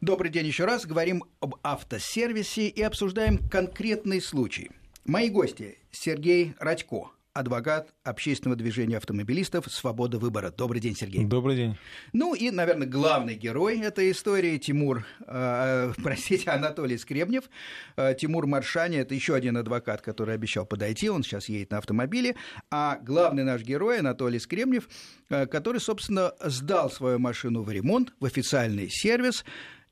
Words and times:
Добрый 0.00 0.30
день 0.30 0.46
еще 0.46 0.64
раз. 0.64 0.86
Говорим 0.86 1.24
об 1.40 1.56
автосервисе 1.62 2.68
и 2.68 2.80
обсуждаем 2.80 3.36
конкретный 3.50 4.22
случай. 4.22 4.70
Мои 5.04 5.28
гости 5.28 5.76
Сергей 5.90 6.54
Радько, 6.58 7.10
адвокат 7.34 7.92
общественного 8.02 8.56
движения 8.56 8.96
автомобилистов 8.96 9.70
«Свобода 9.70 10.18
выбора». 10.18 10.50
Добрый 10.56 10.80
день, 10.80 10.96
Сергей. 10.96 11.26
Добрый 11.26 11.54
день. 11.54 11.76
Ну 12.14 12.34
и, 12.34 12.50
наверное, 12.50 12.86
главный 12.86 13.34
герой 13.34 13.78
этой 13.80 14.10
истории 14.12 14.56
Тимур, 14.56 15.04
э, 15.26 15.92
простите, 16.02 16.48
Анатолий 16.48 16.96
Скребнев. 16.96 17.50
Э, 17.96 18.14
Тимур 18.18 18.46
Маршани– 18.46 18.96
это 18.98 19.14
еще 19.14 19.34
один 19.34 19.58
адвокат, 19.58 20.00
который 20.00 20.34
обещал 20.34 20.64
подойти, 20.64 21.10
он 21.10 21.24
сейчас 21.24 21.50
едет 21.50 21.72
на 21.72 21.78
автомобиле. 21.78 22.36
А 22.70 22.98
главный 23.02 23.44
наш 23.44 23.60
герой 23.60 23.98
Анатолий 23.98 24.38
Скребнев, 24.38 24.88
э, 25.28 25.44
который, 25.44 25.78
собственно, 25.78 26.32
сдал 26.42 26.90
свою 26.90 27.18
машину 27.18 27.62
в 27.62 27.70
ремонт, 27.70 28.14
в 28.18 28.24
официальный 28.24 28.88
сервис, 28.88 29.44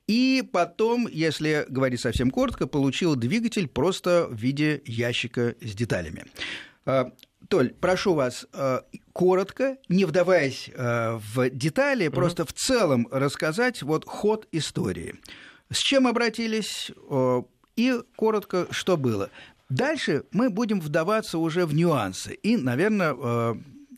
и 0.09 0.43
потом, 0.52 1.06
если 1.06 1.67
говорить 1.68 2.00
совсем 2.00 2.30
коротко, 2.30 2.67
получил 2.67 3.14
двигатель 3.14 3.68
просто 3.68 4.26
в 4.29 4.34
виде 4.34 4.82
ящика 4.86 5.54
с 5.61 5.75
деталями. 5.75 6.25
Э, 6.86 7.11
Толь, 7.48 7.75
прошу 7.75 8.14
вас 8.14 8.46
э, 8.53 8.81
коротко, 9.12 9.76
не 9.89 10.07
вдаваясь 10.07 10.71
э, 10.75 11.18
в 11.34 11.50
детали, 11.50 12.07
mm-hmm. 12.07 12.14
просто 12.14 12.46
в 12.46 12.53
целом 12.54 13.07
рассказать 13.11 13.82
вот 13.82 14.07
ход 14.07 14.48
истории. 14.50 15.14
С 15.71 15.79
чем 15.79 16.07
обратились 16.07 16.90
и 17.76 18.00
коротко, 18.17 18.67
что 18.70 18.96
было. 18.96 19.29
Дальше 19.68 20.25
мы 20.32 20.48
будем 20.48 20.81
вдаваться 20.81 21.36
уже 21.36 21.67
в 21.67 21.75
нюансы. 21.75 22.32
И, 22.32 22.56
наверное, 22.56 23.14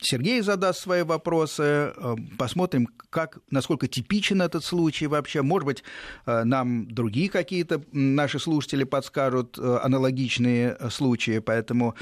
Сергей 0.01 0.41
задаст 0.41 0.81
свои 0.81 1.03
вопросы, 1.03 1.93
посмотрим, 2.37 2.87
как, 3.09 3.39
насколько 3.51 3.87
типичен 3.87 4.41
этот 4.41 4.63
случай 4.63 5.07
вообще. 5.07 5.41
Может 5.41 5.65
быть, 5.65 5.83
нам 6.25 6.87
другие 6.87 7.29
какие-то 7.29 7.83
наши 7.91 8.39
слушатели 8.39 8.83
подскажут 8.83 9.59
аналогичные 9.59 10.77
случаи, 10.89 11.39
поэтому 11.39 11.95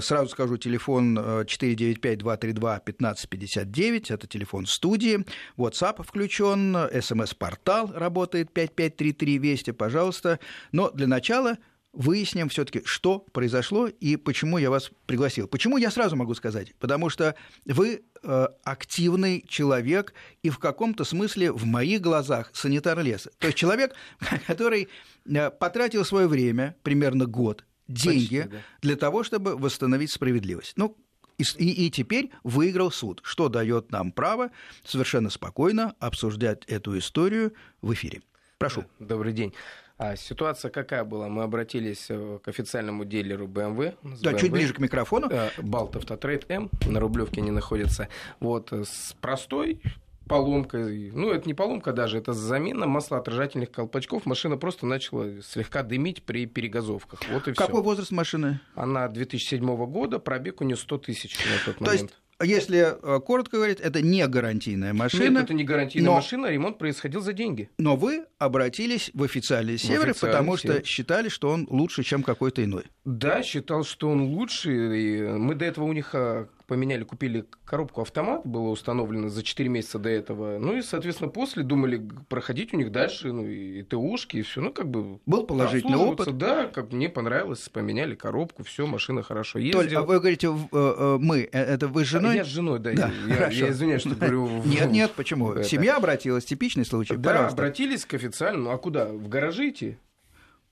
Сразу 0.00 0.30
скажу, 0.30 0.56
телефон 0.56 1.16
495-232-1559, 1.16 4.10
э, 4.10 4.14
это 4.14 4.26
телефон 4.26 4.66
студии, 4.66 5.24
WhatsApp 5.56 6.04
включен, 6.04 6.76
смс-портал 7.00 7.92
работает 7.94 8.52
5533 8.52 9.38
Вести, 9.38 9.70
пожалуйста. 9.70 10.40
Но 10.72 10.90
для 10.90 11.06
начала 11.06 11.56
выясним 11.92 12.48
все-таки, 12.48 12.82
что 12.84 13.18
произошло 13.18 13.88
и 13.88 14.16
почему 14.16 14.58
я 14.58 14.70
вас 14.70 14.90
пригласил. 15.06 15.48
Почему 15.48 15.76
я 15.76 15.90
сразу 15.90 16.16
могу 16.16 16.34
сказать? 16.34 16.74
Потому 16.78 17.08
что 17.08 17.34
вы 17.64 18.02
э, 18.22 18.46
активный 18.62 19.44
человек 19.48 20.14
и 20.42 20.50
в 20.50 20.58
каком-то 20.58 21.04
смысле 21.04 21.52
в 21.52 21.64
моих 21.64 22.00
глазах 22.00 22.50
санитар 22.52 23.00
леса. 23.00 23.30
То 23.38 23.48
есть 23.48 23.58
человек, 23.58 23.94
который 24.46 24.88
э, 25.26 25.50
потратил 25.50 26.04
свое 26.04 26.28
время, 26.28 26.76
примерно 26.82 27.26
год, 27.26 27.64
деньги 27.88 28.42
Почти, 28.42 28.56
да. 28.56 28.62
для 28.82 28.96
того, 28.96 29.24
чтобы 29.24 29.56
восстановить 29.56 30.12
справедливость. 30.12 30.74
Ну, 30.76 30.96
и, 31.38 31.44
и, 31.58 31.86
и 31.86 31.90
теперь 31.90 32.30
выиграл 32.44 32.90
суд, 32.90 33.20
что 33.24 33.48
дает 33.48 33.90
нам 33.90 34.12
право 34.12 34.50
совершенно 34.84 35.30
спокойно 35.30 35.94
обсуждать 35.98 36.64
эту 36.66 36.96
историю 36.98 37.54
в 37.80 37.92
эфире. 37.94 38.22
Прошу. 38.58 38.84
Добрый 38.98 39.32
день. 39.32 39.54
А 40.02 40.16
ситуация 40.16 40.70
какая 40.70 41.04
была? 41.04 41.28
Мы 41.28 41.42
обратились 41.42 42.06
э, 42.08 42.38
к 42.42 42.48
официальному 42.48 43.04
дилеру 43.04 43.46
BMW. 43.46 43.94
Да, 44.22 44.32
BMW, 44.32 44.40
чуть 44.40 44.50
ближе 44.50 44.72
к 44.72 44.78
микрофону. 44.78 45.30
Балт 45.58 45.94
Автотрейд 45.94 46.46
М, 46.50 46.70
на 46.86 47.00
Рублевке 47.00 47.42
не 47.42 47.50
находится. 47.50 48.08
Вот, 48.40 48.72
э, 48.72 48.84
с 48.84 49.14
простой 49.20 49.82
поломка, 50.26 50.78
ну, 50.78 51.30
это 51.32 51.46
не 51.46 51.52
поломка 51.52 51.92
даже, 51.92 52.16
это 52.16 52.32
замена 52.32 52.86
маслоотражательных 52.86 53.70
колпачков. 53.70 54.24
Машина 54.24 54.56
просто 54.56 54.86
начала 54.86 55.42
слегка 55.42 55.82
дымить 55.82 56.22
при 56.22 56.46
перегазовках. 56.46 57.20
Вот 57.30 57.48
и 57.48 57.52
Какой 57.52 57.74
всё. 57.74 57.82
возраст 57.82 58.10
машины? 58.10 58.58
Она 58.74 59.06
2007 59.08 59.84
года, 59.84 60.18
пробег 60.18 60.62
у 60.62 60.64
нее 60.64 60.76
100 60.78 60.96
тысяч 60.96 61.36
на 61.44 61.64
тот 61.66 61.78
момент. 61.82 61.98
То 62.00 62.04
есть 62.06 62.14
если 62.42 62.96
э, 63.00 63.20
коротко 63.20 63.56
говорить, 63.56 63.80
это 63.80 64.02
не 64.02 64.26
гарантийная 64.26 64.92
машина. 64.92 65.28
Нет, 65.30 65.44
это 65.44 65.54
не 65.54 65.64
гарантийная 65.64 66.10
но... 66.10 66.16
машина, 66.16 66.46
ремонт 66.46 66.78
происходил 66.78 67.20
за 67.20 67.32
деньги. 67.32 67.70
Но 67.78 67.96
вы 67.96 68.24
обратились 68.38 69.10
в 69.14 69.22
официальный 69.22 69.78
север, 69.78 70.14
потому 70.20 70.56
что 70.56 70.68
север. 70.68 70.84
считали, 70.84 71.28
что 71.28 71.50
он 71.50 71.66
лучше, 71.70 72.02
чем 72.02 72.22
какой-то 72.22 72.64
иной. 72.64 72.84
Да, 73.04 73.42
считал, 73.42 73.84
что 73.84 74.10
он 74.10 74.22
лучше. 74.22 74.70
И 74.70 75.22
мы 75.22 75.54
до 75.54 75.64
этого 75.64 75.84
у 75.84 75.92
них 75.92 76.14
а, 76.14 76.48
поменяли, 76.70 77.02
купили 77.02 77.46
коробку 77.64 78.02
автомат, 78.02 78.42
было 78.46 78.68
установлено 78.68 79.28
за 79.28 79.42
4 79.42 79.68
месяца 79.68 79.98
до 79.98 80.08
этого. 80.08 80.60
Ну 80.60 80.76
и, 80.76 80.82
соответственно, 80.82 81.28
после 81.28 81.64
думали 81.64 82.00
проходить 82.28 82.72
у 82.72 82.76
них 82.76 82.92
дальше, 82.92 83.32
ну 83.32 83.44
и 83.44 83.82
ТУшки, 83.82 84.36
и 84.36 84.42
все. 84.42 84.60
Ну, 84.60 84.72
как 84.72 84.88
бы... 84.88 85.18
Был 85.26 85.46
положительный 85.46 85.96
опыт. 85.96 86.38
Да, 86.38 86.66
как 86.66 86.92
мне 86.92 87.08
понравилось, 87.08 87.68
поменяли 87.68 88.14
коробку, 88.14 88.62
все, 88.62 88.86
машина 88.86 89.24
хорошо 89.24 89.58
ездила. 89.58 89.82
Толь, 89.82 89.96
а 89.96 90.02
вы 90.02 90.20
говорите, 90.20 90.46
э, 90.46 90.52
э, 90.72 91.18
мы, 91.20 91.40
э, 91.40 91.58
это 91.58 91.88
вы 91.88 92.04
с 92.04 92.08
женой? 92.08 92.36
Я 92.36 92.44
с 92.44 92.46
женой, 92.46 92.78
да. 92.78 92.92
да 92.92 93.10
я, 93.26 93.34
хорошо. 93.34 93.64
я 93.64 93.70
извиняюсь, 93.70 94.02
что 94.02 94.14
говорю... 94.14 94.62
Нет, 94.64 94.92
нет, 94.92 95.10
почему? 95.16 95.60
Семья 95.64 95.96
обратилась, 95.96 96.44
типичный 96.44 96.84
случай, 96.84 97.16
Да, 97.16 97.48
обратились 97.48 98.06
к 98.06 98.14
официальному, 98.14 98.70
а 98.70 98.78
куда? 98.78 99.06
В 99.06 99.28
гаражи 99.28 99.70
идти? 99.70 99.96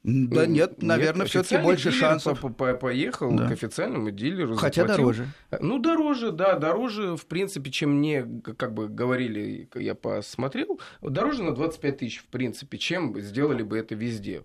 Да 0.09 0.47
нет, 0.47 0.83
наверное, 0.83 1.27
все-таки 1.27 1.63
больше 1.63 1.91
шансов. 1.93 2.41
По 2.41 2.47
-по 2.47 2.75
Поехал 2.75 3.31
да. 3.33 3.49
к 3.49 3.53
официальному 3.53 4.11
дилеру. 4.11 4.57
Хотя 4.57 4.83
заплатил. 4.83 5.05
дороже. 5.05 5.27
Ну, 5.61 5.79
дороже, 5.79 6.33
да, 6.33 6.59
дороже, 6.59 7.17
в 7.17 7.27
принципе, 7.27 7.71
чем 7.71 7.99
мне, 7.99 8.27
как 8.57 8.73
бы 8.73 8.89
говорили, 8.89 9.69
я 9.75 9.95
посмотрел, 9.95 10.81
дороже 11.03 11.43
на 11.43 11.55
25 11.55 11.99
тысяч, 11.99 12.19
в 12.21 12.27
принципе, 12.27 12.79
чем 12.79 13.21
сделали 13.21 13.63
бы 13.63 13.77
это 13.79 13.95
везде. 13.95 14.45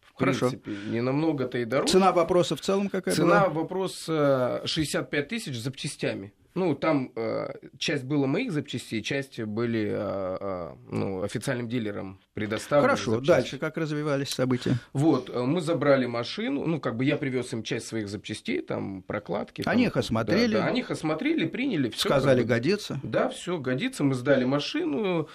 В 0.00 0.18
Хорошо. 0.18 0.50
принципе, 0.50 0.76
не 0.90 1.00
намного-то 1.00 1.56
и 1.58 1.64
дороже. 1.64 1.92
Цена 1.92 2.12
вопроса 2.12 2.54
в 2.54 2.60
целом 2.60 2.90
какая 2.90 3.14
Цена 3.14 3.48
была? 3.48 3.62
вопроса 3.62 4.60
65 4.66 5.28
тысяч 5.28 5.58
запчастями. 5.58 6.34
Ну, 6.54 6.74
там 6.74 7.12
э, 7.16 7.50
часть 7.78 8.04
была 8.04 8.26
моих 8.26 8.52
запчастей, 8.52 9.02
часть 9.02 9.40
были 9.40 9.88
э, 9.90 10.36
э, 10.40 10.74
ну, 10.90 11.22
официальным 11.22 11.68
дилером 11.68 12.20
предоставлены. 12.34 12.88
Хорошо, 12.88 13.10
запчасти. 13.12 13.28
дальше 13.28 13.58
как 13.58 13.76
развивались 13.78 14.28
события? 14.30 14.76
Вот, 14.92 15.30
э, 15.30 15.42
мы 15.42 15.62
забрали 15.62 16.04
машину, 16.04 16.66
ну, 16.66 16.78
как 16.78 16.96
бы 16.96 17.04
я 17.06 17.16
привез 17.16 17.52
им 17.54 17.62
часть 17.62 17.86
своих 17.86 18.08
запчастей, 18.08 18.60
там, 18.60 19.02
прокладки. 19.02 19.62
Они 19.64 19.84
там, 19.84 19.90
их 19.90 19.96
осмотрели? 19.96 20.52
Да, 20.52 20.60
да, 20.60 20.66
они 20.66 20.80
их 20.80 20.90
осмотрели, 20.90 21.46
приняли. 21.46 21.88
Всё, 21.88 22.08
Сказали, 22.10 22.40
как 22.40 22.46
бы, 22.46 22.54
годится? 22.54 23.00
Да, 23.02 23.28
все 23.30 23.58
годится. 23.58 24.04
Мы 24.04 24.14
сдали 24.14 24.44
машину, 24.44 25.28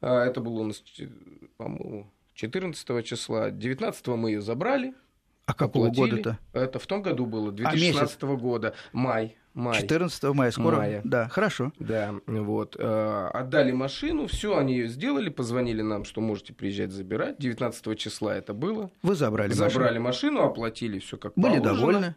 э, 0.00 0.06
это 0.06 0.40
было 0.40 0.62
у 0.62 0.64
нас, 0.64 0.82
по-моему, 1.56 2.10
14 2.34 3.04
числа. 3.04 3.50
19 3.50 4.06
мы 4.08 4.30
ее 4.30 4.40
забрали. 4.40 4.94
А 5.46 5.54
какого 5.54 5.90
года-то? 5.90 6.38
Это 6.52 6.78
в 6.78 6.86
том 6.86 7.02
году 7.02 7.26
было, 7.26 7.52
2016 7.52 8.22
а 8.22 8.26
года, 8.36 8.74
май. 8.92 9.36
Май. 9.54 9.80
14 9.80 10.22
мая, 10.34 10.50
скоро. 10.50 10.76
Мая. 10.78 11.00
Да, 11.04 11.28
хорошо. 11.28 11.72
Да, 11.78 12.14
вот. 12.26 12.74
Э, 12.76 13.30
отдали 13.32 13.70
машину, 13.70 14.26
все, 14.26 14.58
они 14.58 14.74
ее 14.74 14.88
сделали, 14.88 15.28
позвонили 15.28 15.80
нам, 15.80 16.04
что 16.04 16.20
можете 16.20 16.52
приезжать 16.52 16.90
забирать. 16.90 17.38
19 17.38 17.96
числа 17.96 18.36
это 18.36 18.52
было. 18.52 18.90
Вы 19.02 19.14
забрали 19.14 19.52
Забрали 19.52 19.98
машину, 19.98 20.38
машину 20.38 20.50
оплатили 20.50 20.98
все 20.98 21.16
как 21.16 21.34
Были 21.36 21.60
положено. 21.60 21.76
довольны? 21.76 22.14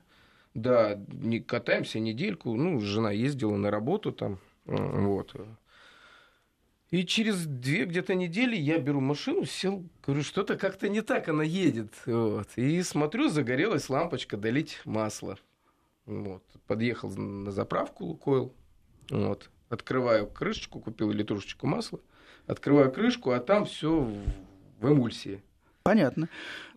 Да, 0.56 1.00
не 1.12 1.40
катаемся 1.40 2.00
недельку. 2.00 2.56
Ну, 2.56 2.80
жена 2.80 3.12
ездила 3.12 3.56
на 3.56 3.70
работу 3.70 4.12
там. 4.12 4.40
Вот. 4.66 5.36
И 6.90 7.06
через 7.06 7.46
две 7.46 7.86
где-то 7.86 8.16
недели 8.16 8.56
я 8.56 8.80
беру 8.80 9.02
машину, 9.02 9.46
сел, 9.46 9.84
говорю, 10.06 10.24
что-то 10.24 10.56
как-то 10.58 10.88
не 10.90 11.02
так 11.02 11.28
она 11.28 11.44
едет. 11.44 11.94
Вот. 12.06 12.48
И 12.56 12.82
смотрю, 12.82 13.30
загорелась 13.30 13.90
лампочка 13.90 14.38
долить 14.38 14.80
масло. 14.86 15.38
Вот. 16.08 16.44
Подъехал 16.66 17.12
на 17.12 17.52
заправку 17.52 18.06
Лукойл. 18.06 18.54
Вот. 19.10 19.50
Открываю 19.70 20.28
крышечку, 20.28 20.80
купил 20.80 21.12
литрушечку 21.12 21.68
масла. 21.68 22.00
Открываю 22.48 22.92
крышку, 22.92 23.32
а 23.32 23.40
там 23.40 23.66
все 23.66 24.10
в 24.80 24.90
эмульсии. 24.90 25.44
Понятно. 25.84 26.28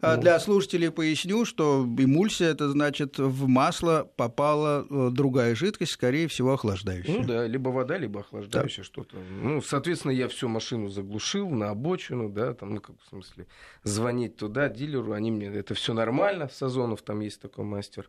А 0.02 0.14
ну. 0.14 0.22
Для 0.22 0.38
слушателей 0.38 0.90
поясню, 0.92 1.44
что 1.44 1.84
эмульсия 1.84 2.48
это 2.48 2.70
значит 2.70 3.18
в 3.18 3.48
масло 3.48 4.08
попала 4.16 4.86
э, 4.88 5.10
другая 5.10 5.56
жидкость, 5.56 5.92
скорее 5.92 6.28
всего 6.28 6.52
охлаждающая. 6.52 7.18
Ну 7.18 7.24
да, 7.24 7.44
либо 7.46 7.70
вода, 7.70 7.98
либо 7.98 8.20
охлаждающая 8.20 8.84
да. 8.84 8.86
что-то. 8.86 9.16
Ну, 9.42 9.60
соответственно, 9.62 10.12
я 10.12 10.28
всю 10.28 10.48
машину 10.48 10.88
заглушил 10.88 11.50
на 11.50 11.70
обочину, 11.70 12.28
да, 12.28 12.54
там, 12.54 12.74
ну, 12.74 12.80
как 12.80 12.96
в 13.00 13.08
смысле, 13.08 13.48
звонить 13.82 14.36
туда, 14.36 14.68
дилеру, 14.68 15.12
они 15.12 15.32
мне, 15.32 15.46
это 15.46 15.74
все 15.74 15.92
нормально, 15.92 16.48
Сазонов 16.48 17.02
там 17.02 17.18
есть 17.18 17.40
такой 17.40 17.64
мастер. 17.64 18.08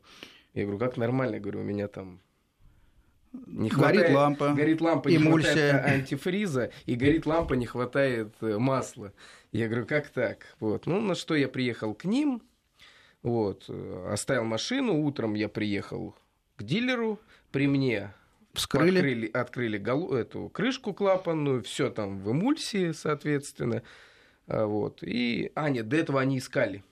Я 0.53 0.63
говорю, 0.63 0.79
как 0.79 0.97
нормально, 0.97 1.35
я 1.35 1.39
говорю, 1.39 1.61
у 1.61 1.63
меня 1.63 1.87
там 1.87 2.21
не 3.31 3.69
хватает, 3.69 4.01
горит 4.01 4.15
лампа, 4.15 4.53
горит 4.53 4.81
лампа, 4.81 5.15
эмульсия. 5.15 5.53
не 5.53 5.69
хватает 5.71 5.85
антифриза, 5.85 6.71
и 6.85 6.95
горит 6.95 7.25
лампа, 7.25 7.53
не 7.53 7.65
хватает 7.65 8.35
э, 8.41 8.57
масла. 8.57 9.13
Я 9.51 9.67
говорю, 9.67 9.85
как 9.85 10.09
так? 10.09 10.55
Вот. 10.59 10.85
Ну, 10.85 10.99
на 10.99 11.15
что 11.15 11.35
я 11.35 11.47
приехал 11.47 11.93
к 11.93 12.03
ним, 12.03 12.41
вот, 13.23 13.69
оставил 14.07 14.43
машину, 14.43 15.01
утром 15.03 15.35
я 15.35 15.47
приехал 15.47 16.15
к 16.57 16.63
дилеру, 16.63 17.19
при 17.51 17.67
мне 17.67 18.13
Вскрыли. 18.53 18.97
Открыли, 18.97 19.27
открыли 19.27 19.77
голу, 19.77 20.13
эту 20.13 20.49
крышку 20.49 20.93
клапанную, 20.93 21.63
все 21.63 21.89
там 21.89 22.19
в 22.19 22.31
эмульсии, 22.31 22.91
соответственно. 22.91 23.81
А, 24.47 24.65
вот. 24.65 25.03
И... 25.03 25.51
А, 25.55 25.69
нет, 25.69 25.87
до 25.87 25.97
этого 25.97 26.19
они 26.19 26.37
искали. 26.37 26.83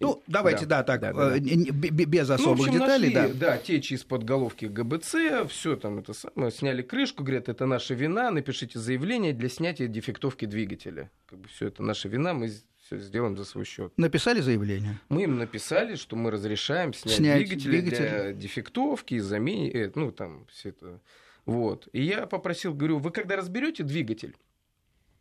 Ну, 0.00 0.22
давайте, 0.26 0.66
да, 0.66 0.82
да 0.82 0.84
так, 0.84 1.00
да, 1.00 1.12
да, 1.12 1.30
да. 1.30 1.38
без 1.38 2.30
особых 2.30 2.58
ну, 2.58 2.64
общем, 2.64 2.80
деталей, 2.80 3.14
нашли, 3.14 3.32
да. 3.34 3.46
Да, 3.50 3.58
течи 3.58 3.94
из-под 3.94 4.24
головки 4.24 4.66
ГБЦ, 4.66 5.48
все 5.48 5.76
там 5.76 5.98
это 5.98 6.12
самое, 6.12 6.50
сняли 6.50 6.82
крышку, 6.82 7.22
говорят, 7.22 7.48
это 7.48 7.66
наша 7.66 7.94
вина, 7.94 8.30
напишите 8.30 8.78
заявление 8.78 9.32
для 9.32 9.48
снятия 9.48 9.86
дефектовки 9.86 10.44
двигателя. 10.44 11.10
Как 11.26 11.38
бы 11.38 11.48
все 11.48 11.68
это 11.68 11.82
наша 11.82 12.08
вина, 12.08 12.34
мы 12.34 12.50
все 12.84 12.98
сделаем 12.98 13.36
за 13.36 13.44
свой 13.44 13.64
счет. 13.64 13.92
Написали 13.96 14.40
заявление? 14.40 15.00
Мы 15.08 15.24
им 15.24 15.38
написали, 15.38 15.96
что 15.96 16.16
мы 16.16 16.30
разрешаем 16.30 16.92
снять, 16.92 17.16
снять 17.16 17.38
двигатели, 17.38 17.70
двигатель. 17.70 17.96
для 17.98 18.32
дефектовки, 18.32 19.18
заменить, 19.18 19.96
ну 19.96 20.12
там 20.12 20.46
все 20.50 20.70
это. 20.70 21.00
Вот. 21.46 21.88
И 21.92 22.02
я 22.02 22.26
попросил, 22.26 22.74
говорю, 22.74 22.98
вы 22.98 23.10
когда 23.10 23.36
разберете 23.36 23.82
двигатель, 23.82 24.36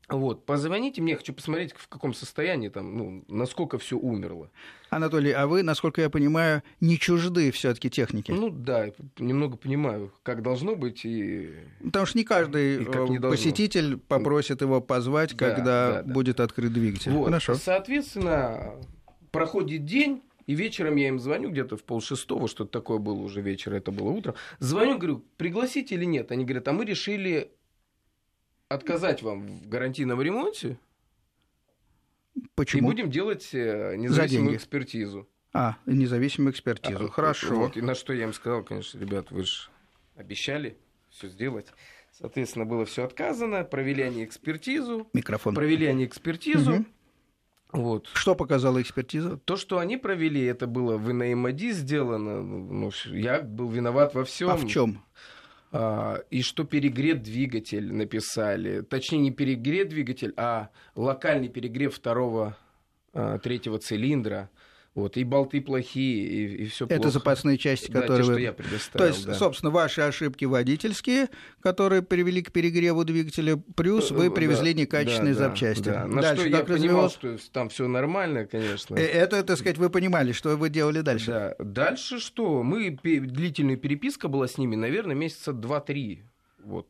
вот, 0.09 0.45
позвоните 0.45 1.01
мне, 1.01 1.15
хочу 1.15 1.33
посмотреть, 1.33 1.73
в 1.73 1.88
каком 1.88 2.13
состоянии 2.13 2.67
там, 2.67 2.97
ну, 2.97 3.23
насколько 3.29 3.77
все 3.77 3.97
умерло. 3.97 4.50
Анатолий, 4.89 5.31
а 5.31 5.47
вы, 5.47 5.63
насколько 5.63 6.01
я 6.01 6.09
понимаю, 6.09 6.61
не 6.81 7.00
чужды 7.00 7.51
все-таки 7.51 7.89
техники? 7.89 8.31
Ну 8.31 8.50
да, 8.50 8.91
немного 9.17 9.55
понимаю, 9.55 10.11
как 10.21 10.41
должно 10.41 10.75
быть 10.75 11.05
и. 11.05 11.51
Потому 11.83 12.05
что 12.05 12.17
не 12.17 12.25
каждый 12.25 12.79
не 13.09 13.19
посетитель 13.19 13.97
попросит 13.97 14.61
его 14.61 14.81
позвать, 14.81 15.35
да, 15.35 15.50
когда 15.50 15.63
да, 15.63 16.03
да. 16.03 16.13
будет 16.13 16.39
открыт 16.39 16.73
двигатель. 16.73 17.11
Вот. 17.11 17.27
Хорошо. 17.27 17.55
Соответственно, 17.55 18.73
проходит 19.31 19.85
день. 19.85 20.21
И 20.45 20.55
вечером 20.55 20.97
я 20.97 21.07
им 21.07 21.21
звоню, 21.21 21.51
где-то 21.51 21.77
в 21.77 21.85
полшестого, 21.85 22.50
что-то 22.50 22.69
такое 22.69 22.97
было 22.97 23.21
уже 23.21 23.39
вечер, 23.39 23.73
это 23.73 23.94
было 23.94 24.09
утро. 24.09 24.35
Звоню, 24.59 24.97
говорю, 24.97 25.23
пригласите 25.38 25.95
или 25.95 26.03
нет? 26.03 26.33
Они 26.33 26.44
говорят, 26.44 26.67
а 26.67 26.73
мы 26.73 26.83
решили 26.83 27.50
отказать 28.73 29.21
вам 29.21 29.59
в 29.59 29.67
гарантийном 29.67 30.21
ремонте. 30.21 30.77
Почему? 32.55 32.81
И 32.81 32.85
будем 32.85 33.11
делать 33.11 33.49
э, 33.53 33.95
независимую 33.95 34.55
экспертизу. 34.55 35.27
А, 35.53 35.77
независимую 35.85 36.51
экспертизу. 36.51 37.05
А, 37.05 37.09
Хорошо. 37.09 37.55
Вот, 37.55 37.77
и 37.77 37.81
на 37.81 37.93
что 37.93 38.11
я 38.13 38.23
им 38.23 38.33
сказал, 38.33 38.63
конечно, 38.63 38.99
ребят, 38.99 39.29
вы 39.29 39.43
же 39.43 39.69
обещали 40.15 40.77
все 41.09 41.29
сделать. 41.29 41.67
Соответственно, 42.11 42.65
было 42.65 42.85
все 42.85 43.05
отказано, 43.05 43.63
провели 43.63 44.03
они 44.03 44.23
экспертизу. 44.23 45.07
Микрофон. 45.13 45.55
Провели 45.55 45.85
они 45.85 46.05
экспертизу. 46.05 46.73
Угу. 46.73 46.85
Вот. 47.73 48.07
Что 48.13 48.35
показала 48.35 48.81
экспертиза? 48.81 49.37
То, 49.37 49.57
что 49.57 49.79
они 49.79 49.97
провели, 49.97 50.43
это 50.43 50.67
было 50.67 50.97
в 50.97 51.11
НАМАДИ 51.11 51.71
сделано. 51.71 52.43
Ну, 52.43 52.91
я 53.05 53.41
был 53.41 53.67
виноват 53.69 54.13
во 54.13 54.23
всем. 54.25 54.49
А 54.49 54.55
в 54.55 54.67
чем? 54.67 55.03
А, 55.75 56.19
и 56.29 56.43
что 56.43 56.65
перегрет 56.65 57.23
двигатель 57.23 57.91
написали. 57.91 58.81
Точнее, 58.81 59.17
не 59.17 59.31
перегрет 59.31 59.89
двигатель, 59.89 60.31
а 60.37 60.69
локальный 60.95 61.49
перегрев 61.49 61.95
второго, 61.95 62.55
а, 63.11 63.39
третьего 63.39 63.79
цилиндра. 63.79 64.51
Вот, 64.95 65.17
и 65.17 65.23
болты 65.23 65.59
плохие, 65.59 66.27
и, 66.27 66.63
и 66.63 66.65
все 66.67 66.85
плохо. 66.85 66.99
Это 66.99 67.09
запасные 67.09 67.57
части, 67.57 67.89
да, 67.89 68.01
которые 68.01 68.25
те, 68.25 68.27
вы... 68.27 68.33
что 68.33 68.41
я 68.41 68.53
предоставил, 68.53 69.05
То 69.05 69.11
есть, 69.11 69.25
да. 69.25 69.33
собственно, 69.33 69.71
ваши 69.71 70.01
ошибки 70.01 70.45
водительские, 70.45 71.29
которые 71.61 72.03
привели 72.03 72.43
к 72.43 72.51
перегреву 72.51 73.03
двигателя, 73.03 73.57
плюс 73.75 74.11
вы 74.11 74.29
привезли 74.29 74.73
да, 74.73 74.81
некачественные 74.81 75.33
да, 75.33 75.39
запчасти. 75.39 75.85
Да, 75.85 76.01
да. 76.01 76.07
На 76.07 76.21
дальше, 76.21 76.47
что 76.47 76.57
я 76.57 76.63
понимал, 76.63 77.09
что 77.09 77.37
там 77.51 77.69
все 77.69 77.87
нормально, 77.87 78.45
конечно. 78.45 78.95
Э, 78.95 79.01
это, 79.01 79.43
так 79.43 79.57
сказать, 79.57 79.79
вы 79.79 79.89
понимали, 79.89 80.31
что 80.31 80.55
вы 80.55 80.69
делали 80.69 81.01
дальше. 81.01 81.25
Да. 81.25 81.55
Дальше 81.57 82.19
что? 82.19 82.61
Мы, 82.61 82.91
длительная 82.91 83.77
переписка 83.77 84.27
была 84.27 84.47
с 84.47 84.59
ними, 84.59 84.75
наверное, 84.75 85.15
месяца 85.15 85.53
два-три. 85.53 86.21
Вот, 86.63 86.87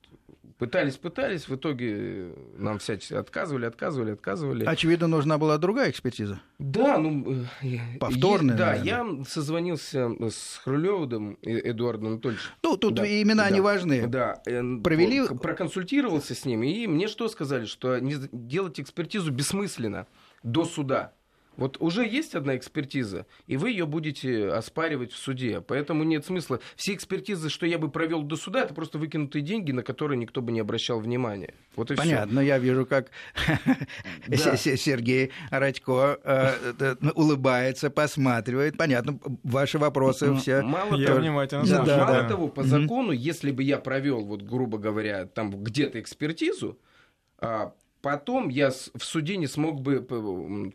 Пытались, 0.57 0.97
пытались, 0.97 1.47
в 1.47 1.55
итоге 1.55 2.33
нам 2.57 2.79
всячески 2.79 3.13
отказывали, 3.13 3.65
отказывали, 3.65 4.11
отказывали. 4.11 4.65
Очевидно, 4.65 5.07
нужна 5.07 5.37
была 5.37 5.57
другая 5.57 5.89
экспертиза. 5.89 6.41
Да, 6.59 6.97
ну... 6.97 7.45
Э, 7.61 7.97
Повторная, 7.99 8.55
Да, 8.55 8.65
наверное. 8.67 9.17
я 9.19 9.25
созвонился 9.25 10.09
с 10.29 10.61
Хрулевым 10.63 11.37
Эдуардом 11.41 12.07
Анатольевичем. 12.07 12.51
Ну, 12.61 12.77
тут 12.77 12.95
да, 12.95 13.05
имена 13.05 13.45
да, 13.45 13.49
не 13.49 13.61
важны. 13.61 14.07
Да. 14.07 14.41
Э, 14.45 14.61
Провели... 14.83 15.27
Проконсультировался 15.27 16.35
с 16.35 16.45
ним, 16.45 16.63
и 16.63 16.87
мне 16.87 17.07
что 17.07 17.27
сказали, 17.27 17.65
что 17.65 17.99
делать 17.99 18.79
экспертизу 18.79 19.31
бессмысленно 19.31 20.07
до 20.43 20.65
суда. 20.65 21.13
Вот 21.57 21.77
уже 21.79 22.07
есть 22.07 22.35
одна 22.35 22.55
экспертиза, 22.57 23.25
и 23.45 23.57
вы 23.57 23.69
ее 23.71 23.85
будете 23.85 24.47
оспаривать 24.49 25.11
в 25.11 25.17
суде. 25.17 25.61
Поэтому 25.61 26.03
нет 26.03 26.25
смысла. 26.25 26.59
Все 26.75 26.93
экспертизы, 26.93 27.49
что 27.49 27.65
я 27.65 27.77
бы 27.77 27.89
провел 27.89 28.23
до 28.23 28.35
суда, 28.35 28.61
это 28.63 28.73
просто 28.73 28.97
выкинутые 28.97 29.41
деньги, 29.41 29.71
на 29.71 29.83
которые 29.83 30.17
никто 30.17 30.41
бы 30.41 30.51
не 30.51 30.59
обращал 30.59 30.99
внимания. 30.99 31.53
Вот 31.75 31.91
и 31.91 31.95
Понятно, 31.95 32.41
всё. 32.41 32.47
я 32.47 32.57
вижу, 32.57 32.85
как 32.85 33.11
Сергей 34.27 35.31
Радько 35.51 36.19
э, 36.23 36.95
улыбается, 37.15 37.89
посматривает. 37.89 38.77
Понятно, 38.77 39.19
ваши 39.43 39.77
вопросы 39.77 40.33
все. 40.35 40.61
Мало 40.61 40.95
я 40.95 41.13
внимательно 41.15 41.65
слушаю. 41.65 41.97
Мало 41.97 42.27
того, 42.27 42.47
по 42.47 42.63
закону, 42.63 43.11
если 43.11 43.51
бы 43.51 43.63
я 43.63 43.77
провел, 43.77 44.25
вот 44.25 44.41
грубо 44.41 44.77
говоря, 44.77 45.25
там 45.25 45.51
где-то 45.51 45.99
экспертизу, 45.99 46.79
а, 47.39 47.73
Потом 48.03 48.49
я 48.49 48.69
в 48.69 49.01
суде 49.01 49.37
не 49.37 49.47
смог 49.47 49.79
бы 49.79 50.01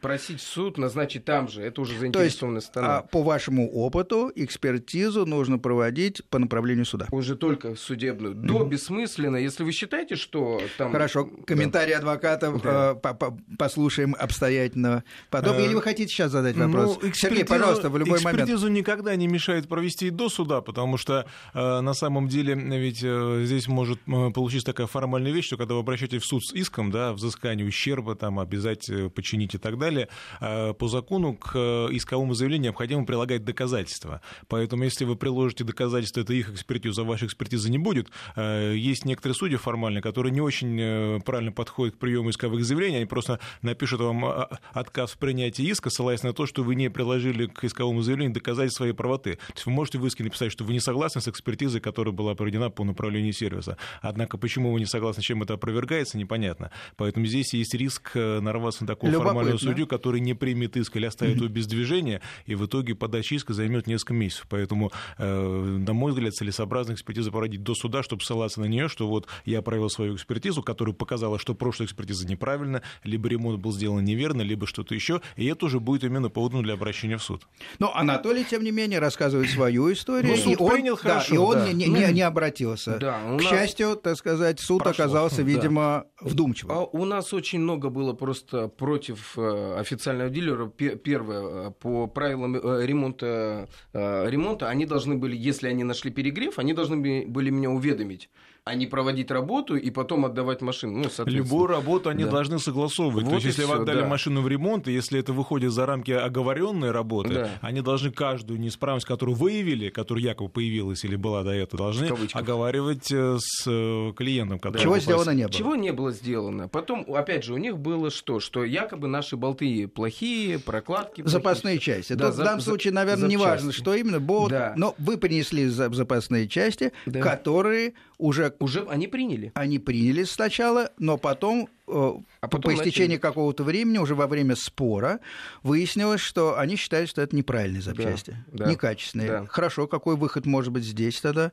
просить 0.00 0.40
суд 0.40 0.78
назначить 0.78 1.26
там 1.26 1.46
же. 1.46 1.60
Это 1.60 1.82
уже 1.82 1.98
заинтересованная 1.98 2.62
сторона. 2.62 2.98
А 3.00 3.02
по 3.02 3.22
вашему 3.22 3.70
опыту 3.70 4.32
экспертизу 4.34 5.26
нужно 5.26 5.58
проводить 5.58 6.24
по 6.30 6.38
направлению 6.38 6.86
суда? 6.86 7.06
Уже 7.12 7.36
только 7.36 7.76
судебную. 7.76 8.34
До 8.34 8.62
mm-hmm. 8.62 8.68
бессмысленно. 8.70 9.36
Если 9.36 9.62
вы 9.62 9.72
считаете, 9.72 10.16
что 10.16 10.58
там... 10.78 10.90
Хорошо. 10.90 11.28
Комментарий 11.46 11.92
да. 11.92 11.98
адвокатов 11.98 12.62
да. 12.62 12.98
Э, 13.04 13.30
послушаем 13.58 14.16
обстоятельно 14.18 15.04
потом. 15.28 15.58
Э, 15.58 15.66
Или 15.66 15.74
вы 15.74 15.82
хотите 15.82 16.10
сейчас 16.10 16.32
задать 16.32 16.56
вопрос? 16.56 16.98
Ну, 17.02 17.12
Сергей, 17.12 17.44
пожалуйста, 17.44 17.90
в 17.90 17.98
любой 17.98 18.22
момент. 18.22 18.48
Экспертизу 18.48 18.68
никогда 18.68 19.14
не 19.16 19.26
мешает 19.26 19.68
провести 19.68 20.06
и 20.06 20.10
до 20.10 20.30
суда, 20.30 20.62
потому 20.62 20.96
что 20.96 21.26
э, 21.52 21.80
на 21.80 21.92
самом 21.92 22.28
деле 22.28 22.54
ведь 22.54 23.00
здесь 23.00 23.68
может 23.68 24.00
получиться 24.32 24.64
такая 24.64 24.86
формальная 24.86 25.32
вещь, 25.32 25.44
что 25.44 25.58
когда 25.58 25.74
вы 25.74 25.80
обращаетесь 25.80 26.22
в 26.22 26.26
суд 26.26 26.42
с 26.42 26.54
иском, 26.54 26.90
да, 26.90 27.17
взыскания 27.18 27.64
ущерба, 27.64 28.14
там, 28.14 28.40
обязать 28.40 28.88
э, 28.88 29.10
починить 29.10 29.54
и 29.54 29.58
так 29.58 29.78
далее, 29.78 30.08
а, 30.40 30.72
по 30.72 30.88
закону 30.88 31.34
к 31.34 31.52
э, 31.54 31.88
исковому 31.92 32.34
заявлению 32.34 32.66
необходимо 32.66 33.04
прилагать 33.04 33.44
доказательства. 33.44 34.20
Поэтому, 34.48 34.84
если 34.84 35.04
вы 35.04 35.16
приложите 35.16 35.64
доказательства, 35.64 36.20
это 36.20 36.32
их 36.32 36.50
экспертиза, 36.50 37.02
а 37.02 37.04
вашей 37.04 37.26
экспертизы 37.26 37.70
не 37.70 37.78
будет. 37.78 38.08
Э, 38.36 38.74
есть 38.74 39.04
некоторые 39.04 39.34
судьи 39.34 39.56
формальные, 39.56 40.02
которые 40.02 40.32
не 40.32 40.40
очень 40.40 41.20
правильно 41.22 41.52
подходят 41.52 41.96
к 41.96 41.98
приему 41.98 42.30
исковых 42.30 42.64
заявлений, 42.64 42.96
они 42.96 43.06
просто 43.06 43.40
напишут 43.62 44.00
вам 44.00 44.24
отказ 44.72 45.12
в 45.12 45.18
принятии 45.18 45.64
иска, 45.70 45.90
ссылаясь 45.90 46.22
на 46.22 46.32
то, 46.32 46.46
что 46.46 46.62
вы 46.62 46.74
не 46.74 46.88
приложили 46.90 47.46
к 47.46 47.64
исковому 47.64 48.02
заявлению 48.02 48.34
доказательства 48.34 48.78
своей 48.78 48.92
правоты. 48.92 49.36
То 49.36 49.52
есть 49.54 49.66
вы 49.66 49.72
можете 49.72 49.98
в 49.98 50.06
иске 50.06 50.24
написать, 50.24 50.52
что 50.52 50.64
вы 50.64 50.72
не 50.72 50.80
согласны 50.80 51.20
с 51.20 51.28
экспертизой, 51.28 51.80
которая 51.80 52.12
была 52.12 52.34
проведена 52.34 52.70
по 52.70 52.84
направлению 52.84 53.32
сервиса. 53.32 53.76
Однако, 54.00 54.38
почему 54.38 54.72
вы 54.72 54.80
не 54.80 54.86
согласны, 54.86 55.22
чем 55.22 55.42
это 55.42 55.54
опровергается, 55.54 56.16
непонятно. 56.16 56.70
Поэтому 56.96 57.07
здесь 57.16 57.54
есть 57.54 57.74
риск 57.74 58.12
э, 58.14 58.40
нарваться 58.40 58.84
на 58.84 58.88
такого 58.88 59.12
формального 59.12 59.58
судью, 59.58 59.86
который 59.86 60.20
не 60.20 60.34
примет 60.34 60.76
иск 60.76 60.96
или 60.96 61.06
оставит 61.06 61.36
его 61.36 61.48
без 61.48 61.66
движения, 61.66 62.20
и 62.46 62.54
в 62.54 62.66
итоге 62.66 62.94
подача 62.94 63.34
иска 63.34 63.52
займет 63.52 63.86
несколько 63.86 64.14
месяцев. 64.14 64.46
Поэтому, 64.48 64.92
э, 65.18 65.78
на 65.86 65.92
мой 65.92 66.12
взгляд, 66.12 66.34
целесообразно 66.34 66.92
экспертизу 66.92 67.30
проводить 67.30 67.62
до 67.62 67.74
суда, 67.74 68.02
чтобы 68.02 68.22
ссылаться 68.22 68.60
на 68.60 68.66
нее, 68.66 68.88
что 68.88 69.08
вот 69.08 69.26
я 69.44 69.62
провел 69.62 69.90
свою 69.90 70.14
экспертизу, 70.16 70.62
которая 70.62 70.94
показала, 70.94 71.38
что 71.38 71.54
прошлая 71.54 71.86
экспертиза 71.86 72.26
неправильна, 72.26 72.82
либо 73.04 73.28
ремонт 73.28 73.60
был 73.60 73.72
сделан 73.72 74.04
неверно, 74.04 74.42
либо 74.42 74.66
что-то 74.66 74.94
еще, 74.94 75.20
и 75.36 75.46
это 75.46 75.66
уже 75.66 75.80
будет 75.80 76.04
именно 76.04 76.28
поводом 76.28 76.62
для 76.62 76.74
обращения 76.74 77.16
в 77.16 77.22
суд. 77.22 77.46
Но 77.78 77.94
Анатолий, 77.94 78.44
тем 78.44 78.62
не 78.62 78.70
менее, 78.70 78.98
рассказывает 78.98 79.50
свою 79.50 79.92
историю. 79.92 80.32
Ну, 80.32 80.36
суд 80.36 80.52
и 80.52 80.56
он, 80.62 80.72
принял 80.72 80.96
хорошо, 80.96 81.28
да, 81.30 81.34
и 81.34 81.38
он 81.38 81.54
да. 81.54 81.72
не, 81.72 81.86
не, 81.86 82.12
не 82.12 82.22
обратился. 82.22 82.98
Да, 82.98 83.20
К 83.20 83.42
нас... 83.42 83.42
счастью, 83.42 83.96
так 83.96 84.16
сказать, 84.16 84.60
суд 84.60 84.82
Прошло. 84.82 85.04
оказался, 85.04 85.42
видимо, 85.42 86.04
да. 86.20 86.28
вдумчивым. 86.28 86.88
У 86.98 87.04
нас 87.04 87.32
очень 87.32 87.60
много 87.60 87.90
было 87.90 88.12
просто 88.12 88.66
против 88.66 89.38
э, 89.38 89.76
официального 89.78 90.30
дилера. 90.30 90.66
Первое, 90.66 91.68
э, 91.68 91.70
по 91.70 92.08
правилам 92.08 92.56
э, 92.56 92.84
ремонта, 92.84 93.68
ремонта, 93.92 94.68
они 94.68 94.84
должны 94.84 95.14
были, 95.14 95.36
если 95.36 95.68
они 95.68 95.84
нашли 95.84 96.10
перегрев, 96.10 96.58
они 96.58 96.72
должны 96.72 97.24
были 97.24 97.50
меня 97.50 97.70
уведомить 97.70 98.30
а 98.68 98.74
не 98.74 98.86
проводить 98.86 99.30
работу 99.30 99.76
и 99.76 99.90
потом 99.90 100.26
отдавать 100.26 100.60
машину. 100.60 101.04
Ну, 101.04 101.24
Любую 101.26 101.66
работу 101.66 102.10
они 102.10 102.24
да. 102.24 102.30
должны 102.30 102.58
согласовывать. 102.58 103.24
Вот 103.24 103.30
То 103.30 103.34
есть, 103.36 103.46
если 103.46 103.62
всё, 103.62 103.74
вы 103.74 103.82
отдали 103.82 104.00
да. 104.00 104.06
машину 104.06 104.42
в 104.42 104.48
ремонт, 104.48 104.88
и 104.88 104.92
если 104.92 105.18
это 105.18 105.32
выходит 105.32 105.72
за 105.72 105.86
рамки 105.86 106.10
оговоренной 106.10 106.90
работы, 106.90 107.34
да. 107.34 107.50
они 107.62 107.80
должны 107.80 108.10
каждую 108.12 108.60
неисправность, 108.60 109.06
которую 109.06 109.36
выявили, 109.36 109.88
которая 109.88 110.24
якобы 110.24 110.50
появилась 110.50 111.02
или 111.04 111.16
была 111.16 111.44
до 111.44 111.52
этого, 111.52 111.78
должны 111.78 112.10
оговаривать 112.32 113.10
э, 113.10 113.38
с 113.40 113.64
э, 113.66 114.12
клиентом. 114.14 114.58
Чего 114.60 114.72
попался. 114.72 115.00
сделано 115.00 115.30
не 115.30 115.42
было? 115.44 115.52
Чего 115.52 115.74
не 115.74 115.92
было 115.92 116.12
сделано. 116.12 116.68
Потом, 116.68 117.06
опять 117.14 117.44
же, 117.44 117.54
у 117.54 117.58
них 117.58 117.78
было 117.78 118.10
что? 118.10 118.38
Что 118.38 118.64
якобы 118.64 119.08
наши 119.08 119.36
болты 119.36 119.88
плохие, 119.88 120.58
прокладки 120.58 121.22
плохие. 121.22 121.30
Запасные 121.30 121.78
части. 121.78 122.12
Да, 122.12 122.26
Тут 122.26 122.34
за, 122.34 122.42
в 122.42 122.44
данном 122.44 122.60
случае, 122.60 122.92
наверное, 122.92 123.28
не 123.28 123.38
важно, 123.38 123.72
что 123.72 123.94
именно. 123.94 124.20
Болт, 124.20 124.50
да. 124.50 124.74
Но 124.76 124.94
вы 124.98 125.16
принесли 125.16 125.68
запасные 125.68 126.48
части, 126.48 126.92
да. 127.06 127.20
которые 127.20 127.94
уже 128.18 128.54
Уже 128.58 128.84
они 128.88 129.06
приняли. 129.06 129.52
Они 129.54 129.78
приняли 129.78 130.24
сначала, 130.24 130.90
но 130.98 131.16
потом, 131.16 131.68
э, 131.86 132.12
а 132.40 132.48
потом 132.48 132.62
по 132.62 132.74
истечении 132.74 133.16
начали... 133.16 133.20
какого-то 133.20 133.64
времени, 133.64 133.98
уже 133.98 134.14
во 134.14 134.26
время 134.26 134.56
спора, 134.56 135.20
выяснилось, 135.62 136.20
что 136.20 136.58
они 136.58 136.76
считают, 136.76 137.08
что 137.08 137.22
это 137.22 137.34
неправильные 137.34 137.82
запчасти, 137.82 138.36
да, 138.48 138.64
да, 138.64 138.70
некачественные. 138.70 139.28
Да. 139.28 139.46
Хорошо, 139.46 139.86
какой 139.86 140.16
выход 140.16 140.46
может 140.46 140.72
быть 140.72 140.84
здесь 140.84 141.20
тогда? 141.20 141.52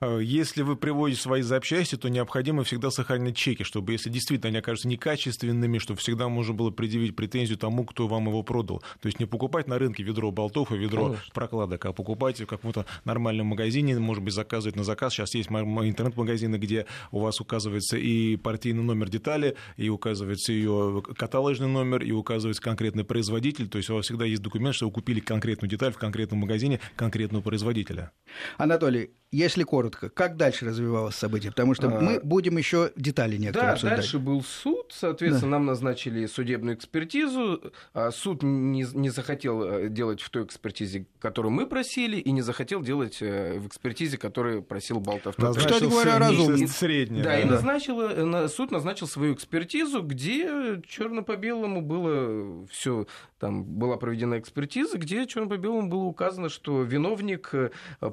Э, 0.00 0.20
если 0.22 0.62
вы 0.62 0.76
приводите 0.76 1.20
свои 1.20 1.42
запчасти, 1.42 1.96
то 1.96 2.08
необходимо 2.08 2.64
всегда 2.64 2.90
сохранять 2.90 3.36
чеки, 3.36 3.62
чтобы, 3.62 3.92
если 3.92 4.10
действительно 4.10 4.48
они 4.48 4.58
окажутся 4.58 4.88
некачественными, 4.88 5.78
чтобы 5.78 6.00
всегда 6.00 6.28
можно 6.28 6.52
было 6.52 6.70
предъявить 6.70 7.16
претензию 7.16 7.56
тому, 7.56 7.84
кто 7.84 8.06
вам 8.06 8.26
его 8.26 8.42
продал. 8.42 8.82
То 9.00 9.06
есть 9.06 9.20
не 9.20 9.26
покупать 9.26 9.68
на 9.68 9.78
рынке 9.78 10.02
ведро 10.02 10.30
болтов 10.30 10.70
и 10.72 10.76
ведро 10.76 11.06
Конечно. 11.06 11.32
прокладок, 11.32 11.86
а 11.86 11.92
покупать 11.92 12.40
в 12.40 12.46
каком-то 12.46 12.84
нормальном 13.04 13.46
магазине, 13.46 13.98
может 13.98 14.22
быть, 14.22 14.34
заказывать 14.34 14.76
на 14.76 14.84
заказ. 14.84 15.14
Сейчас 15.14 15.34
есть 15.34 15.50
интернет-магазины, 15.50 16.56
где 16.56 16.86
у 17.10 17.20
вас 17.20 17.40
указывается 17.40 17.96
и 17.96 18.36
партийный 18.36 18.82
номер 18.82 19.08
детали, 19.08 19.56
и 19.76 19.88
указывается 19.88 20.52
ее 20.52 21.02
каталожный 21.16 21.68
номер, 21.68 22.02
и 22.02 22.12
указывается 22.12 22.60
конкретный 22.60 23.04
производитель. 23.04 23.68
То 23.68 23.78
есть 23.78 23.88
у 23.88 23.94
вас 23.94 24.04
всегда 24.04 24.26
есть 24.26 24.42
документ, 24.42 24.74
что 24.74 24.86
вы 24.86 24.92
купили 24.92 25.20
конкретную 25.20 25.70
деталь 25.70 25.92
в 25.92 25.98
конкретном 25.98 26.40
магазине 26.40 26.80
конкретного 26.96 27.42
производителя. 27.42 28.12
Анатолий, 28.58 29.12
если 29.32 29.62
коротко, 29.62 29.85
как 29.90 30.36
дальше 30.36 30.66
развивалось 30.66 31.14
событие? 31.14 31.50
Потому 31.52 31.74
что 31.74 31.88
а... 31.88 32.00
мы 32.00 32.20
будем 32.20 32.56
еще 32.56 32.92
детали 32.96 33.36
некоторые 33.36 33.68
да, 33.68 33.72
обсуждать. 33.74 33.98
дальше 33.98 34.18
был 34.18 34.42
суд, 34.42 34.92
соответственно, 34.92 35.52
да. 35.52 35.58
нам 35.58 35.66
назначили 35.66 36.26
судебную 36.26 36.76
экспертизу. 36.76 37.72
А 37.92 38.10
суд 38.10 38.42
не, 38.42 38.86
не 38.92 39.10
захотел 39.10 39.62
э, 39.62 39.88
делать 39.88 40.20
в 40.20 40.30
той 40.30 40.44
экспертизе, 40.44 41.06
которую 41.18 41.52
мы 41.52 41.66
просили, 41.66 42.16
и 42.16 42.30
не 42.30 42.42
захотел 42.42 42.82
делать 42.82 43.18
э, 43.20 43.58
в 43.58 43.66
экспертизе, 43.66 44.18
которую 44.18 44.62
просил 44.62 45.00
Болтов. 45.00 45.36
Кстати 45.36 45.84
говоря, 45.84 46.18
разумно. 46.18 46.66
Среднее. 46.66 47.22
Да, 47.22 47.30
да, 47.30 47.40
и 47.40 47.44
назначил, 47.44 48.00
э, 48.00 48.48
суд 48.48 48.70
назначил 48.70 49.06
свою 49.06 49.34
экспертизу, 49.34 50.02
где 50.02 50.80
черно 50.86 51.22
по 51.22 51.36
белому 51.36 51.80
было 51.82 52.66
все 52.68 53.06
там 53.38 53.64
была 53.64 53.98
проведена 53.98 54.38
экспертиза, 54.38 54.96
где 54.96 55.26
черно 55.26 55.48
по 55.48 55.58
белому 55.58 55.88
было 55.88 56.04
указано, 56.04 56.48
что 56.48 56.82
виновник 56.82 57.52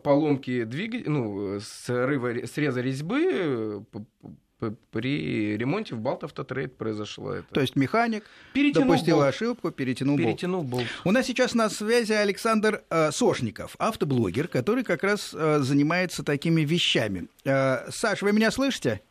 поломки 0.03 0.63
двигателя, 0.65 1.09
ну, 1.09 1.59
срыва, 1.63 2.45
среза 2.45 2.81
резьбы 2.81 3.85
при 4.91 5.57
ремонте 5.57 5.95
в 5.95 5.99
Балтавтотрейд 5.99 6.77
произошло 6.77 7.33
это. 7.33 7.53
То 7.53 7.61
есть 7.61 7.75
механик 7.75 8.23
перетянул 8.53 8.89
допустил 8.89 9.17
болт. 9.17 9.27
ошибку, 9.29 9.71
перетянул, 9.71 10.17
перетянул 10.17 10.63
болт. 10.63 10.83
болт. 10.83 10.87
У 11.03 11.11
нас 11.11 11.25
сейчас 11.25 11.53
на 11.53 11.69
связи 11.69 12.13
Александр 12.13 12.83
э, 12.89 13.11
Сошников, 13.11 13.75
автоблогер, 13.79 14.47
который 14.47 14.83
как 14.83 15.03
раз 15.03 15.33
э, 15.33 15.59
занимается 15.59 16.23
такими 16.23 16.61
вещами. 16.61 17.27
Э, 17.45 17.89
Саш, 17.89 18.21
вы 18.21 18.31
меня 18.31 18.51
слышите? 18.51 19.01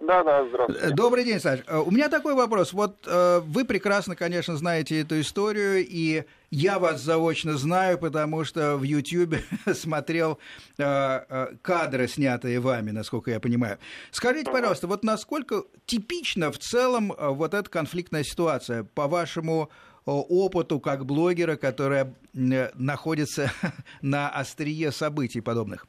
Да, 0.00 0.24
да, 0.24 0.46
здравствуйте. 0.48 0.94
Добрый 0.94 1.24
день, 1.24 1.40
Саш. 1.40 1.60
Э, 1.66 1.78
у 1.78 1.90
меня 1.90 2.08
такой 2.08 2.34
вопрос. 2.34 2.72
Вот 2.72 3.06
э, 3.06 3.40
вы 3.40 3.66
прекрасно, 3.66 4.16
конечно, 4.16 4.56
знаете 4.56 5.02
эту 5.02 5.20
историю, 5.20 5.86
и 5.86 6.24
я 6.50 6.78
вас 6.78 7.02
заочно 7.02 7.58
знаю, 7.58 7.98
потому 7.98 8.44
что 8.44 8.78
в 8.78 8.82
Ютьюбе 8.82 9.42
смотрел 9.74 10.38
э, 10.78 10.82
э, 10.84 11.48
кадры, 11.60 12.08
снятые 12.08 12.60
вами, 12.60 12.92
насколько 12.92 13.30
я 13.30 13.40
понимаю. 13.40 13.78
Скажите, 14.10 14.50
пожалуйста, 14.50 14.86
вот 14.86 15.04
насколько 15.04 15.64
типична 15.84 16.50
в 16.50 16.58
целом 16.58 17.12
э, 17.12 17.28
вот 17.28 17.52
эта 17.52 17.68
конфликтная 17.68 18.24
ситуация, 18.24 18.84
по 18.84 19.06
вашему 19.06 19.68
э, 20.06 20.10
опыту 20.10 20.80
как 20.80 21.04
блогера, 21.04 21.56
которая 21.56 22.14
находится 22.32 23.52
на 24.00 24.30
острие 24.30 24.92
событий 24.92 25.42
подобных? 25.42 25.86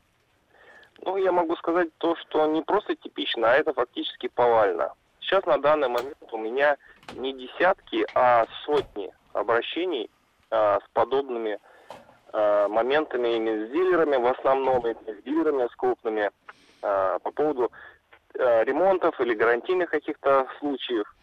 Ну, 1.04 1.18
я 1.18 1.32
могу 1.32 1.56
сказать 1.56 1.90
то, 1.98 2.16
что 2.16 2.46
не 2.46 2.62
просто 2.62 2.96
типично, 2.96 3.52
а 3.52 3.56
это 3.56 3.74
фактически 3.74 4.28
повально. 4.28 4.94
Сейчас 5.20 5.46
на 5.46 5.58
данный 5.58 5.88
момент 5.88 6.18
у 6.32 6.38
меня 6.38 6.78
не 7.16 7.34
десятки, 7.34 8.06
а 8.14 8.46
сотни 8.66 9.12
обращений 9.34 10.10
а, 10.50 10.80
с 10.80 10.90
подобными 10.94 11.60
а, 12.34 12.68
моментами 12.68 13.36
именно 13.36 13.68
с 13.68 13.72
дилерами, 13.72 14.18
в 14.18 14.28
основном 14.28 14.86
с 14.86 15.24
дилерами, 15.24 15.68
с 15.68 15.76
крупными, 15.76 16.32
а, 16.82 17.20
по 17.20 17.32
поводу 17.32 17.72
а, 18.38 18.64
ремонтов 18.64 19.20
или 19.20 19.34
гарантийных 19.34 19.90
каких-то 19.90 20.48
случаев. 20.60 21.14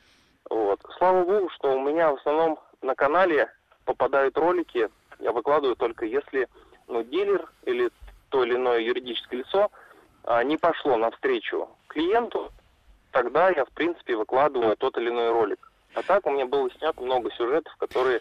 Вот. 0.51 0.81
Слава 0.99 1.25
богу, 1.25 1.51
что 1.51 1.77
у 1.77 1.81
меня 1.81 2.13
в 2.13 2.17
основном 2.17 2.59
на 2.83 2.95
канале 2.95 3.49
попадают 3.85 4.37
ролики, 4.37 4.89
я 5.19 5.33
выкладываю 5.33 5.77
только 5.77 6.05
если 6.05 6.49
ну, 6.87 7.03
дилер 7.03 7.51
или 7.65 7.91
то 8.29 8.45
или 8.45 8.55
иное 8.55 8.81
юридическое 8.81 9.41
лицо 9.41 9.71
а, 10.25 10.43
не 10.45 10.57
пошло 10.57 10.97
навстречу 10.97 11.69
клиенту, 11.89 12.51
тогда 13.13 13.51
я, 13.51 13.65
в 13.65 13.71
принципе, 13.71 14.17
выкладываю 14.17 14.77
тот 14.77 14.97
или 14.99 15.09
иной 15.09 15.31
ролик. 15.31 15.73
А 15.95 16.03
так 16.03 16.27
у 16.27 16.31
меня 16.31 16.47
было 16.47 16.71
снято 16.73 17.01
много 17.01 17.31
сюжетов, 17.33 17.75
которые 17.77 18.21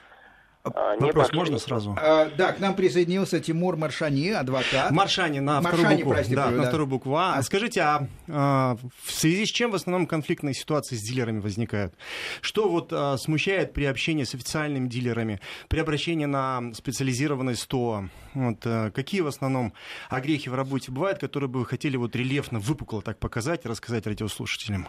а, 0.75 0.95
Вопрос 0.97 1.31
можно 1.33 1.57
сразу? 1.59 1.95
А, 1.99 2.29
да, 2.37 2.53
к 2.53 2.59
нам 2.59 2.75
присоединился 2.75 3.39
Тимур 3.39 3.77
Маршани, 3.77 4.29
адвокат. 4.29 4.91
Маршани 4.91 5.39
на 5.39 5.61
Маршани, 5.61 5.81
вторую 5.81 5.97
букву. 5.97 6.13
Прости, 6.13 6.35
да, 6.35 6.45
да, 6.45 6.51
на 6.51 6.63
вторую 6.63 6.87
букву 6.87 7.15
А. 7.15 7.35
а. 7.35 7.43
Скажите, 7.43 7.81
а, 7.81 8.07
а 8.27 8.77
в 9.03 9.11
связи 9.11 9.45
с 9.45 9.49
чем 9.49 9.71
в 9.71 9.75
основном 9.75 10.07
конфликтные 10.07 10.53
ситуации 10.53 10.95
с 10.95 11.01
дилерами 11.01 11.39
возникают? 11.39 11.93
Что 12.41 12.69
вот 12.69 12.89
а, 12.91 13.17
смущает 13.17 13.73
при 13.73 13.85
общении 13.85 14.23
с 14.23 14.33
официальными 14.33 14.87
дилерами, 14.87 15.39
при 15.67 15.79
обращении 15.79 16.25
на 16.25 16.73
специализированное 16.73 17.55
СТО? 17.55 18.09
Вот, 18.33 18.59
а, 18.65 18.91
какие 18.91 19.21
в 19.21 19.27
основном 19.27 19.73
огрехи 20.09 20.49
в 20.49 20.55
работе 20.55 20.91
бывают, 20.91 21.19
которые 21.19 21.49
бы 21.49 21.59
вы 21.59 21.65
хотели 21.65 21.97
вот 21.97 22.15
рельефно, 22.15 22.59
выпукло 22.59 23.01
так 23.01 23.19
показать, 23.19 23.65
рассказать 23.65 24.07
радиослушателям? 24.07 24.87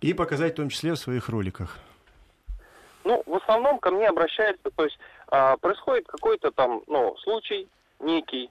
И 0.00 0.14
показать 0.14 0.54
в 0.54 0.56
том 0.56 0.70
числе 0.70 0.94
в 0.94 0.98
своих 0.98 1.28
роликах? 1.28 1.78
Ну, 3.04 3.22
в 3.26 3.34
основном 3.36 3.78
ко 3.78 3.90
мне 3.90 4.08
обращаются, 4.08 4.70
то 4.70 4.84
есть 4.84 4.98
а, 5.28 5.56
происходит 5.56 6.06
какой-то 6.06 6.50
там, 6.50 6.82
ну, 6.86 7.16
случай 7.18 7.68
некий, 7.98 8.50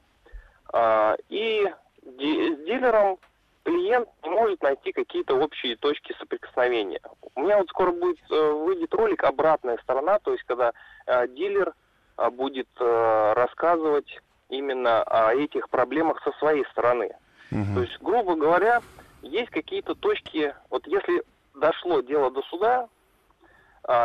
а, 0.73 1.15
и 1.29 1.71
ди- 2.01 2.55
с 2.55 2.65
дилером 2.65 3.17
клиент 3.63 4.09
не 4.23 4.29
может 4.29 4.61
найти 4.63 4.91
какие-то 4.91 5.35
общие 5.35 5.75
точки 5.75 6.15
соприкосновения. 6.19 6.99
У 7.35 7.41
меня 7.41 7.57
вот 7.57 7.69
скоро 7.69 7.91
будет 7.91 8.19
э, 8.31 8.51
выйдет 8.51 8.93
ролик 8.93 9.23
обратная 9.23 9.77
сторона, 9.83 10.19
то 10.19 10.31
есть 10.31 10.43
когда 10.45 10.71
э, 11.05 11.27
дилер 11.27 11.73
э, 12.17 12.29
будет 12.31 12.69
э, 12.79 13.33
рассказывать 13.35 14.19
именно 14.49 15.03
о 15.03 15.33
этих 15.33 15.69
проблемах 15.69 16.21
со 16.23 16.31
своей 16.39 16.65
стороны. 16.71 17.11
Угу. 17.51 17.75
То 17.75 17.81
есть, 17.81 18.01
грубо 18.01 18.35
говоря, 18.35 18.81
есть 19.21 19.51
какие-то 19.51 19.95
точки, 19.95 20.55
вот 20.69 20.87
если 20.87 21.23
дошло 21.53 22.01
дело 22.01 22.31
до 22.31 22.41
суда, 22.43 22.81
а, 22.81 22.87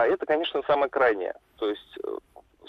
это, 0.07 0.27
конечно, 0.27 0.63
самое 0.67 0.91
крайнее. 0.91 1.35
То 1.57 1.69
есть 1.69 1.99
э, 2.03 2.17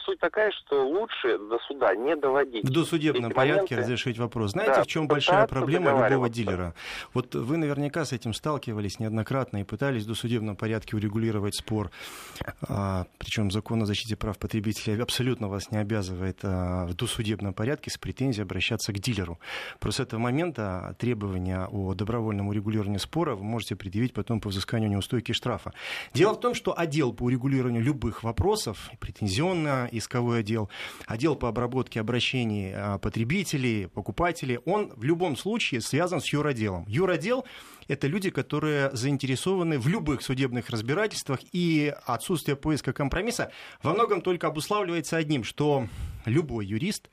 суть 0.05 0.19
такая, 0.19 0.51
что 0.51 0.87
лучше 0.87 1.37
до 1.37 1.59
суда 1.67 1.95
не 1.95 2.15
доводить. 2.15 2.63
В 2.63 2.71
досудебном 2.71 3.31
Эти 3.31 3.35
порядке 3.35 3.75
моменты... 3.75 3.75
разрешить 3.75 4.17
вопрос. 4.17 4.51
Знаете, 4.51 4.75
да, 4.75 4.83
в 4.83 4.87
чем 4.87 5.07
большая 5.07 5.47
проблема 5.47 6.07
любого 6.07 6.29
дилера? 6.29 6.73
Вот 7.13 7.33
вы 7.35 7.57
наверняка 7.57 8.05
с 8.05 8.13
этим 8.13 8.33
сталкивались 8.33 8.99
неоднократно 8.99 9.57
и 9.57 9.63
пытались 9.63 10.03
в 10.03 10.07
досудебном 10.07 10.55
порядке 10.55 10.95
урегулировать 10.95 11.55
спор. 11.55 11.91
А, 12.67 13.05
причем 13.17 13.51
закон 13.51 13.81
о 13.81 13.85
защите 13.85 14.15
прав 14.15 14.37
потребителей 14.37 15.01
абсолютно 15.01 15.47
вас 15.47 15.71
не 15.71 15.77
обязывает 15.77 16.39
а, 16.43 16.85
в 16.85 16.93
досудебном 16.93 17.53
порядке 17.53 17.89
с 17.89 17.97
претензией 17.97 18.43
обращаться 18.43 18.93
к 18.93 18.99
дилеру. 18.99 19.39
Просто 19.79 20.03
с 20.03 20.05
этого 20.05 20.19
момента 20.19 20.95
требования 20.99 21.67
о 21.71 21.93
добровольном 21.93 22.49
урегулировании 22.49 22.97
спора 22.97 23.35
вы 23.35 23.43
можете 23.43 23.75
предъявить 23.75 24.13
потом 24.13 24.39
по 24.39 24.49
взысканию 24.49 24.89
неустойки 24.89 25.31
штрафа. 25.31 25.73
Дело 26.13 26.33
в 26.33 26.39
том, 26.39 26.53
что 26.53 26.77
отдел 26.77 27.13
по 27.13 27.23
урегулированию 27.23 27.81
любых 27.81 28.23
вопросов, 28.23 28.89
претензионно 28.99 29.87
исковой 29.97 30.39
отдел, 30.39 30.69
отдел 31.05 31.35
по 31.35 31.49
обработке 31.49 31.99
обращений 31.99 32.73
а, 32.73 32.97
потребителей, 32.97 33.87
покупателей, 33.87 34.59
он 34.65 34.91
в 34.95 35.03
любом 35.03 35.35
случае 35.37 35.81
связан 35.81 36.21
с 36.21 36.31
юротделом. 36.31 36.85
Юротдел 36.87 37.45
это 37.87 38.07
люди, 38.07 38.29
которые 38.29 38.89
заинтересованы 38.93 39.77
в 39.77 39.87
любых 39.87 40.21
судебных 40.21 40.69
разбирательствах, 40.69 41.39
и 41.51 41.93
отсутствие 42.05 42.55
поиска 42.55 42.93
компромисса 42.93 43.51
во 43.83 43.93
многом 43.93 44.21
только 44.21 44.47
обуславливается 44.47 45.17
одним, 45.17 45.43
что 45.43 45.87
любой 46.25 46.65
юрист, 46.65 47.09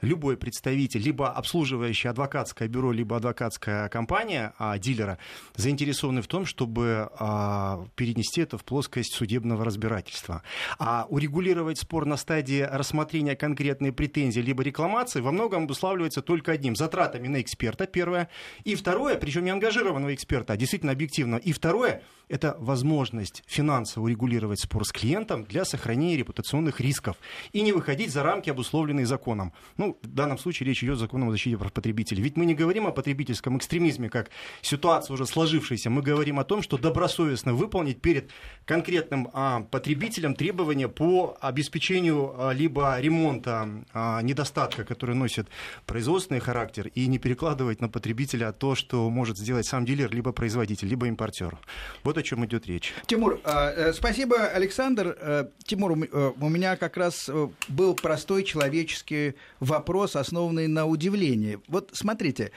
любой 0.00 0.36
представитель, 0.36 1.00
либо 1.00 1.30
обслуживающий 1.30 2.08
адвокатское 2.08 2.68
бюро, 2.68 2.92
либо 2.92 3.16
адвокатская 3.16 3.88
компания 3.88 4.52
а, 4.58 4.78
дилера 4.78 5.18
заинтересованы 5.54 6.22
в 6.22 6.26
том, 6.26 6.46
чтобы 6.46 7.10
а, 7.18 7.86
перенести 7.94 8.40
это 8.40 8.58
в 8.58 8.64
плоскость 8.64 9.14
судебного 9.14 9.64
разбирательства. 9.64 10.42
А 10.78 11.06
урегулировать 11.08 11.78
спор 11.78 12.06
на 12.06 12.16
стадии 12.16 12.60
рассмотрения 12.60 13.36
конкретной 13.36 13.92
претензии 13.92 14.40
либо 14.40 14.62
рекламации 14.62 15.20
во 15.20 15.32
многом 15.32 15.64
обуславливается 15.64 16.22
только 16.22 16.52
одним– 16.52 16.76
затратами 16.76 17.28
на 17.28 17.40
эксперта, 17.40 17.86
первое, 17.86 18.28
и 18.64 18.74
второе, 18.74 19.16
причем 19.16 19.44
не 19.44 19.50
ангажированного 19.50 20.14
эксперта, 20.14 20.52
а 20.52 20.56
действительно 20.56 20.92
объективно. 20.92 21.36
И 21.36 21.52
второе– 21.52 22.02
это 22.28 22.56
возможность 22.58 23.42
финансово 23.46 24.04
урегулировать 24.04 24.60
спор 24.60 24.84
с 24.84 24.92
клиентом 24.92 25.44
для 25.44 25.64
сохранения 25.64 26.16
репутационных 26.16 26.80
рисков 26.80 27.16
и 27.52 27.62
не 27.62 27.72
выходить 27.72 28.12
за 28.12 28.22
рамки 28.22 28.50
обусловленные 28.56 29.06
законом. 29.06 29.52
Ну, 29.76 29.98
в 30.02 30.06
данном 30.06 30.38
случае 30.38 30.68
речь 30.68 30.82
идет 30.82 30.94
о 30.94 30.98
законе 30.98 31.26
о 31.26 31.30
защите 31.30 31.56
прав 31.58 31.72
потребителей. 31.72 32.22
Ведь 32.22 32.36
мы 32.36 32.46
не 32.46 32.54
говорим 32.54 32.86
о 32.86 32.90
потребительском 32.90 33.58
экстремизме, 33.58 34.08
как 34.08 34.30
ситуация 34.62 35.14
уже 35.14 35.26
сложившаяся. 35.26 35.90
Мы 35.90 36.02
говорим 36.02 36.38
о 36.38 36.44
том, 36.44 36.62
что 36.62 36.78
добросовестно 36.78 37.54
выполнить 37.54 38.00
перед 38.00 38.30
конкретным 38.64 39.28
а, 39.32 39.60
потребителем 39.60 40.34
требования 40.34 40.88
по 40.88 41.36
обеспечению 41.40 42.34
а, 42.36 42.52
либо 42.52 42.98
ремонта 43.00 43.68
а, 43.92 44.22
недостатка, 44.22 44.84
который 44.84 45.14
носит 45.14 45.48
производственный 45.84 46.40
характер, 46.40 46.88
и 46.94 47.06
не 47.06 47.18
перекладывать 47.18 47.80
на 47.80 47.88
потребителя 47.88 48.52
то, 48.52 48.74
что 48.74 49.08
может 49.10 49.36
сделать 49.36 49.66
сам 49.66 49.84
дилер, 49.84 50.12
либо 50.14 50.32
производитель, 50.32 50.88
либо 50.88 51.06
импортер. 51.06 51.58
Вот 52.04 52.16
о 52.18 52.22
чем 52.22 52.44
идет 52.44 52.66
речь. 52.66 52.94
Тимур, 53.06 53.40
а, 53.44 53.70
э, 53.70 53.92
спасибо, 53.92 54.46
Александр. 54.46 55.16
Э, 55.20 55.44
Тимур, 55.64 55.92
э, 55.92 56.32
у 56.40 56.48
меня 56.48 56.76
как 56.76 56.96
раз 56.96 57.30
был 57.68 57.94
простой 57.94 58.44
человеческий 58.46 59.34
вопрос, 59.60 60.16
основанный 60.16 60.66
на 60.68 60.86
удивлении. 60.86 61.58
Вот 61.68 61.90
смотрите, 61.92 62.52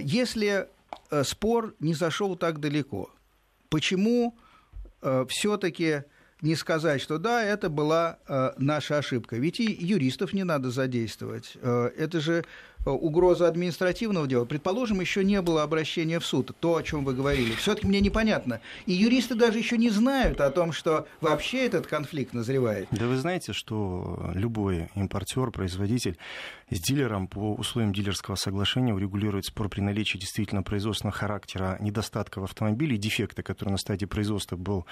если 0.00 0.68
спор 1.24 1.74
не 1.80 1.94
зашел 1.94 2.36
так 2.36 2.60
далеко, 2.60 3.10
почему 3.68 4.36
все-таки 5.28 6.04
не 6.40 6.54
сказать, 6.54 7.00
что 7.02 7.18
да, 7.18 7.42
это 7.42 7.68
была 7.68 8.18
наша 8.58 8.98
ошибка. 8.98 9.36
Ведь 9.36 9.58
и 9.58 9.64
юристов 9.64 10.32
не 10.32 10.44
надо 10.44 10.70
задействовать. 10.70 11.56
это 11.56 12.20
же 12.20 12.44
Э, 12.84 12.90
угроза 12.90 13.48
административного 13.48 14.26
дела, 14.26 14.44
предположим, 14.44 15.00
еще 15.00 15.24
не 15.24 15.42
было 15.42 15.62
обращения 15.62 16.20
в 16.20 16.24
суд, 16.24 16.52
то, 16.60 16.76
о 16.76 16.82
чем 16.82 17.04
вы 17.04 17.12
говорили, 17.12 17.52
все-таки 17.52 17.86
мне 17.86 18.00
непонятно. 18.00 18.60
И 18.86 18.92
юристы 18.92 19.34
даже 19.34 19.58
еще 19.58 19.76
не 19.76 19.90
знают 19.90 20.40
о 20.40 20.50
том, 20.50 20.72
что 20.72 21.06
вообще 21.20 21.66
этот 21.66 21.86
конфликт 21.86 22.32
назревает. 22.32 22.88
Да 22.90 23.06
вы 23.06 23.16
знаете, 23.16 23.52
что 23.52 24.30
любой 24.34 24.90
импортер, 24.94 25.50
производитель 25.50 26.16
с 26.70 26.80
дилером 26.80 27.26
по 27.26 27.54
условиям 27.54 27.92
дилерского 27.92 28.36
соглашения 28.36 28.94
урегулирует 28.94 29.46
спор 29.46 29.68
при 29.68 29.80
наличии 29.80 30.18
действительно 30.18 30.62
производственного 30.62 31.16
характера 31.16 31.78
недостатка 31.80 32.40
в 32.40 32.44
автомобиле, 32.44 32.96
дефекта, 32.96 33.42
который 33.42 33.70
на 33.70 33.78
стадии 33.78 34.06
производства 34.06 34.56
был 34.56 34.86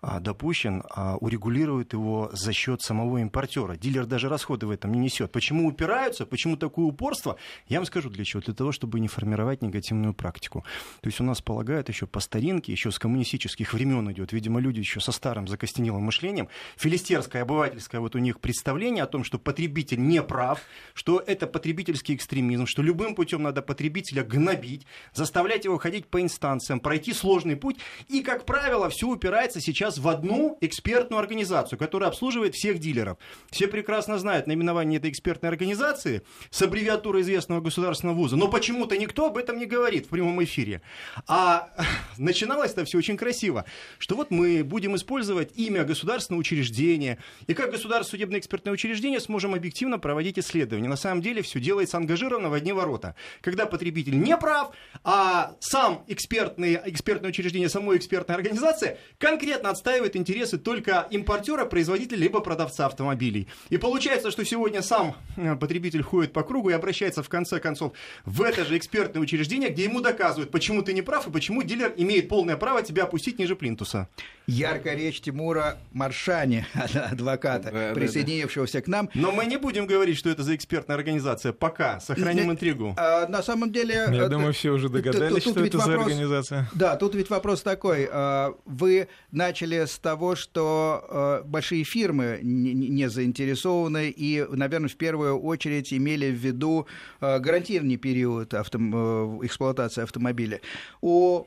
а, 0.00 0.20
допущен, 0.20 0.82
а, 0.90 1.16
урегулирует 1.16 1.94
его 1.94 2.30
за 2.32 2.52
счет 2.52 2.82
самого 2.82 3.18
импортера. 3.18 3.76
Дилер 3.76 4.06
даже 4.06 4.28
расходы 4.28 4.66
в 4.66 4.70
этом 4.70 4.92
не 4.92 5.00
несет. 5.00 5.32
Почему 5.32 5.66
упираются, 5.66 6.26
почему 6.26 6.56
такое 6.56 6.84
упорство? 6.84 7.23
Я 7.68 7.78
вам 7.78 7.86
скажу 7.86 8.10
для 8.10 8.24
чего. 8.24 8.42
Для 8.42 8.54
того, 8.54 8.72
чтобы 8.72 9.00
не 9.00 9.08
формировать 9.08 9.62
негативную 9.62 10.14
практику. 10.14 10.64
То 11.00 11.08
есть 11.08 11.20
у 11.20 11.24
нас 11.24 11.40
полагают 11.40 11.88
еще 11.88 12.06
по 12.06 12.20
старинке, 12.20 12.72
еще 12.72 12.90
с 12.90 12.98
коммунистических 12.98 13.72
времен 13.72 14.10
идет. 14.12 14.32
Видимо, 14.32 14.60
люди 14.60 14.80
еще 14.80 15.00
со 15.00 15.12
старым 15.12 15.48
закостенелым 15.48 16.02
мышлением. 16.02 16.48
Филистерское, 16.76 17.42
обывательское 17.42 18.00
вот 18.00 18.14
у 18.14 18.18
них 18.18 18.40
представление 18.40 19.04
о 19.04 19.06
том, 19.06 19.24
что 19.24 19.38
потребитель 19.38 20.00
не 20.00 20.22
прав, 20.22 20.60
что 20.94 21.22
это 21.26 21.46
потребительский 21.46 22.14
экстремизм, 22.14 22.66
что 22.66 22.82
любым 22.82 23.14
путем 23.14 23.42
надо 23.42 23.62
потребителя 23.62 24.24
гнобить, 24.24 24.86
заставлять 25.12 25.64
его 25.64 25.78
ходить 25.78 26.06
по 26.06 26.20
инстанциям, 26.20 26.80
пройти 26.80 27.12
сложный 27.12 27.56
путь. 27.56 27.76
И, 28.08 28.22
как 28.22 28.44
правило, 28.44 28.88
все 28.88 29.08
упирается 29.08 29.60
сейчас 29.60 29.98
в 29.98 30.08
одну 30.08 30.58
экспертную 30.60 31.20
организацию, 31.20 31.78
которая 31.78 32.10
обслуживает 32.10 32.54
всех 32.54 32.78
дилеров. 32.78 33.18
Все 33.50 33.68
прекрасно 33.68 34.18
знают 34.18 34.46
наименование 34.46 34.98
этой 34.98 35.10
экспертной 35.10 35.48
организации 35.48 36.22
с 36.50 36.60
аббревиатурой 36.62 37.13
известного 37.20 37.60
государственного 37.60 38.16
вуза, 38.16 38.36
но 38.36 38.48
почему-то 38.48 38.96
никто 38.96 39.26
об 39.26 39.36
этом 39.36 39.58
не 39.58 39.66
говорит 39.66 40.06
в 40.06 40.08
прямом 40.08 40.42
эфире. 40.44 40.82
А 41.26 41.70
начиналось 42.18 42.72
это 42.72 42.84
все 42.84 42.98
очень 42.98 43.16
красиво, 43.16 43.64
что 43.98 44.16
вот 44.16 44.30
мы 44.30 44.64
будем 44.64 44.96
использовать 44.96 45.56
имя 45.56 45.84
государственного 45.84 46.40
учреждения, 46.40 47.18
и 47.46 47.54
как 47.54 47.70
государственное 47.70 48.10
судебное 48.10 48.40
экспертное 48.40 48.72
учреждение 48.72 49.20
сможем 49.20 49.54
объективно 49.54 49.98
проводить 49.98 50.38
исследования. 50.38 50.88
На 50.88 50.96
самом 50.96 51.22
деле 51.22 51.42
все 51.42 51.60
делается 51.60 51.96
ангажированно 51.96 52.48
в 52.48 52.54
одни 52.54 52.72
ворота. 52.72 53.14
Когда 53.40 53.66
потребитель 53.66 54.18
не 54.18 54.36
прав, 54.36 54.74
а 55.02 55.56
сам 55.60 56.04
экспертный, 56.08 56.80
экспертное 56.86 57.30
учреждение, 57.30 57.68
само 57.68 57.96
экспертная 57.96 58.36
организация 58.36 58.98
конкретно 59.18 59.70
отстаивает 59.70 60.16
интересы 60.16 60.58
только 60.58 61.06
импортера, 61.10 61.64
производителя, 61.64 62.18
либо 62.18 62.40
продавца 62.40 62.86
автомобилей. 62.86 63.48
И 63.70 63.78
получается, 63.78 64.30
что 64.30 64.44
сегодня 64.44 64.82
сам 64.82 65.16
э, 65.36 65.56
потребитель 65.56 66.02
ходит 66.02 66.32
по 66.32 66.42
кругу 66.42 66.70
и 66.70 66.72
обращается 66.72 67.03
в 67.12 67.28
конце 67.28 67.60
концов 67.60 67.92
в 68.24 68.42
это 68.42 68.64
же 68.64 68.76
экспертное 68.76 69.22
учреждение, 69.22 69.70
где 69.70 69.84
ему 69.84 70.00
доказывают, 70.00 70.50
почему 70.50 70.82
ты 70.82 70.92
не 70.92 71.02
прав 71.02 71.26
и 71.26 71.30
почему 71.30 71.62
дилер 71.62 71.92
имеет 71.96 72.28
полное 72.28 72.56
право 72.56 72.82
тебя 72.82 73.04
опустить 73.04 73.38
ниже 73.38 73.56
плинтуса. 73.56 74.08
Яркая 74.46 74.96
речь 74.96 75.20
Тимура 75.20 75.78
Маршани, 75.92 76.66
адвоката, 77.10 77.70
да, 77.70 77.94
присоединившегося 77.94 78.74
да, 78.74 78.78
да. 78.78 78.84
к 78.84 78.88
нам. 78.88 79.10
Но 79.14 79.32
мы 79.32 79.46
не 79.46 79.56
будем 79.56 79.86
говорить, 79.86 80.18
что 80.18 80.30
это 80.30 80.42
за 80.42 80.54
экспертная 80.54 80.96
организация, 80.96 81.52
пока 81.52 82.00
сохраним 82.00 82.50
интригу. 82.50 82.94
А, 82.96 83.26
на 83.28 83.42
самом 83.42 83.72
деле... 83.72 83.94
Я 83.94 84.24
э, 84.24 84.28
думаю, 84.28 84.52
все 84.52 84.70
уже 84.70 84.88
догадались, 84.88 85.44
тут, 85.44 85.54
тут 85.54 85.66
что 85.66 85.66
это 85.66 85.78
вопрос, 85.78 85.96
за 85.96 86.02
организация. 86.02 86.70
Да, 86.74 86.96
тут 86.96 87.14
ведь 87.14 87.30
вопрос 87.30 87.62
такой. 87.62 88.08
А, 88.10 88.54
вы 88.64 89.08
начали 89.30 89.84
с 89.84 89.98
того, 89.98 90.36
что 90.36 91.42
э, 91.44 91.48
большие 91.48 91.84
фирмы 91.84 92.40
не, 92.42 92.74
не 92.74 93.08
заинтересованы 93.08 94.10
и, 94.10 94.44
наверное, 94.50 94.88
в 94.88 94.96
первую 94.96 95.40
очередь 95.40 95.92
имели 95.92 96.30
в 96.30 96.34
виду 96.34 96.86
гарантированный 97.20 97.96
период 97.96 98.54
авто, 98.54 98.78
э, 98.78 99.46
эксплуатации 99.46 100.02
автомобиля. 100.02 100.60
У 101.00 101.46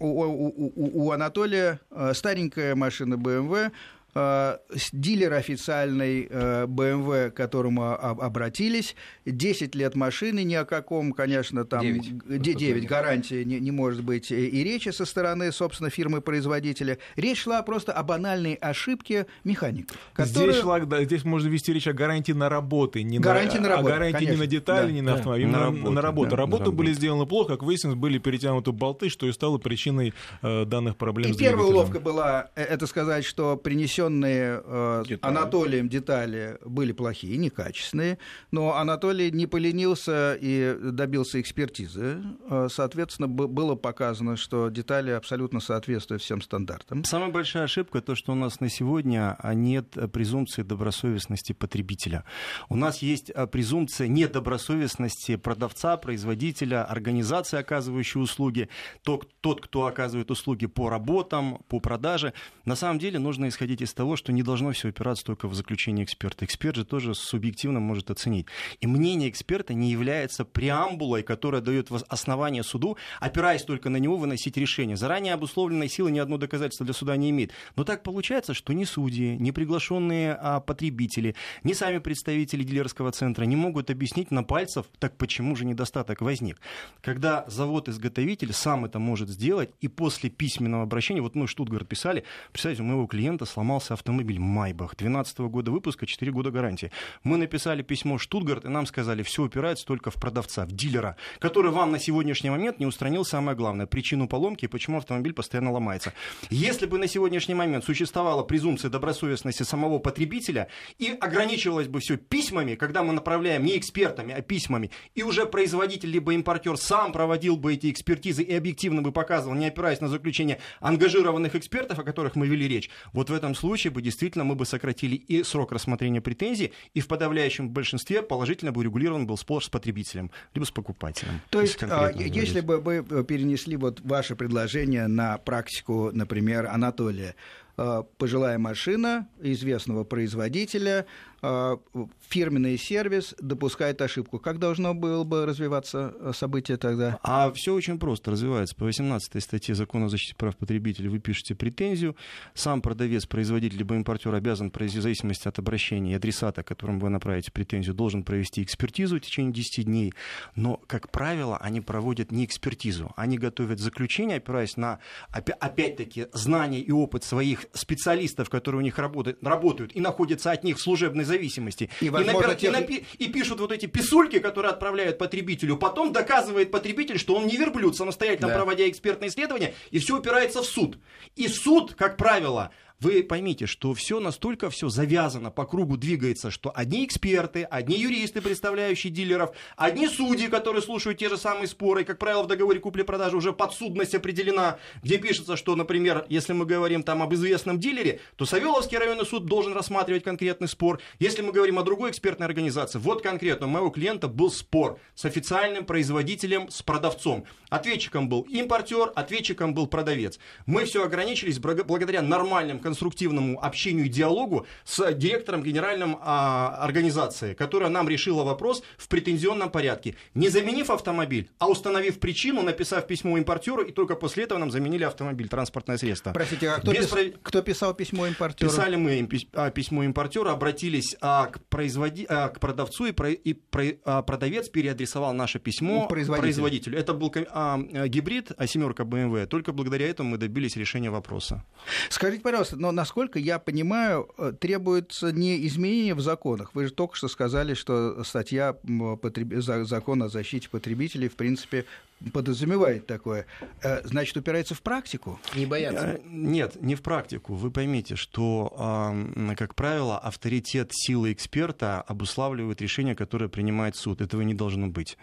у, 0.00 0.06
у, 0.08 1.04
у 1.04 1.12
Анатолия 1.12 1.78
старенькая 2.12 2.74
машина 2.74 3.14
BMW, 3.14 3.70
Э, 3.70 3.70
дилер 4.14 5.32
официальный 5.32 6.26
BMW, 6.26 7.12
э, 7.14 7.30
к 7.30 7.34
которому 7.34 7.92
обратились, 7.92 8.94
10 9.24 9.74
лет 9.74 9.94
машины, 9.94 10.44
ни 10.44 10.54
о 10.54 10.64
каком, 10.64 11.12
конечно, 11.12 11.64
там 11.64 11.82
9, 11.82 12.56
9 12.56 12.86
гарантии 12.86 13.42
не, 13.42 13.58
не 13.58 13.70
может 13.70 14.04
быть 14.04 14.30
и 14.30 14.64
речи 14.64 14.90
со 14.90 15.06
стороны, 15.06 15.50
собственно, 15.50 15.88
фирмы-производителя. 15.88 16.98
Речь 17.16 17.42
шла 17.42 17.62
просто 17.62 17.92
о 17.92 18.02
банальной 18.02 18.54
ошибке 18.54 19.26
механика. 19.44 19.94
Которая... 20.12 20.52
Здесь, 20.52 20.62
шла, 20.62 20.78
да, 20.80 21.02
здесь 21.04 21.24
можно 21.24 21.48
вести 21.48 21.72
речь 21.72 21.86
о 21.86 21.94
гарантии 21.94 22.32
на 22.32 22.50
работы, 22.50 23.02
не 23.02 23.18
гарантии 23.18 23.56
на, 23.56 23.62
на 23.62 23.68
работу, 23.70 23.88
гарантии 23.88 24.12
конечно. 24.12 24.34
не 24.34 24.40
на 24.40 24.46
детали, 24.46 24.86
да, 24.86 24.92
не 24.92 25.00
на 25.00 25.14
автомобиль, 25.14 25.46
да, 25.46 25.52
на, 25.52 25.60
работу, 25.64 25.90
на 25.90 26.02
работу. 26.02 26.30
Да, 26.30 26.36
Работы 26.36 26.64
на 26.64 26.70
были 26.72 26.88
работу. 26.88 26.98
сделаны 26.98 27.26
плохо, 27.26 27.52
как 27.52 27.62
выяснилось, 27.62 27.96
были 27.96 28.18
перетянуты 28.18 28.72
болты, 28.72 29.08
что 29.08 29.26
и 29.26 29.32
стало 29.32 29.56
причиной 29.58 30.12
э, 30.42 30.64
данных 30.66 30.96
проблем. 30.96 31.32
И 31.32 31.36
первая 31.36 31.66
уловка 31.66 31.98
была, 31.98 32.50
э, 32.56 32.62
это 32.62 32.86
сказать, 32.86 33.24
что 33.24 33.56
принесет 33.56 34.01
привнесенные 34.02 34.62
э, 34.64 35.16
Анатолием 35.22 35.88
детали 35.88 36.58
были 36.64 36.92
плохие, 36.92 37.36
некачественные, 37.36 38.18
но 38.50 38.76
Анатолий 38.76 39.30
не 39.30 39.46
поленился 39.46 40.36
и 40.40 40.76
добился 40.80 41.40
экспертизы. 41.40 42.22
Э, 42.48 42.68
соответственно, 42.70 43.28
было 43.28 43.74
показано, 43.74 44.36
что 44.36 44.68
детали 44.68 45.10
абсолютно 45.10 45.60
соответствуют 45.60 46.22
всем 46.22 46.40
стандартам. 46.40 47.04
Самая 47.04 47.30
большая 47.30 47.64
ошибка 47.64 48.00
то, 48.00 48.14
что 48.14 48.32
у 48.32 48.34
нас 48.34 48.60
на 48.60 48.68
сегодня 48.68 49.38
нет 49.54 49.96
презумпции 50.12 50.62
добросовестности 50.62 51.52
потребителя. 51.52 52.24
У 52.68 52.76
нас 52.76 53.02
есть 53.02 53.30
э, 53.30 53.46
презумпция 53.46 54.08
недобросовестности 54.08 55.36
продавца, 55.36 55.96
производителя, 55.96 56.84
организации, 56.84 57.58
оказывающей 57.58 58.20
услуги, 58.20 58.68
тот, 59.02 59.28
тот, 59.40 59.60
кто 59.60 59.86
оказывает 59.86 60.30
услуги 60.30 60.66
по 60.66 60.88
работам, 60.88 61.58
по 61.68 61.80
продаже. 61.80 62.32
На 62.64 62.76
самом 62.76 62.98
деле 62.98 63.18
нужно 63.18 63.48
исходить 63.48 63.82
из 63.82 63.91
того, 63.92 64.16
что 64.16 64.32
не 64.32 64.42
должно 64.42 64.72
все 64.72 64.88
опираться 64.88 65.24
только 65.24 65.48
в 65.48 65.54
заключение 65.54 66.04
эксперта. 66.04 66.44
Эксперт 66.44 66.76
же 66.76 66.84
тоже 66.84 67.14
субъективно 67.14 67.80
может 67.80 68.10
оценить. 68.10 68.46
И 68.80 68.86
мнение 68.86 69.28
эксперта 69.28 69.74
не 69.74 69.90
является 69.90 70.44
преамбулой, 70.44 71.22
которая 71.22 71.60
дает 71.60 71.90
основание 72.08 72.62
суду, 72.62 72.96
опираясь 73.20 73.62
только 73.62 73.90
на 73.90 73.96
него, 73.96 74.16
выносить 74.16 74.56
решение. 74.56 74.96
Заранее 74.96 75.34
обусловленной 75.34 75.88
силы 75.88 76.10
ни 76.10 76.18
одно 76.18 76.38
доказательство 76.38 76.84
для 76.84 76.94
суда 76.94 77.16
не 77.16 77.30
имеет. 77.30 77.52
Но 77.76 77.84
так 77.84 78.02
получается, 78.02 78.54
что 78.54 78.72
ни 78.72 78.84
судьи, 78.84 79.36
ни 79.38 79.50
приглашенные 79.50 80.34
а, 80.34 80.60
потребители, 80.60 81.34
ни 81.64 81.72
сами 81.72 81.98
представители 81.98 82.62
дилерского 82.62 83.12
центра 83.12 83.44
не 83.44 83.56
могут 83.56 83.90
объяснить 83.90 84.30
на 84.30 84.42
пальцах, 84.42 84.86
так 84.98 85.16
почему 85.16 85.56
же 85.56 85.64
недостаток 85.64 86.20
возник. 86.20 86.60
Когда 87.00 87.44
завод-изготовитель 87.48 88.52
сам 88.52 88.84
это 88.84 88.98
может 88.98 89.28
сделать, 89.28 89.70
и 89.80 89.88
после 89.88 90.30
письменного 90.30 90.82
обращения, 90.84 91.20
вот 91.20 91.34
мы 91.34 91.46
Штутгарт 91.46 91.88
писали, 91.88 92.24
представьте, 92.52 92.82
у 92.82 92.86
моего 92.86 93.06
клиента 93.06 93.44
сломался 93.44 93.81
сломался 93.82 93.94
автомобиль 93.94 94.38
Майбах 94.38 94.96
12 94.96 95.38
года 95.40 95.70
выпуска, 95.70 96.06
4 96.06 96.32
года 96.32 96.50
гарантии. 96.50 96.90
Мы 97.24 97.36
написали 97.36 97.82
письмо 97.82 98.18
Штутгарт, 98.18 98.64
и 98.64 98.68
нам 98.68 98.86
сказали, 98.86 99.22
все 99.22 99.42
упирается 99.42 99.84
только 99.84 100.10
в 100.10 100.14
продавца, 100.14 100.64
в 100.64 100.72
дилера, 100.72 101.16
который 101.38 101.70
вам 101.70 101.92
на 101.92 101.98
сегодняшний 101.98 102.50
момент 102.50 102.78
не 102.78 102.86
устранил 102.86 103.24
самое 103.24 103.56
главное, 103.56 103.86
причину 103.86 104.28
поломки 104.28 104.64
и 104.64 104.68
почему 104.68 104.98
автомобиль 104.98 105.32
постоянно 105.32 105.72
ломается. 105.72 106.12
Если 106.50 106.86
бы 106.86 106.98
на 106.98 107.08
сегодняшний 107.08 107.54
момент 107.54 107.84
существовала 107.84 108.42
презумпция 108.44 108.90
добросовестности 108.90 109.64
самого 109.64 109.98
потребителя 109.98 110.68
и 110.98 111.16
ограничивалось 111.20 111.88
бы 111.88 112.00
все 112.00 112.16
письмами, 112.16 112.76
когда 112.76 113.02
мы 113.02 113.12
направляем 113.12 113.64
не 113.64 113.76
экспертами, 113.76 114.34
а 114.34 114.42
письмами, 114.42 114.90
и 115.14 115.22
уже 115.22 115.46
производитель 115.46 116.10
либо 116.10 116.32
импортер 116.34 116.76
сам 116.76 117.12
проводил 117.12 117.56
бы 117.56 117.74
эти 117.74 117.90
экспертизы 117.90 118.42
и 118.42 118.54
объективно 118.54 119.02
бы 119.02 119.12
показывал, 119.12 119.56
не 119.56 119.66
опираясь 119.66 120.00
на 120.00 120.08
заключение 120.08 120.58
ангажированных 120.80 121.54
экспертов, 121.56 121.98
о 121.98 122.04
которых 122.04 122.36
мы 122.36 122.46
вели 122.46 122.68
речь, 122.68 122.90
вот 123.12 123.30
в 123.30 123.34
этом 123.34 123.54
случае 123.54 123.71
случае 123.72 123.90
бы 123.90 124.02
действительно 124.02 124.44
мы 124.44 124.54
бы 124.54 124.66
сократили 124.66 125.16
и 125.16 125.42
срок 125.42 125.72
рассмотрения 125.72 126.20
претензий, 126.20 126.72
и 126.92 127.00
в 127.00 127.08
подавляющем 127.08 127.70
большинстве 127.70 128.22
положительно 128.22 128.70
бы 128.70 128.84
регулирован 128.84 129.26
был 129.26 129.38
спор 129.38 129.64
с 129.64 129.68
потребителем, 129.70 130.30
либо 130.54 130.66
с 130.66 130.70
покупателем. 130.70 131.40
То 131.48 131.62
есть, 131.62 131.82
а, 131.82 132.10
если 132.14 132.60
бы 132.60 132.78
вы 132.78 133.02
перенесли 133.24 133.76
вот 133.76 134.00
ваше 134.02 134.36
предложение 134.36 135.06
на 135.06 135.38
практику, 135.38 136.10
например, 136.12 136.66
Анатолия, 136.66 137.34
а, 137.78 138.02
пожилая 138.18 138.58
машина 138.58 139.26
известного 139.40 140.04
производителя, 140.04 141.06
фирменный 141.42 142.78
сервис 142.78 143.34
допускает 143.40 144.00
ошибку. 144.00 144.38
Как 144.38 144.58
должно 144.60 144.94
было 144.94 145.24
бы 145.24 145.44
развиваться 145.44 146.14
э, 146.20 146.32
событие 146.34 146.76
тогда? 146.76 147.18
А 147.22 147.50
все 147.52 147.74
очень 147.74 147.98
просто 147.98 148.30
развивается. 148.30 148.76
По 148.76 148.84
18 148.84 149.42
статье 149.42 149.74
Закона 149.74 150.06
о 150.06 150.08
защите 150.08 150.36
прав 150.36 150.56
потребителей 150.56 151.08
вы 151.08 151.18
пишете 151.18 151.56
претензию. 151.56 152.16
Сам 152.54 152.80
продавец, 152.80 153.26
производитель 153.26 153.78
либо 153.78 153.96
импортер 153.96 154.32
обязан, 154.34 154.70
в 154.70 154.88
зависимости 154.88 155.48
от 155.48 155.58
обращения 155.58 156.12
и 156.12 156.14
адресата, 156.14 156.62
которому 156.62 157.00
вы 157.00 157.08
направите 157.08 157.50
претензию, 157.50 157.94
должен 157.94 158.22
провести 158.22 158.62
экспертизу 158.62 159.16
в 159.16 159.20
течение 159.20 159.52
10 159.52 159.84
дней. 159.84 160.14
Но, 160.54 160.80
как 160.86 161.10
правило, 161.10 161.58
они 161.58 161.80
проводят 161.80 162.30
не 162.30 162.44
экспертизу. 162.44 163.12
Они 163.16 163.36
готовят 163.36 163.80
заключение, 163.80 164.36
опираясь 164.36 164.76
на, 164.76 165.00
опять-таки, 165.30 166.26
знания 166.32 166.80
и 166.80 166.92
опыт 166.92 167.24
своих 167.24 167.66
специалистов, 167.72 168.48
которые 168.48 168.80
у 168.80 168.82
них 168.82 168.98
работают, 168.98 169.42
работают 169.42 169.96
и 169.96 170.00
находятся 170.00 170.52
от 170.52 170.62
них 170.62 170.76
в 170.76 170.80
служебной 170.80 171.24
зависимости. 171.32 171.90
И, 172.00 172.10
возможно, 172.10 172.52
и, 172.52 172.54
напи- 172.54 172.56
тех... 172.56 172.70
и, 172.70 172.74
напи- 172.74 173.04
и 173.18 173.26
пишут 173.28 173.60
вот 173.60 173.72
эти 173.72 173.86
писульки, 173.86 174.38
которые 174.38 174.70
отправляют 174.70 175.18
потребителю. 175.18 175.76
Потом 175.76 176.12
доказывает 176.12 176.70
потребитель, 176.70 177.18
что 177.18 177.34
он 177.34 177.46
не 177.46 177.56
верблюд, 177.56 177.96
самостоятельно 177.96 178.48
да. 178.48 178.54
проводя 178.54 178.88
экспертное 178.88 179.28
исследование, 179.28 179.74
и 179.90 179.98
все 179.98 180.18
упирается 180.18 180.62
в 180.62 180.66
суд. 180.66 180.98
И 181.36 181.48
суд, 181.48 181.94
как 181.94 182.16
правило, 182.16 182.70
вы 183.02 183.24
поймите, 183.24 183.66
что 183.66 183.94
все 183.94 184.20
настолько 184.20 184.70
все 184.70 184.88
завязано, 184.88 185.50
по 185.50 185.64
кругу 185.64 185.96
двигается, 185.96 186.52
что 186.52 186.70
одни 186.72 187.04
эксперты, 187.04 187.64
одни 187.64 187.96
юристы, 187.96 188.40
представляющие 188.40 189.12
дилеров, 189.12 189.50
одни 189.76 190.06
судьи, 190.06 190.46
которые 190.46 190.82
слушают 190.82 191.18
те 191.18 191.28
же 191.28 191.36
самые 191.36 191.66
споры, 191.66 192.04
как 192.04 192.18
правило, 192.18 192.44
в 192.44 192.46
договоре 192.46 192.78
купли-продажи 192.78 193.36
уже 193.36 193.52
подсудность 193.52 194.14
определена, 194.14 194.78
где 195.02 195.18
пишется, 195.18 195.56
что, 195.56 195.74
например, 195.74 196.26
если 196.28 196.52
мы 196.52 196.64
говорим 196.64 197.02
там 197.02 197.22
об 197.22 197.34
известном 197.34 197.80
дилере, 197.80 198.20
то 198.36 198.46
Савеловский 198.46 198.98
районный 198.98 199.26
суд 199.26 199.46
должен 199.46 199.72
рассматривать 199.72 200.22
конкретный 200.22 200.68
спор. 200.68 201.00
Если 201.18 201.42
мы 201.42 201.50
говорим 201.50 201.80
о 201.80 201.82
другой 201.82 202.10
экспертной 202.10 202.46
организации, 202.46 203.00
вот 203.00 203.20
конкретно 203.20 203.66
у 203.66 203.70
моего 203.70 203.90
клиента 203.90 204.28
был 204.28 204.50
спор 204.50 205.00
с 205.16 205.24
официальным 205.24 205.84
производителем, 205.84 206.70
с 206.70 206.82
продавцом. 206.82 207.46
Ответчиком 207.68 208.28
был 208.28 208.42
импортер, 208.42 209.10
ответчиком 209.16 209.74
был 209.74 209.88
продавец. 209.88 210.38
Мы 210.66 210.84
все 210.84 211.04
ограничились 211.04 211.58
благодаря 211.58 212.22
нормальным 212.22 212.78
конструктивному 212.92 213.58
общению 213.64 214.04
и 214.04 214.08
диалогу 214.10 214.66
с 214.84 215.14
директором 215.14 215.62
генеральной 215.62 216.16
а, 216.20 216.76
организации, 216.80 217.54
которая 217.54 217.88
нам 217.88 218.06
решила 218.06 218.44
вопрос 218.44 218.82
в 218.98 219.08
претензионном 219.08 219.70
порядке. 219.70 220.14
Не 220.34 220.50
заменив 220.50 220.90
автомобиль, 220.90 221.48
а 221.58 221.68
установив 221.68 222.20
причину, 222.20 222.62
написав 222.62 223.06
письмо 223.06 223.38
импортеру, 223.38 223.82
и 223.82 223.92
только 223.92 224.14
после 224.14 224.44
этого 224.44 224.58
нам 224.58 224.70
заменили 224.70 225.04
автомобиль, 225.04 225.48
транспортное 225.48 225.96
средство. 225.96 226.32
Простите, 226.32 226.68
а 226.68 226.80
кто, 226.80 226.92
Без... 226.92 227.06
пис... 227.06 227.32
кто 227.42 227.62
писал 227.62 227.94
письмо 227.94 228.26
импортеру? 228.26 228.70
Писали 228.70 228.96
мы 228.96 229.26
а, 229.54 229.70
письмо 229.70 230.04
импортеру, 230.04 230.50
обратились 230.50 231.16
а, 231.22 231.46
к, 231.46 231.60
производи... 231.68 232.26
а, 232.28 232.48
к 232.48 232.60
продавцу, 232.60 233.06
и, 233.06 233.12
про... 233.12 233.30
и 233.30 233.54
про... 233.54 233.84
а, 234.04 234.22
продавец 234.22 234.68
переадресовал 234.68 235.32
наше 235.32 235.58
письмо 235.58 236.08
производителю. 236.08 236.42
производителю. 236.42 236.98
Это 236.98 237.14
был 237.14 237.32
а, 237.50 237.78
гибрид, 238.06 238.52
а 238.56 238.66
семерка 238.66 239.04
BMW. 239.04 239.46
Только 239.46 239.72
благодаря 239.72 240.08
этому 240.08 240.30
мы 240.30 240.38
добились 240.38 240.76
решения 240.76 241.10
вопроса. 241.10 241.64
Скажите, 242.10 242.42
пожалуйста, 242.42 242.76
но 242.82 242.90
насколько 242.90 243.38
я 243.38 243.60
понимаю, 243.60 244.28
э, 244.38 244.52
требуется 244.58 245.30
не 245.30 245.64
изменение 245.68 246.14
в 246.16 246.20
законах. 246.20 246.74
Вы 246.74 246.86
же 246.86 246.92
только 246.92 247.14
что 247.14 247.28
сказали, 247.28 247.74
что 247.74 248.24
статья 248.24 248.72
потреб... 248.72 249.62
закона 249.62 250.24
о 250.24 250.28
защите 250.28 250.68
потребителей, 250.68 251.28
в 251.28 251.36
принципе, 251.36 251.84
подразумевает 252.32 253.06
такое, 253.06 253.46
э, 253.82 254.00
значит, 254.04 254.36
упирается 254.36 254.74
в 254.74 254.82
практику? 254.82 255.38
Не 255.54 255.64
бояться? 255.64 256.06
Э, 256.06 256.20
нет, 256.26 256.82
не 256.82 256.96
в 256.96 257.02
практику. 257.02 257.54
Вы 257.54 257.70
поймите, 257.70 258.16
что, 258.16 259.14
как 259.56 259.76
правило, 259.76 260.18
авторитет 260.18 260.90
силы 260.92 261.32
эксперта 261.32 262.00
обуславливает 262.00 262.82
решение, 262.82 263.14
которое 263.14 263.48
принимает 263.48 263.94
суд. 263.94 264.20
Этого 264.20 264.42
не 264.42 264.54
должно 264.54 264.88
быть. 264.88 265.16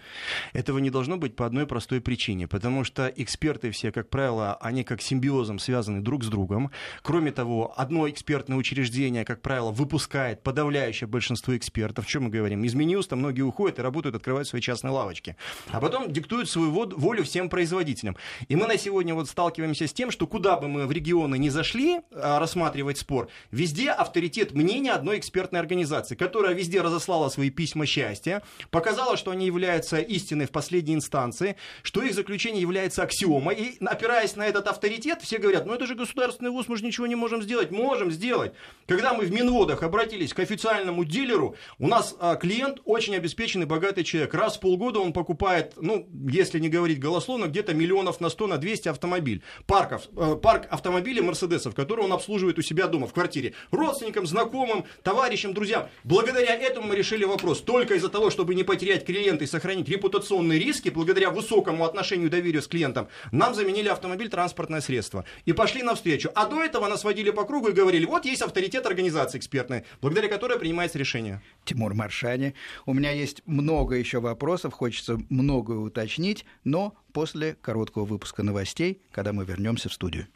Этого 0.53 0.79
не 0.79 0.89
должно 0.89 1.17
быть 1.17 1.35
по 1.35 1.45
одной 1.45 1.67
простой 1.67 1.99
причине, 1.99 2.47
потому 2.47 2.85
что 2.85 3.11
эксперты 3.17 3.71
все, 3.71 3.91
как 3.91 4.09
правило, 4.09 4.55
они 4.61 4.85
как 4.85 5.01
симбиозом 5.01 5.59
связаны 5.59 5.99
друг 5.99 6.23
с 6.23 6.27
другом. 6.27 6.71
Кроме 7.01 7.33
того, 7.39 7.73
одно 7.78 8.10
экспертное 8.10 8.58
учреждение, 8.58 9.23
как 9.23 9.41
правило, 9.41 9.71
выпускает 9.71 10.43
подавляющее 10.43 11.08
большинство 11.08 11.56
экспертов. 11.56 12.04
О 12.06 12.08
чем 12.08 12.23
мы 12.23 12.30
говорим? 12.30 12.65
Из 12.65 12.73
Минюста 12.73 13.15
многие 13.15 13.43
уходят 13.43 13.80
и 13.80 13.82
работают, 13.82 14.17
открывают 14.17 14.45
свои 14.45 14.62
частные 14.62 14.91
лавочки. 14.91 15.38
А 15.71 15.80
потом 15.80 16.12
диктуют 16.12 16.49
свою 16.49 16.69
волю 16.69 17.23
всем 17.23 17.47
производителям. 17.47 18.17
И 18.49 18.58
мы 18.58 18.67
на 18.67 18.78
сегодня 18.78 19.15
вот 19.15 19.30
сталкиваемся 19.30 19.88
с 19.88 19.93
тем, 19.93 20.12
что 20.12 20.28
куда 20.28 20.58
бы 20.58 20.67
мы 20.67 20.86
в 20.86 20.91
регионы 20.91 21.38
не 21.38 21.49
зашли 21.49 22.02
а, 22.12 22.39
рассматривать 22.39 22.97
спор, 22.97 23.30
везде 23.52 23.91
авторитет 23.91 24.52
мнения 24.52 24.91
одной 24.91 25.17
экспертной 25.17 25.62
организации, 25.62 26.15
которая 26.15 26.54
везде 26.54 26.82
разослала 26.82 27.30
свои 27.30 27.49
письма 27.49 27.86
счастья, 27.86 28.43
показала, 28.69 29.15
что 29.15 29.32
они 29.32 29.45
являются 29.45 29.99
истиной 29.99 30.45
в 30.47 30.52
последней 30.52 30.95
инстанции, 30.95 31.56
что 31.84 32.02
их 32.02 32.13
заключение 32.13 32.62
является 32.62 33.04
аксиомой, 33.04 33.56
и 33.56 33.86
опираясь 33.86 34.36
на 34.36 34.45
этот 34.45 34.67
авторитет, 34.67 35.21
все 35.21 35.38
говорят, 35.38 35.65
ну 35.65 35.73
это 35.73 35.88
же 35.88 35.95
государственный 35.95 36.52
вуз, 36.52 36.67
мы 36.67 36.75
же 36.75 36.84
ничего 36.84 37.08
не 37.08 37.15
можем 37.15 37.28
сделать. 37.41 37.71
Можем 37.71 38.11
сделать. 38.11 38.53
Когда 38.89 39.13
мы 39.13 39.25
в 39.25 39.31
Минводах 39.31 39.83
обратились 39.83 40.33
к 40.33 40.39
официальному 40.39 41.05
дилеру, 41.05 41.55
у 41.77 41.87
нас 41.87 42.15
а, 42.19 42.35
клиент 42.35 42.79
очень 42.85 43.15
обеспеченный, 43.15 43.67
богатый 43.67 44.03
человек. 44.03 44.33
Раз 44.33 44.57
в 44.57 44.61
полгода 44.61 44.99
он 44.99 45.13
покупает, 45.13 45.73
ну, 45.79 46.09
если 46.27 46.57
не 46.57 46.69
говорить 46.69 46.99
голословно, 46.99 47.45
где-то 47.45 47.75
миллионов 47.75 48.19
на 48.19 48.29
100, 48.29 48.47
на 48.47 48.57
200 48.57 48.89
автомобиль. 48.89 49.43
Парков, 49.67 50.07
э, 50.17 50.35
парк 50.41 50.65
автомобилей 50.71 51.21
Мерседесов, 51.21 51.75
которые 51.75 52.05
он 52.05 52.13
обслуживает 52.13 52.57
у 52.57 52.63
себя 52.63 52.87
дома 52.87 53.05
в 53.05 53.13
квартире. 53.13 53.53
Родственникам, 53.69 54.25
знакомым, 54.25 54.85
товарищам, 55.03 55.53
друзьям. 55.53 55.87
Благодаря 56.03 56.55
этому 56.55 56.87
мы 56.87 56.95
решили 56.95 57.25
вопрос. 57.25 57.61
Только 57.61 57.93
из-за 57.93 58.09
того, 58.09 58.31
чтобы 58.31 58.55
не 58.55 58.63
потерять 58.63 59.05
клиента 59.05 59.43
и 59.43 59.47
сохранить 59.47 59.87
репутационные 59.87 60.57
риски, 60.57 60.89
благодаря 60.89 61.29
высокому 61.29 61.85
отношению 61.85 62.27
и 62.27 62.31
доверию 62.31 62.63
с 62.63 62.67
клиентом, 62.67 63.07
нам 63.31 63.53
заменили 63.53 63.87
автомобиль 63.87 64.29
транспортное 64.29 64.81
средство. 64.81 65.25
И 65.45 65.53
пошли 65.53 65.83
навстречу. 65.83 66.31
А 66.33 66.47
до 66.47 66.63
этого 66.63 66.87
нас 66.87 67.03
водили 67.03 67.18
по 67.32 67.45
кругу 67.45 67.69
и 67.69 67.73
говорили, 67.73 68.05
вот 68.05 68.25
есть 68.25 68.41
авторитет 68.41 68.86
организации 68.86 69.38
экспертной, 69.38 69.84
благодаря 70.01 70.29
которой 70.29 70.58
принимается 70.58 70.97
решение. 70.97 71.41
Тимур 71.65 71.93
Маршани. 71.93 72.55
У 72.86 72.93
меня 72.93 73.12
есть 73.12 73.41
много 73.45 73.95
еще 73.95 74.19
вопросов, 74.19 74.73
хочется 74.73 75.19
многое 75.29 75.77
уточнить, 75.77 76.45
но 76.63 76.95
после 77.12 77.55
короткого 77.62 78.05
выпуска 78.05 78.43
новостей, 78.43 79.01
когда 79.12 79.34
мы 79.34 79.45
вернемся 79.45 79.89
в 79.89 79.93
студию. 79.93 80.27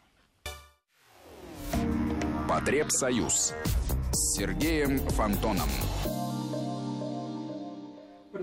Потребсоюз 2.48 3.54
с 4.12 4.36
Сергеем 4.36 4.98
Фонтоном. 4.98 5.68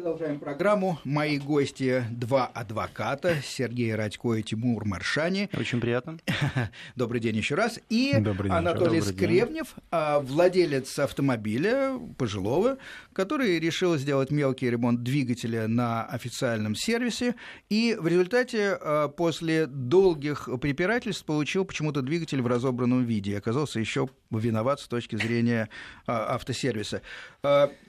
Продолжаем 0.02 0.40
программу. 0.40 0.98
Мои 1.04 1.38
гости– 1.38 2.04
два 2.10 2.48
адвоката, 2.48 3.36
Сергей 3.44 3.94
Радько 3.94 4.34
и 4.34 4.42
Тимур 4.42 4.84
Маршани. 4.84 5.48
Очень 5.56 5.80
приятно. 5.80 6.18
Добрый 6.96 7.22
день 7.22 7.36
еще 7.38 7.54
раз. 7.54 7.80
И 7.90 8.16
Добрый 8.18 8.50
Анатолий 8.50 9.00
Добрый 9.00 9.02
Скребнев, 9.04 9.76
день. 9.76 9.84
А, 9.92 10.20
владелец 10.20 10.98
автомобиля 10.98 12.00
пожилого, 12.18 12.80
который 13.14 13.60
решил 13.60 13.96
сделать 13.96 14.32
мелкий 14.32 14.72
ремонт 14.72 15.04
двигателя 15.04 15.68
на 15.68 16.04
официальном 16.06 16.74
сервисе. 16.74 17.36
И 17.70 17.96
в 18.00 18.08
результате 18.08 18.80
а, 18.82 19.08
после 19.08 19.68
долгих 19.68 20.50
препирательств 20.60 21.26
получил 21.26 21.64
почему-то 21.64 22.02
двигатель 22.02 22.42
в 22.42 22.48
разобранном 22.48 23.06
виде. 23.06 23.34
И 23.34 23.36
оказался 23.36 23.80
еще 23.80 24.10
виноват 24.40 24.80
с 24.80 24.88
точки 24.88 25.16
зрения 25.16 25.70
а, 26.08 26.36
автосервиса. 26.36 27.02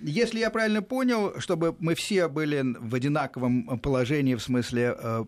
Если 0.00 0.38
я 0.38 0.50
правильно 0.50 0.82
понял, 0.82 1.38
чтобы 1.40 1.76
мы 1.78 1.94
все 1.94 2.28
были 2.28 2.62
в 2.78 2.94
одинаковом 2.94 3.78
положении 3.78 4.34
в 4.34 4.42
смысле 4.42 4.96
э, 4.96 5.24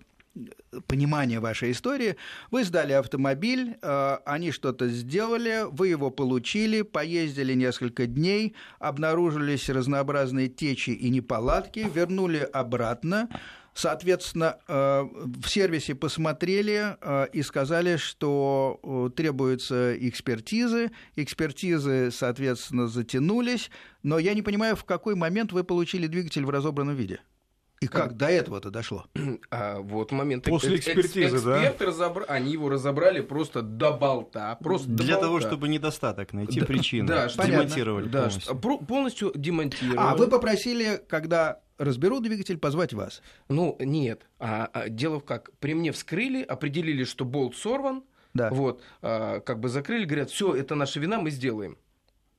понимания 0.86 1.40
вашей 1.40 1.70
истории. 1.70 2.16
Вы 2.50 2.64
сдали 2.64 2.92
автомобиль, 2.92 3.76
э, 3.80 4.16
они 4.24 4.50
что-то 4.50 4.88
сделали, 4.88 5.64
вы 5.70 5.88
его 5.88 6.10
получили, 6.10 6.82
поездили 6.82 7.54
несколько 7.54 8.06
дней, 8.06 8.54
обнаружились 8.78 9.68
разнообразные 9.68 10.48
течи 10.48 10.90
и 10.90 11.08
неполадки, 11.10 11.88
вернули 11.92 12.38
обратно. 12.38 13.28
Соответственно, 13.74 14.58
э, 14.66 15.02
в 15.02 15.48
сервисе 15.48 15.94
посмотрели 15.94 16.96
и 17.32 17.42
сказали, 17.42 17.96
что 17.96 19.12
требуются 19.16 19.96
экспертизы. 19.98 20.92
Экспертизы, 21.16 22.10
соответственно, 22.10 22.86
затянулись. 22.86 23.70
Но 24.02 24.18
я 24.18 24.34
не 24.34 24.42
понимаю, 24.42 24.76
в 24.76 24.84
какой 24.84 25.16
момент 25.16 25.52
вы 25.52 25.64
получили 25.64 26.06
двигатель 26.06 26.44
в 26.44 26.50
разобранном 26.50 26.94
виде. 26.94 27.20
И 27.84 27.86
как 27.86 28.16
до 28.16 28.26
этого-то 28.26 28.70
дошло? 28.70 29.06
А 29.50 29.78
вот 29.80 30.12
момент. 30.12 30.44
После 30.44 30.76
экспертизы, 30.76 31.40
да? 31.44 31.56
Эксперты 31.58 31.86
разобра... 31.86 32.24
Они 32.28 32.52
его 32.52 32.68
разобрали 32.68 33.20
просто 33.20 33.62
до 33.62 33.92
болта. 33.92 34.56
Просто 34.62 34.88
Для 34.88 35.14
до 35.16 35.20
того, 35.22 35.32
болта. 35.34 35.48
чтобы 35.48 35.68
недостаток 35.68 36.32
найти 36.32 36.60
Да, 36.60 36.66
причину. 36.66 37.08
да, 37.08 37.28
демонтировали 37.28 38.08
Да, 38.08 38.18
полностью. 38.22 38.56
про- 38.56 38.78
полностью 38.78 39.32
демонтировали. 39.34 39.96
А 39.98 40.14
вы 40.16 40.28
попросили, 40.28 41.00
когда 41.08 41.60
разберут 41.78 42.22
двигатель, 42.22 42.58
позвать 42.58 42.92
вас. 42.92 43.22
Ну, 43.48 43.76
нет. 43.80 44.26
А, 44.38 44.68
а, 44.72 44.88
дело 44.88 45.20
в 45.20 45.24
как. 45.24 45.50
При 45.58 45.74
мне 45.74 45.92
вскрыли, 45.92 46.42
определили, 46.42 47.04
что 47.04 47.24
болт 47.24 47.56
сорван. 47.56 48.04
Да. 48.32 48.50
Вот. 48.50 48.82
а, 49.02 49.40
как 49.40 49.60
бы 49.60 49.68
закрыли, 49.68 50.04
говорят, 50.04 50.30
все, 50.30 50.54
это 50.54 50.74
наша 50.74 50.98
вина, 51.00 51.20
мы 51.20 51.30
сделаем. 51.30 51.76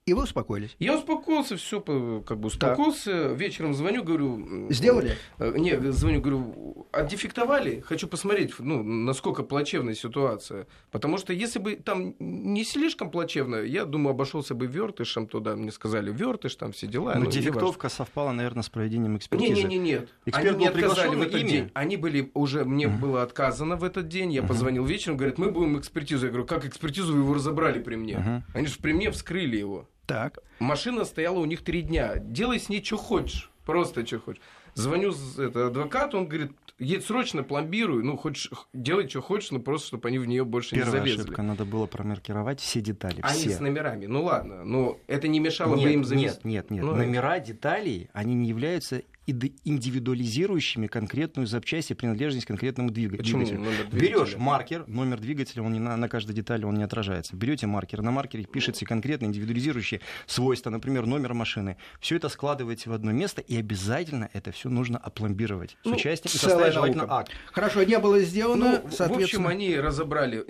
И 0.07 0.13
вы 0.13 0.21
успокоились. 0.25 0.75
Я 0.77 0.95
успокоился, 0.99 1.57
все, 1.57 1.81
как 1.81 2.39
бы 2.39 2.45
успокоился. 2.47 3.29
Вечером 3.33 3.73
звоню, 3.73 4.03
говорю... 4.03 4.67
Сделали? 4.69 5.17
э, 5.39 5.53
Не, 5.57 5.79
звоню, 5.91 6.21
говорю, 6.21 6.87
отдефектовали? 6.91 7.79
Хочу 7.79 8.07
посмотреть, 8.07 8.53
ну, 8.59 8.83
насколько 8.83 9.41
плачевная 9.41 9.95
ситуация. 9.95 10.67
Потому 10.91 11.17
что 11.17 11.33
если 11.33 11.57
бы 11.57 11.75
там 11.75 12.13
не 12.19 12.63
слишком 12.63 13.09
плачевно, 13.09 13.55
я 13.55 13.85
думаю, 13.85 14.11
обошелся 14.11 14.53
бы 14.53 14.67
вертышем 14.67 15.25
туда. 15.25 15.55
Мне 15.55 15.71
сказали, 15.71 16.11
вертыш, 16.13 16.55
там 16.55 16.71
все 16.71 16.85
дела. 16.85 17.13
Но 17.15 17.21
ну, 17.21 17.21
неважно. 17.21 17.41
дефектовка 17.41 17.89
совпала, 17.89 18.31
наверное, 18.31 18.61
с 18.61 18.69
проведением 18.69 19.17
экспертизы. 19.17 19.53
Не, 19.55 19.63
не, 19.63 19.77
не, 19.79 19.79
нет. 19.79 20.09
Эксперт 20.27 20.49
Они 20.55 20.65
не 20.65 20.69
был 20.69 20.75
отказали 20.77 21.09
приглашен 21.09 21.17
в 21.19 21.21
этот 21.23 21.41
ими? 21.41 21.49
день. 21.49 21.71
Они 21.73 21.97
были 21.97 22.29
уже, 22.35 22.63
мне 22.63 22.87
Мгм. 22.89 22.99
было 23.01 23.23
отказано 23.23 23.75
в 23.75 23.83
этот 23.83 24.07
день. 24.07 24.31
Я 24.31 24.41
Мгм. 24.41 24.49
позвонил 24.49 24.85
вечером, 24.85 25.17
говорят, 25.17 25.39
мы 25.39 25.49
будем 25.49 25.79
экспертизу. 25.79 26.27
Я 26.27 26.31
говорю, 26.31 26.45
как 26.45 26.63
экспертизу 26.63 27.11
вы 27.11 27.21
его 27.21 27.33
разобрали 27.33 27.79
при 27.81 27.95
мне? 27.95 28.19
Мгм. 28.19 28.43
Они 28.53 28.67
же 28.67 28.75
при 28.79 28.93
мне 28.93 29.09
вскрыли 29.09 29.57
его. 29.57 29.89
Так. 30.05 30.39
Машина 30.59 31.05
стояла 31.05 31.39
у 31.39 31.45
них 31.45 31.63
три 31.63 31.81
дня. 31.81 32.17
Делай 32.17 32.59
с 32.59 32.69
ней 32.69 32.83
что 32.83 32.97
хочешь. 32.97 33.49
Просто 33.65 34.05
что 34.05 34.19
хочешь. 34.19 34.41
Звоню 34.75 35.13
это, 35.37 35.67
адвокату, 35.67 36.17
он 36.17 36.27
говорит, 36.27 36.51
едь 36.79 37.05
срочно, 37.05 37.43
пломбируй. 37.43 38.03
Ну, 38.03 38.17
хочешь, 38.17 38.51
делай, 38.73 39.07
что 39.07 39.21
хочешь, 39.21 39.51
но 39.51 39.59
просто, 39.59 39.87
чтобы 39.87 40.09
они 40.09 40.19
в 40.19 40.25
нее 40.27 40.43
больше 40.43 40.75
Первая 40.75 40.95
не 40.95 40.99
залезли. 40.99 41.21
ошибка, 41.21 41.41
надо 41.43 41.63
было 41.63 41.85
промаркировать 41.85 42.59
все 42.59 42.81
детали, 42.81 43.21
Они 43.23 43.39
все. 43.39 43.51
с 43.51 43.59
номерами. 43.61 44.05
Ну 44.05 44.23
ладно, 44.25 44.65
но 44.65 44.99
это 45.07 45.29
не 45.29 45.39
мешало 45.39 45.75
бы 45.75 45.79
Нет, 45.79 45.91
им 45.93 46.03
завести. 46.03 46.25
нет, 46.25 46.43
нет, 46.43 46.71
нет. 46.71 46.83
Ну, 46.83 46.93
Номера 46.95 47.39
деталей, 47.39 48.09
они 48.11 48.35
не 48.35 48.49
являются 48.49 49.01
индивидуализирующими 49.27 50.87
конкретную 50.87 51.47
запчасть 51.47 51.91
и 51.91 51.93
принадлежность 51.93 52.45
к 52.45 52.47
конкретному 52.47 52.91
двигателю. 52.91 53.45
Берешь 53.91 54.35
маркер, 54.37 54.87
номер 54.87 55.19
двигателя, 55.19 55.63
он 55.63 55.73
не 55.73 55.79
на, 55.79 55.97
на 55.97 56.09
каждой 56.09 56.33
детали 56.33 56.65
он 56.65 56.75
не 56.75 56.83
отражается. 56.83 57.35
Берете 57.35 57.67
маркер, 57.67 58.01
на 58.01 58.11
маркере 58.11 58.45
пишется 58.45 58.85
конкретно 58.85 59.25
индивидуализирующие 59.25 60.01
свойства, 60.27 60.69
например, 60.69 61.05
номер 61.05 61.33
машины. 61.33 61.77
Все 61.99 62.17
это 62.17 62.29
складываете 62.29 62.89
в 62.89 62.93
одно 62.93 63.11
место, 63.11 63.41
и 63.41 63.57
обязательно 63.57 64.29
это 64.33 64.51
все 64.51 64.69
нужно 64.69 64.97
опломбировать 64.97 65.77
с 65.83 65.85
Ну, 65.85 65.95
участием 65.95 66.33
и 66.33 66.37
составить 66.37 66.73
желательно 66.73 67.05
акт. 67.09 67.31
Хорошо, 67.51 67.83
не 67.83 67.99
было 67.99 68.19
сделано, 68.19 68.65
Ну, 68.65 68.71
в 68.73 68.85
общем, 68.85 68.97
соответственно... 68.97 69.49
они 69.49 69.79
разобрали. 69.79 70.45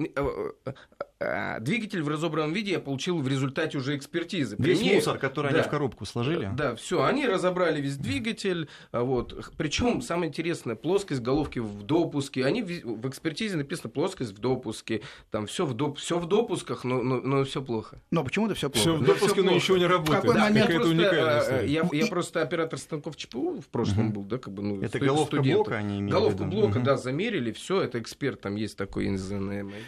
Э, 1.20 1.26
э, 1.26 1.58
э, 1.58 1.60
Двигатель 1.62 2.02
в 2.02 2.08
разобранном 2.10 2.54
виде 2.54 2.72
я 2.72 2.80
получил 2.80 3.20
в 3.20 3.28
результате 3.28 3.78
уже 3.78 3.96
экспертизы. 3.96 4.58
При 4.58 4.72
Весь 4.72 4.82
мне- 4.82 4.96
мусор, 4.96 5.18
который 5.18 5.52
Да. 5.52 5.60
они 5.60 5.68
в 5.68 5.70
коробку 5.70 6.06
сложили. 6.06 6.50
Да, 6.56 6.76
все, 6.76 7.04
они 7.04 7.26
разобрали 7.28 7.82
весь 7.82 7.98
двигатель, 7.98 8.68
а 8.92 9.02
вот. 9.04 9.52
Причем 9.58 10.02
самое 10.02 10.30
интересное, 10.30 10.76
плоскость 10.76 11.22
головки 11.22 11.60
в 11.60 11.84
допуске. 11.84 12.46
Они 12.46 12.62
в 12.62 13.06
в 13.06 13.08
экспертизе 13.10 13.58
написано 13.58 13.90
плоскость 13.90 14.32
в 14.32 14.40
допуске, 14.40 15.02
там 15.32 15.46
все 15.48 15.66
в 15.66 15.74
доп, 15.74 15.98
все 16.00 16.20
в 16.20 16.28
допусках, 16.28 16.84
но, 16.84 17.02
но, 17.02 17.44
все 17.46 17.62
плохо. 17.62 18.00
Но 18.12 18.24
почему-то 18.24 18.54
все 18.56 18.70
плохо. 18.70 18.82
Все 18.82 18.96
в 18.96 19.00
Да, 19.02 19.14
допуске, 19.14 19.42
но 19.44 19.52
ничего 19.52 19.78
не 19.78 19.86
работает. 19.86 20.22
какой 20.24 20.40
момент 20.40 20.70
я, 20.70 20.80
просто, 20.80 21.56
э, 21.62 21.68
я, 21.68 21.90
я 21.92 22.06
просто 22.08 22.42
оператор 22.42 22.80
станков 22.80 23.16
ЧПУ 23.16 23.62
в 23.62 23.68
прошлом 23.68 24.12
был, 24.12 24.24
да, 24.24 24.38
как 24.38 24.54
бы, 24.54 24.64
ну, 24.64 24.82
Это 24.82 25.00
головка 25.00 25.42
блока 25.42 25.76
они 25.78 26.00
имели 26.00 26.12
в 26.12 26.14
Головку 26.16 26.44
блока, 26.46 26.80
да, 26.80 26.98
замерили, 26.98 27.52
все, 27.52 27.82
это 27.82 28.00
эксперт, 28.00 28.42
там 28.42 28.56
есть 28.56 28.78
такой, 28.78 29.06
я 29.06 29.12
не 29.12 29.18
знаю, 29.18 29.44
наверное, 29.44 29.80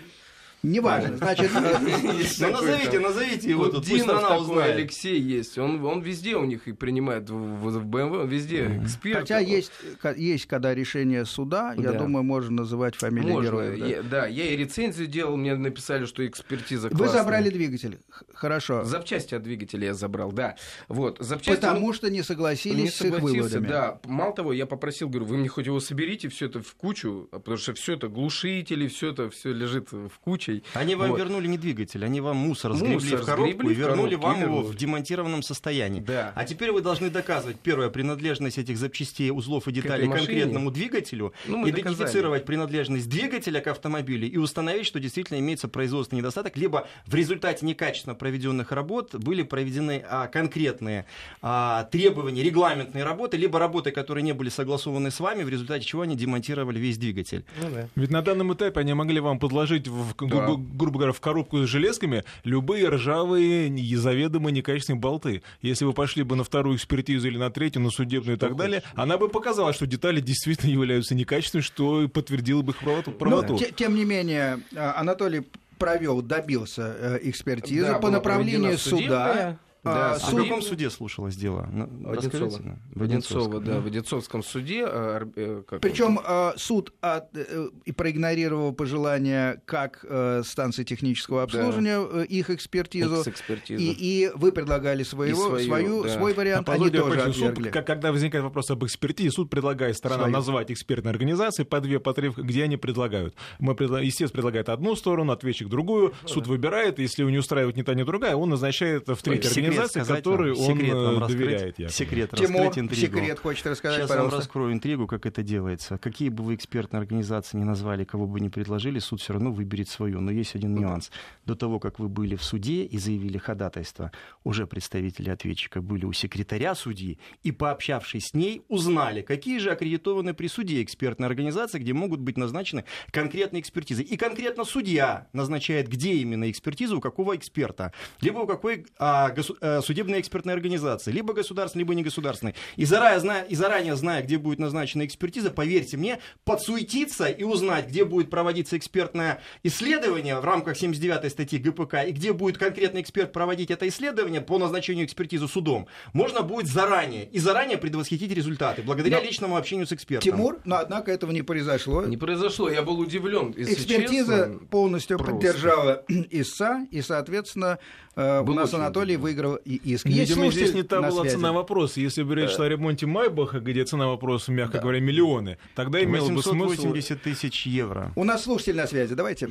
Неважно. 0.64 1.18
Значит, 1.18 1.52
Ну 1.54 1.62
такой 2.40 2.52
назовите, 2.52 2.92
там. 2.92 3.02
назовите 3.04 3.50
его, 3.50 3.66
Вот 3.66 3.86
страна 3.86 4.22
такой, 4.22 4.42
узнает. 4.42 4.76
Алексей 4.76 5.20
есть. 5.20 5.58
Он, 5.58 5.84
он 5.86 6.02
везде 6.02 6.36
у 6.36 6.46
них 6.46 6.68
и 6.68 6.72
принимает 6.74 7.30
в, 7.30 7.36
в, 7.36 7.70
в 7.80 7.86
BMW, 7.86 8.22
он 8.22 8.28
везде 8.28 8.80
эксперт. 8.84 9.20
хотя 9.20 9.40
есть, 9.40 9.72
есть 10.16 10.46
когда 10.48 10.74
решение 10.74 11.26
суда, 11.26 11.74
я 11.78 11.92
Да. 11.92 12.00
думаю, 12.00 12.24
можно 12.24 12.52
называть 12.64 12.96
фамилии 12.96 13.32
Можно. 13.32 13.48
героев. 13.48 13.80
да. 13.80 13.86
Я- 13.86 14.04
да, 14.04 14.28
я 14.28 14.46
и 14.52 14.58
рецензию 14.58 15.08
делал, 15.08 15.38
мне 15.38 15.56
написали, 15.56 16.06
что 16.06 16.26
экспертиза 16.26 16.90
Вы 16.90 16.98
классная. 16.98 17.20
забрали 17.24 17.50
двигатель. 17.50 18.00
Хорошо. 18.34 18.84
Запчасти 18.84 19.36
от 19.36 19.44
двигателя 19.44 19.88
я 19.88 19.94
забрал, 19.94 20.32
да. 20.32 20.56
Вот, 20.88 21.18
запчасти... 21.20 21.60
Потому 21.62 21.88
ну, 21.88 21.94
что 21.94 22.10
не 22.10 22.18
не 22.18 22.24
согласились 22.24 22.96
с 22.96 23.02
их 23.02 23.14
согласился, 23.14 23.60
выводами. 23.60 23.68
да. 23.68 24.00
Мало 24.06 24.34
того, 24.34 24.54
я 24.54 24.66
попросил, 24.66 25.08
говорю, 25.08 25.26
вы 25.28 25.38
мне 25.38 25.48
хоть 25.50 25.68
его 25.68 25.80
соберите, 25.80 26.30
все 26.30 26.48
это 26.48 26.62
в 26.64 26.74
кучу, 26.76 27.28
потому 27.32 27.58
что 27.58 27.74
все 27.76 27.94
это 27.94 28.08
глушители, 28.08 28.88
все 28.88 29.12
это 29.12 29.30
все 29.30 29.54
лежит 29.54 29.92
в 29.92 30.10
кучей. 30.48 30.64
Они 30.74 30.96
вам 30.96 31.12
Вот. 31.12 31.20
вернули 31.20 31.48
не 31.48 31.58
двигатель, 31.58 32.04
они 32.04 32.22
вам 32.22 32.38
мусор 32.38 32.74
Мусор 32.74 32.88
сгребли 32.88 33.16
в 33.16 33.26
коробку 33.26 33.52
сгребли 33.52 33.72
и 33.72 33.76
в 33.76 33.80
вернули 33.80 34.16
коробку, 34.16 34.28
вам 34.28 34.42
его 34.42 34.62
в 34.62 34.76
демонтированном 34.76 35.44
состоянии. 35.44 36.02
Да. 36.02 36.32
А 36.36 36.46
теперь 36.46 36.72
вы 36.72 36.82
должны 36.82 37.10
доказывать, 37.10 37.58
первое, 37.60 37.90
принадлежность 37.90 38.58
этих 38.58 38.78
запчастей, 38.78 39.32
узлов 39.32 39.68
и 39.68 39.72
деталей 39.72 40.08
машине. 40.08 40.28
конкретному 40.28 40.72
двигателю, 40.72 41.34
Ну, 41.48 41.68
идентифицировать 41.68 42.46
принадлежность 42.46 43.10
двигателя 43.10 43.62
к 43.62 43.68
автомобилю 43.68 44.28
и 44.28 44.38
установить, 44.38 44.86
что 44.86 45.00
действительно 45.00 45.40
имеется 45.40 45.68
производственный 45.68 46.20
недостаток, 46.20 46.58
либо 46.58 46.88
в 47.06 47.16
результате 47.16 47.66
некачественно 47.66 48.16
проведенных 48.16 48.72
работ 48.72 49.16
были 49.16 49.44
проведены 49.44 50.04
а, 50.10 50.28
конкретные 50.28 51.06
а, 51.42 51.84
требования, 51.86 52.44
регламентные 52.44 53.04
работы, 53.04 53.38
либо 53.38 53.60
работы, 53.60 53.92
которые 53.92 54.24
не 54.24 54.34
были 54.34 54.50
согласованы 54.50 55.12
с 55.12 55.20
вами, 55.20 55.44
в 55.44 55.50
результате 55.50 55.86
чего 55.86 56.02
они 56.04 56.16
демонтировали 56.16 56.80
весь 56.80 56.98
двигатель. 56.98 57.46
Ну, 57.62 57.70
да. 57.74 57.88
Ведь 57.96 58.12
на 58.12 58.22
данном 58.22 58.54
этапе 58.54 58.80
они 58.80 58.94
могли 58.94 59.20
вам 59.20 59.40
подложить, 59.40 59.88
в, 59.88 60.14
гру- 60.46 60.58
грубо 60.58 60.98
говоря, 61.00 61.14
в 61.14 61.20
коробку 61.22 61.58
с 61.60 61.70
железками 61.70 62.24
любые 62.44 62.90
ржавые, 62.90 63.70
заведомо 63.96 64.52
некачественные 64.52 65.00
болты. 65.00 65.42
Если 65.62 65.86
вы 65.86 65.94
пошли 65.94 66.24
бы 66.24 66.36
на 66.36 66.44
вторую 66.44 66.78
экспертизу 66.78 67.28
или 67.28 67.38
на 67.38 67.50
третью, 67.50 67.82
на 67.82 67.90
судебную 67.90 68.38
и 68.38 68.40
так 68.40 68.56
далее, 68.56 68.84
она 68.96 69.18
бы 69.18 69.30
показала, 69.30 69.74
что 69.74 69.88
детали 69.88 70.22
действительно 70.22 70.70
являются 70.72 71.16
некачественными, 71.16 71.64
что 71.64 72.04
и 72.04 72.08
подтвердило 72.08 72.62
бы 72.62 72.72
их 72.72 72.78
правоту. 72.80 73.12
Но, 73.12 73.18
правоту. 73.18 73.58
те- 73.58 73.72
тем 73.72 73.96
не 73.96 74.06
менее, 74.06 74.60
а, 74.76 74.96
Анатолий 75.00 75.44
провел, 75.78 76.22
добился 76.22 76.96
э, 77.00 77.20
экспертизы 77.24 77.86
Да, 77.88 78.00
по 78.00 78.10
направлению 78.10 78.78
суда. 78.80 78.98
судебная, 78.98 79.60
да, 79.94 80.12
А 80.16 80.20
в 80.20 80.22
суд- 80.22 80.44
каком 80.44 80.62
суде 80.62 80.90
слушалось 80.90 81.36
дело? 81.36 81.70
Одинцова. 82.06 82.62
В. 82.94 83.04
Одинцово, 83.04 83.60
да, 83.60 83.80
в 83.80 83.86
Одинцовском 83.88 84.44
суде. 84.44 84.86
а, 84.88 85.28
э, 85.36 85.64
как? 85.68 85.82
Причем 85.82 86.20
э, 86.26 86.52
суд 86.58 86.94
от, 87.02 87.36
э, 87.36 87.70
и 87.86 87.92
проигнорировал 87.92 88.74
пожелания 88.74 89.62
как 89.66 90.06
э, 90.08 90.42
станции 90.46 90.84
технического 90.84 91.44
обслуживания, 91.44 92.00
э, 92.00 92.26
их 92.26 92.50
экспертизу, 92.50 93.24
и, 93.70 93.76
и 93.76 94.32
вы 94.36 94.52
предлагали 94.52 95.04
своего, 95.04 95.58
И 95.58 95.64
свою, 95.64 95.66
свою, 95.68 96.04
да. 96.04 96.10
свой 96.10 96.34
А 96.34 96.36
вариант, 96.36 96.70
они 96.70 96.78
позвольте, 96.90 96.98
тоже 97.00 97.34
суд, 97.34 97.44
отвергли. 97.50 97.70
как- 97.70 97.88
когда 97.88 98.12
возникает 98.12 98.44
вопрос 98.44 98.70
об 98.72 98.84
экспертизе, 98.86 99.32
суд 99.32 99.50
предлагает 99.50 99.96
сторонам 99.98 100.22
Свою. 100.26 100.36
назвать 100.36 100.72
экспертные 100.72 101.12
организации 101.12 101.64
по 101.64 101.80
две, 101.80 102.00
по 102.00 102.14
три, 102.14 102.30
где 102.36 102.64
они 102.64 102.78
предлагают. 102.78 103.36
Мы 103.60 103.76
предла... 103.76 104.02
Естественно, 104.02 104.38
предлагает 104.38 104.70
одну 104.70 104.96
сторону, 104.96 105.32
ответчик 105.32 105.68
другую, 105.70 106.14
суд 106.26 106.48
выбирает, 106.48 107.00
если 107.00 107.22
его 107.24 107.30
не 107.32 107.38
устраивает 107.38 107.76
ни 107.78 107.82
та, 107.82 107.94
ни 107.94 108.04
другая, 108.04 108.36
он 108.36 108.50
назначает 108.50 109.08
в 109.08 109.22
третьей 109.22 109.50
организации, 109.50 109.77
сказать 109.88 110.16
которой 110.24 110.54
вам? 110.54 110.62
он 110.62 110.78
Секрет 110.78 110.94
вам 110.96 111.20
раскрыть? 111.20 111.38
доверяет. 111.40 111.80
якобы. 111.80 111.90
Секрет 111.94 112.32
Тимур, 112.36 112.62
раскрыть 112.68 112.78
интригу. 112.84 113.18
секрет 113.18 113.40
хочет 113.40 113.68
рассказать, 113.68 113.98
Сейчас 114.00 114.10
я 114.10 114.16
вам 114.18 114.26
пожалуйста. 114.26 114.38
раскрою 114.48 114.74
интригу, 114.74 115.08
как 115.08 115.26
это 115.26 115.44
делается. 115.44 115.98
Какие 115.98 116.30
бы 116.30 116.44
вы 116.44 116.56
экспертные 116.56 117.00
организации 117.00 117.58
не 117.58 117.64
назвали, 117.64 118.04
кого 118.04 118.26
бы 118.28 118.40
ни 118.40 118.50
предложили, 118.50 119.00
суд 119.00 119.22
все 119.22 119.34
равно 119.34 119.52
выберет 119.52 119.90
свою. 119.90 120.20
Но 120.22 120.32
есть 120.32 120.56
один 120.56 120.76
нюанс. 120.76 121.12
До 121.46 121.56
того, 121.56 121.80
как 121.80 122.00
вы 122.00 122.10
были 122.10 122.36
в 122.36 122.44
суде 122.44 122.84
и 122.84 122.98
заявили 122.98 123.38
ходатайство, 123.38 124.12
уже 124.44 124.68
представители 124.68 125.30
ответчика 125.30 125.82
были 125.82 126.06
у 126.06 126.14
секретаря 126.14 126.76
судьи 126.76 127.20
и, 127.44 127.52
пообщавшись 127.52 128.28
с 128.28 128.34
ней, 128.34 128.64
узнали, 128.68 129.22
какие 129.22 129.60
же 129.60 129.72
аккредитованы 129.72 130.34
при 130.34 130.48
суде 130.48 130.82
экспертные 130.84 131.28
организации, 131.28 131.80
где 131.80 131.94
могут 131.94 132.20
быть 132.20 132.38
назначены 132.38 132.84
конкретные 133.12 133.62
экспертизы. 133.62 134.04
И 134.04 134.18
конкретно 134.18 134.64
судья 134.64 135.28
назначает, 135.34 135.88
где 135.90 136.14
именно 136.14 136.50
экспертизу, 136.50 136.98
у 136.98 137.02
какого 137.02 137.36
эксперта, 137.36 137.92
либо 138.22 138.40
у 138.40 138.48
какой 138.48 138.86
а, 139.00 139.32
госу- 139.32 139.58
э, 139.68 139.82
судебной 139.82 140.20
экспертной 140.22 140.54
организации, 140.54 141.12
либо 141.12 141.34
государственной, 141.34 141.82
либо 141.82 141.94
негосударственной. 141.96 142.56
И 142.76 142.86
заранее, 142.86 143.20
зная, 143.20 143.44
и 143.44 143.56
заранее 143.56 143.96
зная, 143.96 144.22
где 144.24 144.38
будет 144.38 144.60
назначена 144.60 145.06
экспертиза, 145.06 145.52
поверьте 145.52 145.98
мне, 145.98 146.20
подсуетиться 146.46 147.26
и 147.28 147.44
узнать, 147.44 147.88
где 147.90 148.06
будет 148.06 148.30
проводиться 148.30 148.78
экспертное 148.78 149.42
исследование 149.64 150.40
в 150.40 150.46
рамках 150.46 150.78
79 150.78 151.32
статьи 151.32 151.60
ГПК 151.60 152.06
и 152.08 152.12
где 152.12 152.34
будет 152.34 152.58
конкретный 152.58 153.02
эксперт 153.02 153.32
проводить 153.32 153.72
это 153.72 153.88
исследование 153.88 154.42
по 154.42 154.58
назначению 154.58 155.06
экспертизы 155.06 155.48
судом, 155.48 155.88
можно 156.14 156.42
будет 156.42 156.68
заранее 156.68 157.26
и 157.26 157.40
заранее 157.40 157.78
предвосхитить 157.78 158.32
результаты 158.32 158.82
благодаря 158.82 159.18
Но- 159.20 159.24
личному 159.24 159.58
общению 159.58 159.86
с 159.88 159.94
экспертом. 159.94 160.32
Тимур, 160.32 160.60
но 160.66 160.78
однако 160.78 161.12
этого 161.12 161.32
не 161.32 161.42
произошло. 161.42 162.06
Не 162.06 162.18
произошло, 162.18 162.70
я 162.70 162.82
был 162.82 163.00
удивлен. 163.00 163.54
если 163.58 163.74
Экспертиза 163.74 164.38
честно. 164.38 164.60
полностью 164.68 165.18
просто. 165.18 165.34
поддержала 165.36 166.04
ИСА, 166.10 166.88
и, 166.92 167.02
соответственно, 167.02 167.80
э, 168.16 168.42
у 168.42 168.44
Был 168.44 168.56
нас 168.56 168.74
Анатолий 168.74 169.16
удивлен. 169.16 169.22
Выигрывает 169.48 169.56
рассматривал 169.56 169.56
иск. 169.56 170.06
Есть 170.06 170.30
Видимо, 170.30 170.52
здесь 170.52 170.74
не 170.74 170.84
та 170.84 171.02
была 171.02 171.26
цена 171.26 171.52
вопроса. 171.52 172.00
Если 172.00 172.24
бы 172.24 172.36
речь 172.36 172.52
шла 172.52 172.66
о 172.66 172.70
ремонте 172.70 173.06
Майбаха, 173.06 173.60
где 173.60 173.86
цена 173.86 174.08
вопроса, 174.08 174.52
мягко 174.52 174.74
да. 174.74 174.82
говоря, 174.82 175.00
миллионы, 175.00 175.58
тогда 175.76 176.04
имело 176.04 176.30
бы 176.30 176.42
смысл... 176.42 176.68
80 176.68 177.22
тысяч 177.22 177.66
евро. 177.66 178.12
У 178.16 178.24
нас 178.24 178.44
слушатель 178.44 178.76
на 178.76 178.88
связи. 178.88 179.16
Давайте 179.16 179.50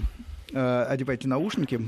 э, 0.52 0.82
одевайте 0.88 1.28
наушники, 1.28 1.80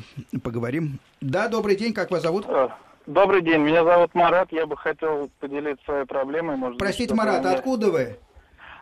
поговорим. 0.42 0.98
Да, 1.20 1.48
добрый 1.48 1.76
день, 1.76 1.92
как 1.92 2.10
вас 2.10 2.22
зовут? 2.22 2.46
А, 2.48 2.76
добрый 3.06 3.42
день, 3.42 3.60
меня 3.60 3.84
зовут 3.84 4.14
Марат, 4.14 4.50
я 4.52 4.66
бы 4.66 4.76
хотел 4.76 5.30
поделиться 5.40 5.84
своей 5.84 6.06
проблемой. 6.06 6.56
Может 6.56 6.78
Простите, 6.78 7.14
Марат, 7.14 7.40
меня... 7.40 7.54
откуда 7.54 7.90
вы? 7.90 8.16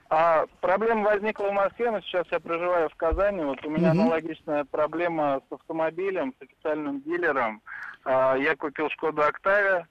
А, 0.09 0.45
проблема 0.61 1.11
возникла 1.11 1.49
в 1.49 1.53
Москве, 1.53 1.91
но 1.91 2.01
сейчас 2.01 2.27
я 2.31 2.39
проживаю 2.39 2.89
в 2.89 2.95
Казани. 2.95 3.43
Вот 3.43 3.65
у 3.65 3.71
меня 3.71 3.91
угу. 3.91 4.03
аналогичная 4.03 4.65
проблема 4.65 5.41
с 5.49 5.53
автомобилем, 5.53 6.33
с 6.39 6.43
официальным 6.43 7.01
дилером. 7.03 7.61
А, 8.07 8.37
я 8.37 8.55
купил 8.55 8.89
Шкоду 8.91 9.23
Октавия, 9.23 9.89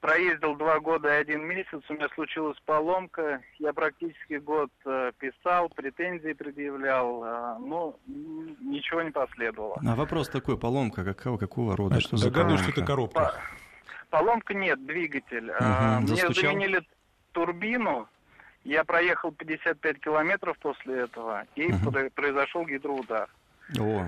проездил 0.00 0.54
два 0.54 0.78
года 0.78 1.08
и 1.08 1.20
один 1.20 1.44
месяц, 1.44 1.80
у 1.88 1.94
меня 1.94 2.08
случилась 2.14 2.56
поломка. 2.64 3.42
Я 3.58 3.72
практически 3.72 4.34
год 4.34 4.70
э, 4.86 5.10
писал, 5.18 5.68
претензии 5.70 6.34
предъявлял, 6.34 7.24
э, 7.24 7.58
но 7.58 7.98
ничего 8.06 9.02
не 9.02 9.10
последовало. 9.10 9.76
А 9.84 9.96
вопрос 9.96 10.28
такой, 10.28 10.56
поломка 10.56 11.04
какого, 11.04 11.36
какого 11.36 11.76
рода? 11.76 12.00
Что 12.00 12.16
за 12.16 12.30
поломка? 12.30 12.58
что 12.62 12.70
это 12.70 12.84
коробка. 12.84 13.34
Поломка 14.08 14.54
нет, 14.54 14.86
двигатель. 14.86 15.50
Угу, 15.50 16.12
Мне 16.12 16.16
заменили 16.16 16.86
турбину, 17.32 18.06
я 18.62 18.84
проехал 18.84 19.32
55 19.32 19.98
километров 19.98 20.56
после 20.58 21.00
этого, 21.00 21.44
и 21.56 21.72
угу. 21.72 21.90
произошел 22.14 22.64
гидроудар. 22.64 23.28
О. 23.80 24.06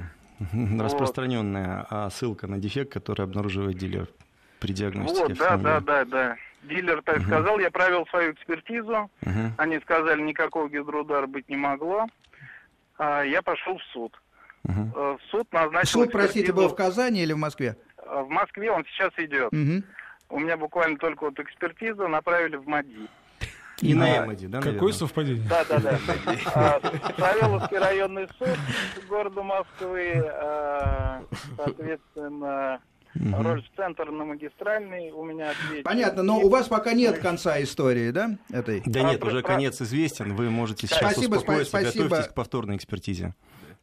распространенная 0.78 1.86
а 1.90 2.10
ссылка 2.10 2.46
на 2.46 2.58
дефект, 2.58 2.92
который 2.92 3.22
обнаруживает 3.22 3.76
дилер 3.78 4.08
при 4.60 4.72
диагностике. 4.72 5.34
Вот, 5.34 5.38
да, 5.38 5.56
да, 5.56 5.80
да, 5.80 6.04
да. 6.04 6.36
Дилер 6.62 7.02
так 7.02 7.18
угу. 7.18 7.24
сказал, 7.24 7.58
я 7.58 7.70
провел 7.70 8.06
свою 8.06 8.32
экспертизу, 8.32 9.10
угу. 9.20 9.52
они 9.58 9.78
сказали, 9.80 10.22
никакого 10.22 10.68
гидроудара 10.68 11.26
быть 11.26 11.48
не 11.48 11.56
могло. 11.56 12.06
А 12.96 13.22
я 13.22 13.42
пошел 13.42 13.76
в 13.76 13.82
суд. 13.92 14.18
Угу. 14.66 14.90
В 14.94 15.18
суд 15.30 15.52
назначил 15.52 16.00
Суд, 16.00 16.06
экспертизу... 16.06 16.32
простите, 16.32 16.52
был 16.52 16.68
в 16.68 16.74
Казани 16.74 17.22
или 17.22 17.32
в 17.34 17.38
Москве? 17.38 17.76
Э, 17.98 18.22
в 18.22 18.30
Москве 18.30 18.70
он 18.70 18.84
сейчас 18.86 19.12
идет. 19.18 19.52
Угу. 19.52 19.82
У 20.30 20.38
меня 20.38 20.56
буквально 20.56 20.96
только 20.96 21.24
вот 21.24 21.38
экспертизу 21.38 22.08
направили 22.08 22.56
в 22.56 22.66
МАДИ. 22.66 23.08
И 23.80 23.94
на 23.94 24.24
Эмоди, 24.24 24.46
да, 24.46 24.60
Какое 24.60 24.92
совпадение? 24.92 25.48
Да, 25.48 25.64
да, 25.68 25.80
да. 25.80 25.98
А, 26.54 26.80
Савеловский 27.18 27.78
районный 27.78 28.28
суд 28.38 28.58
города 29.08 29.42
Москвы, 29.42 30.24
а, 30.26 31.22
соответственно, 31.56 32.80
Роль-центр 33.14 34.10
на 34.10 34.24
магистральный 34.24 35.12
у 35.12 35.24
меня 35.24 35.50
ответил. 35.50 35.84
Понятно, 35.84 36.22
но 36.24 36.40
у 36.40 36.48
вас 36.48 36.66
пока 36.66 36.94
нет 36.94 37.18
конца 37.18 37.62
истории, 37.62 38.10
да, 38.10 38.38
этой? 38.50 38.82
Да 38.86 39.02
нет, 39.02 39.22
уже 39.22 39.42
конец 39.42 39.80
известен, 39.80 40.34
вы 40.34 40.50
можете 40.50 40.88
сейчас 40.88 40.98
спасибо, 40.98 41.36
успокоиться, 41.36 41.68
спасибо. 41.68 42.04
готовьтесь 42.04 42.32
к 42.32 42.34
повторной 42.34 42.76
экспертизе. 42.76 43.34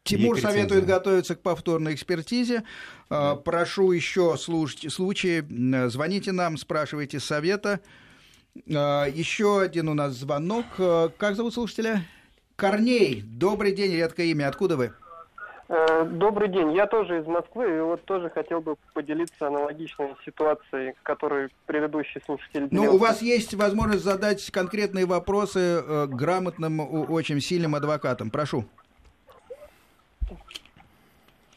Тимур 0.03 0.39
советует 0.39 0.85
готовиться 0.85 1.35
к 1.35 1.41
повторной 1.41 1.93
экспертизе. 1.93 2.63
Да. 3.09 3.35
Прошу 3.35 3.91
еще 3.91 4.35
слушать 4.37 4.91
случаи. 4.91 5.45
Звоните 5.87 6.31
нам, 6.31 6.57
спрашивайте 6.57 7.19
совета. 7.19 7.79
А, 8.73 9.05
Еще 9.05 9.61
один 9.61 9.89
у 9.89 9.93
нас 9.93 10.13
звонок. 10.13 10.65
А, 10.79 11.09
как 11.17 11.35
зовут 11.35 11.53
слушателя? 11.53 12.03
Корней. 12.55 13.23
Добрый 13.23 13.71
день, 13.73 13.93
редкое 13.93 14.27
имя. 14.27 14.47
Откуда 14.47 14.77
вы? 14.77 14.93
Э, 15.73 16.03
добрый 16.03 16.49
день. 16.49 16.73
Я 16.73 16.85
тоже 16.85 17.21
из 17.21 17.25
Москвы, 17.25 17.77
и 17.77 17.79
вот 17.79 18.03
тоже 18.03 18.29
хотел 18.29 18.59
бы 18.59 18.75
поделиться 18.93 19.47
аналогичной 19.47 20.15
ситуацией, 20.25 20.95
которую 21.01 21.49
предыдущий 21.65 22.21
слушатель 22.25 22.67
делился. 22.67 22.89
Ну, 22.91 22.95
у 22.95 22.97
вас 22.97 23.21
есть 23.21 23.53
возможность 23.53 24.03
задать 24.03 24.51
конкретные 24.51 25.05
вопросы 25.05 25.59
э, 25.59 26.07
грамотным, 26.07 26.81
очень 27.09 27.39
сильным 27.39 27.73
адвокатам. 27.73 28.31
Прошу. 28.31 28.65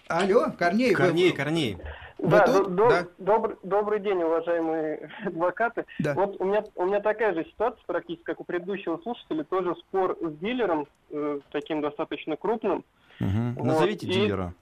Алло, 0.07 0.53
Корней. 0.57 0.95
Корней, 0.95 1.31
вы... 1.31 1.37
Корней. 1.37 1.79
Да, 2.25 2.47
тут? 2.47 2.75
До, 2.75 2.89
да. 2.89 3.07
Добрый, 3.19 3.57
добрый 3.63 4.01
день, 4.01 4.23
уважаемые 4.23 5.11
адвокаты. 5.25 5.85
Да. 5.99 6.15
Вот 6.15 6.41
у 6.41 6.45
меня, 6.45 6.65
у 6.75 6.87
меня 6.87 7.01
такая 7.01 7.35
же 7.35 7.45
ситуация, 7.45 7.83
практически 7.87 8.25
как 8.25 8.41
у 8.41 8.45
предыдущего 8.45 8.99
слушателя, 9.03 9.45
тоже 9.45 9.75
спор 9.77 10.17
с 10.21 10.33
дилером, 10.39 10.87
э, 11.11 11.41
таким 11.51 11.81
достаточно 11.81 12.37
крупным. 12.37 12.85
Угу. 13.21 13.55
Вот. 13.57 13.65
Назовите 13.65 14.07
и, 14.07 14.13
дилера. 14.13 14.55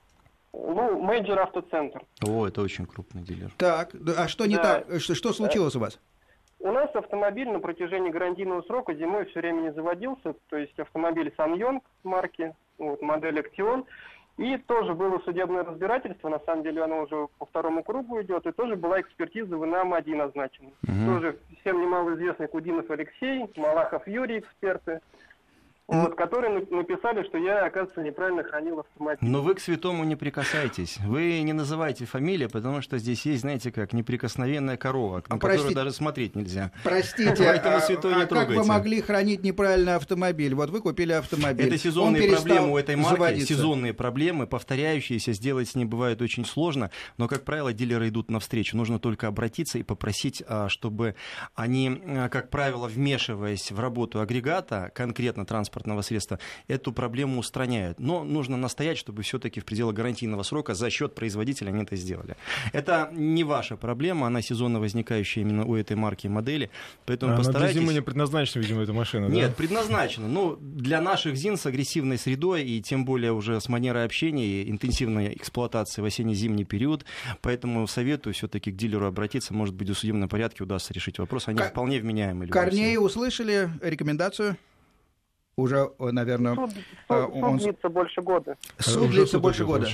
Ну, 0.53 1.01
Major 1.01 1.39
Автоцентр. 1.41 2.03
О, 2.27 2.47
это 2.47 2.61
очень 2.61 2.87
крупный 2.87 3.23
дилер. 3.23 3.51
Так, 3.57 3.93
а 4.17 4.29
что 4.29 4.47
не 4.47 4.57
да. 4.57 4.81
так? 4.81 5.01
Что, 5.01 5.15
что 5.15 5.33
случилось 5.33 5.75
у 5.77 5.81
вас? 5.81 5.99
У 6.59 6.71
нас 6.71 6.95
автомобиль 6.95 7.49
на 7.49 7.59
протяжении 7.59 8.11
гарантийного 8.11 8.63
срока 8.63 8.95
зимой 8.95 9.25
все 9.27 9.41
время 9.41 9.63
не 9.63 9.73
заводился, 9.73 10.35
то 10.49 10.57
есть 10.57 10.79
автомобиль 10.79 11.33
SsangYong 11.37 11.83
марки, 12.05 12.55
вот, 12.79 13.03
модель 13.03 13.41
Актион. 13.41 13.85
И 14.39 14.57
тоже 14.57 14.95
было 14.95 15.19
судебное 15.21 15.63
разбирательство, 15.63 16.29
на 16.29 16.39
самом 16.41 16.63
деле 16.63 16.83
оно 16.83 17.03
уже 17.03 17.29
по 17.39 17.45
второму 17.45 17.83
кругу 17.83 18.21
идет, 18.23 18.47
и 18.47 18.53
тоже 18.53 18.77
была 18.77 19.01
экспертиза 19.01 19.57
в 19.57 19.65
ИНАМ-1 19.65 20.17
назначена. 20.17 20.71
Угу. 20.89 21.15
Тоже 21.15 21.39
всем 21.61 21.81
немалоизвестный 21.81 22.49
Кудинов 22.49 22.91
Алексей, 22.91 23.47
Малахов 23.57 24.07
Юрий, 24.09 24.39
эксперты 24.39 25.01
вот, 25.93 26.15
которые 26.15 26.67
написали, 26.71 27.23
что 27.25 27.39
я, 27.39 27.67
оказывается, 27.67 28.03
неправильно 28.03 28.43
хранил 28.43 28.81
автомобиль. 28.81 29.19
Но 29.21 29.43
вы 29.43 29.55
к 29.55 29.61
святому 29.61 30.05
не 30.05 30.17
прикасайтесь. 30.17 30.99
Вы 31.01 31.43
не 31.43 31.53
называйте 31.53 32.07
фамилию, 32.07 32.49
потому 32.51 32.81
что 32.81 32.99
здесь 32.99 33.27
есть, 33.27 33.43
знаете 33.43 33.71
как, 33.71 33.93
неприкосновенная 33.93 34.77
корова, 34.79 35.17
на 35.17 35.19
а 35.19 35.23
которую 35.35 35.59
прости... 35.59 35.75
даже 35.75 35.93
смотреть 35.93 36.35
нельзя. 36.35 36.73
Простите, 36.83 37.35
Поэтому 37.39 37.81
святой 37.81 38.15
а, 38.15 38.17
не 38.17 38.23
а 38.23 38.27
как 38.27 38.49
вы 38.49 38.65
могли 38.65 39.03
хранить 39.03 39.43
неправильно 39.43 39.97
автомобиль? 39.97 40.55
Вот 40.55 40.71
вы 40.71 40.81
купили 40.81 41.13
автомобиль. 41.13 41.67
Это 41.67 41.77
сезонные 41.77 42.31
проблемы 42.31 42.73
у 42.73 42.79
этой 42.79 42.97
марки, 42.97 43.17
заводиться. 43.17 43.55
сезонные 43.55 43.93
проблемы, 43.93 44.47
повторяющиеся, 44.47 45.33
сделать 45.33 45.69
с 45.69 45.75
ней 45.75 45.85
бывает 45.85 46.23
очень 46.23 46.47
сложно, 46.47 46.91
но, 47.19 47.29
как 47.29 47.45
правило, 47.45 47.73
дилеры 47.73 48.09
идут 48.09 48.31
навстречу. 48.31 48.77
Нужно 48.77 48.99
только 48.99 49.27
обратиться 49.27 49.79
и 49.79 49.83
попросить, 49.83 50.43
а, 50.47 50.69
чтобы 50.69 51.17
они, 51.55 52.01
как 52.31 52.49
правило, 52.49 52.89
вмешиваясь 52.89 53.71
в 53.71 53.79
работу 53.79 54.21
агрегата, 54.21 54.91
конкретно 54.95 55.45
транспорт 55.45 55.82
транспортного 55.83 56.03
средства, 56.03 56.39
эту 56.69 56.93
проблему 56.93 57.39
устраняют. 57.39 57.99
Но 58.01 58.25
нужно 58.25 58.57
настоять, 58.57 58.99
чтобы 58.99 59.23
все-таки 59.23 59.61
в 59.61 59.65
пределах 59.65 59.95
гарантийного 59.95 60.43
срока 60.43 60.75
за 60.75 60.91
счет 60.91 61.15
производителя 61.15 61.69
они 61.69 61.83
это 61.83 61.97
сделали. 61.97 62.37
Это 62.73 63.11
не 63.13 63.45
ваша 63.45 63.77
проблема, 63.77 64.27
она 64.27 64.43
сезонно 64.43 64.81
возникающая 64.81 65.43
именно 65.43 65.65
у 65.65 65.75
этой 65.75 65.97
марки 65.97 66.27
и 66.27 66.29
модели. 66.29 66.71
Поэтому 67.07 67.35
а, 67.35 67.37
постарайтесь... 67.37 67.75
Для 67.75 67.83
зимы 67.83 67.95
не 67.95 68.03
предназначена, 68.03 68.63
видимо, 68.63 68.83
эта 68.83 68.93
машина, 68.93 69.27
Нет, 69.27 69.51
да? 69.51 69.57
предназначена. 69.57 70.29
Ну, 70.29 70.57
для 70.61 71.01
наших 71.01 71.37
ЗИН 71.37 71.57
с 71.57 71.67
агрессивной 71.67 72.19
средой 72.19 72.65
и 72.65 72.81
тем 72.83 73.05
более 73.05 73.33
уже 73.33 73.61
с 73.61 73.69
манерой 73.69 74.05
общения 74.05 74.47
и 74.47 74.71
интенсивной 74.71 75.35
эксплуатации 75.35 76.03
в 76.03 76.05
осенне-зимний 76.05 76.65
период. 76.65 77.05
Поэтому 77.41 77.87
советую 77.87 78.35
все-таки 78.35 78.71
к 78.71 78.77
дилеру 78.77 79.07
обратиться. 79.07 79.55
Может 79.55 79.75
быть, 79.75 79.89
в 79.89 79.95
судебном 79.95 80.29
порядке 80.29 80.63
удастся 80.63 80.95
решить 80.95 81.19
вопрос. 81.19 81.49
Они 81.49 81.59
К... 81.59 81.71
вполне 81.71 82.01
вменяемые. 82.01 82.51
Корней, 82.51 82.97
услышали 82.99 83.71
рекомендацию? 83.81 84.57
Уже, 85.57 85.91
наверное... 85.99 86.55
Суд, 86.55 86.71
суд, 86.71 87.31
он... 87.33 87.59
суд 87.59 87.63
длится 87.63 87.89
больше 87.89 88.23
года. 88.23 88.57
Суд 88.79 89.11
длится 89.11 89.39
больше 89.39 89.65
года. 89.65 89.89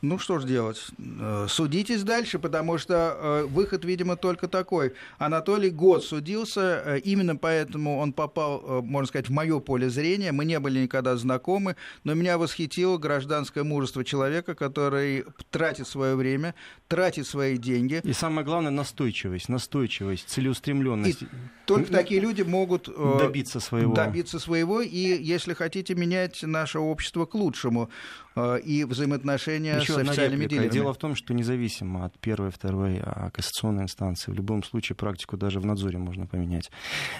Ну 0.00 0.18
что 0.18 0.38
ж 0.38 0.44
делать? 0.44 0.80
Э, 0.98 1.46
судитесь 1.48 2.04
дальше, 2.04 2.38
потому 2.38 2.78
что 2.78 3.16
э, 3.18 3.46
выход, 3.46 3.84
видимо, 3.84 4.16
только 4.16 4.46
такой. 4.46 4.92
Анатолий 5.18 5.70
год 5.70 6.04
судился, 6.04 6.82
э, 6.84 6.98
именно 7.00 7.34
поэтому 7.34 7.98
он 7.98 8.12
попал, 8.12 8.82
можно 8.82 9.08
сказать, 9.08 9.28
в 9.28 9.32
мое 9.32 9.58
поле 9.58 9.90
зрения. 9.90 10.30
Мы 10.30 10.44
не 10.44 10.60
были 10.60 10.82
никогда 10.82 11.16
знакомы, 11.16 11.74
но 12.04 12.14
меня 12.14 12.38
восхитило 12.38 12.96
гражданское 12.96 13.64
мужество 13.64 14.04
человека, 14.04 14.54
который 14.54 15.24
тратит 15.50 15.88
свое 15.88 16.14
время, 16.14 16.54
тратит 16.86 17.26
свои 17.26 17.58
деньги. 17.58 18.00
И 18.04 18.12
самое 18.12 18.46
главное, 18.46 18.70
настойчивость, 18.70 19.48
настойчивость, 19.48 20.28
целеустремленность. 20.28 21.22
И 21.22 21.28
только 21.66 21.90
такие 21.90 22.20
люди 22.20 22.42
могут 22.42 22.88
добиться 23.18 23.58
своего. 23.58 23.94
Добиться 23.94 24.38
своего, 24.38 24.80
и, 24.80 24.88
если 24.88 25.54
хотите, 25.54 25.96
менять 25.96 26.44
наше 26.44 26.78
общество 26.78 27.26
к 27.26 27.34
лучшему. 27.34 27.90
Э, 28.38 28.60
и 28.60 28.84
взаимоотношения 28.84 29.78
Еще 29.78 29.94
с 29.94 29.96
официальными 29.96 30.46
дилерами. 30.46 30.70
Дело 30.70 30.94
в 30.94 30.96
том, 30.96 31.16
что 31.16 31.34
независимо 31.34 32.04
от 32.04 32.18
первой, 32.18 32.50
второй 32.50 33.00
а, 33.02 33.30
кассационной 33.30 33.84
инстанции, 33.84 34.30
в 34.30 34.34
любом 34.34 34.62
случае 34.62 34.94
практику 34.94 35.36
даже 35.36 35.58
в 35.58 35.66
надзоре 35.66 35.98
можно 35.98 36.26
поменять. 36.26 36.70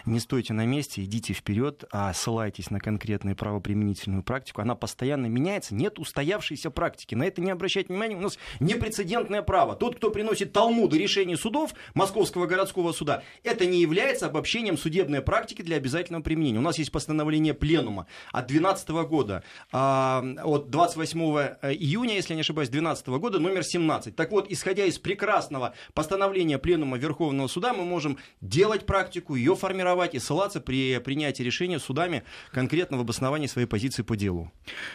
Не 0.06 0.20
стойте 0.20 0.52
на 0.52 0.64
месте, 0.64 1.02
идите 1.02 1.32
вперед, 1.32 1.84
а 1.90 2.12
ссылайтесь 2.12 2.70
на 2.70 2.78
конкретную 2.78 3.34
правоприменительную 3.34 4.22
практику. 4.22 4.60
Она 4.60 4.76
постоянно 4.76 5.26
меняется, 5.26 5.74
нет 5.74 5.98
устоявшейся 5.98 6.70
практики. 6.70 7.16
На 7.16 7.24
это 7.24 7.40
не 7.40 7.50
обращать 7.50 7.88
внимания, 7.88 8.16
у 8.16 8.20
нас 8.20 8.38
непрецедентное 8.60 9.42
право. 9.42 9.74
Тот, 9.74 9.96
кто 9.96 10.10
приносит 10.10 10.52
талмуды 10.52 10.98
решений 10.98 11.36
судов 11.36 11.74
Московского 11.94 12.46
городского 12.46 12.92
суда, 12.92 13.24
это 13.42 13.66
не 13.66 13.80
является 13.80 14.26
обобщением 14.26 14.78
судебной 14.78 15.20
практики 15.22 15.62
для 15.62 15.76
обязательного 15.76 16.22
применения. 16.22 16.58
У 16.58 16.62
нас 16.62 16.78
есть 16.78 16.92
постановление 16.92 17.54
Пленума 17.54 18.06
от 18.30 18.46
2012 18.46 19.04
года, 19.04 19.42
а, 19.72 20.24
от 20.44 20.70
28 20.70 21.07
28 21.14 21.58
э, 21.62 21.72
июня, 21.74 22.14
если 22.14 22.34
не 22.34 22.40
ошибаюсь, 22.40 22.58
ошибаюсь, 22.58 22.70
2012 22.70 23.08
года, 23.20 23.38
номер 23.38 23.62
17. 23.62 24.16
Так 24.16 24.30
вот, 24.30 24.50
исходя 24.50 24.84
из 24.84 24.98
прекрасного 24.98 25.74
постановления 25.94 26.58
Пленума 26.58 26.98
Верховного 26.98 27.48
Суда, 27.48 27.72
мы 27.72 27.84
можем 27.84 28.18
делать 28.40 28.86
практику, 28.86 29.34
ее 29.34 29.54
формировать 29.54 30.14
и 30.14 30.18
ссылаться 30.18 30.60
при 30.60 30.98
принятии 30.98 31.42
решения 31.42 31.78
судами 31.78 32.24
конкретно 32.52 32.96
в 32.96 33.00
обосновании 33.00 33.46
своей 33.46 33.66
позиции 33.66 34.02
по 34.02 34.16
делу. 34.16 34.50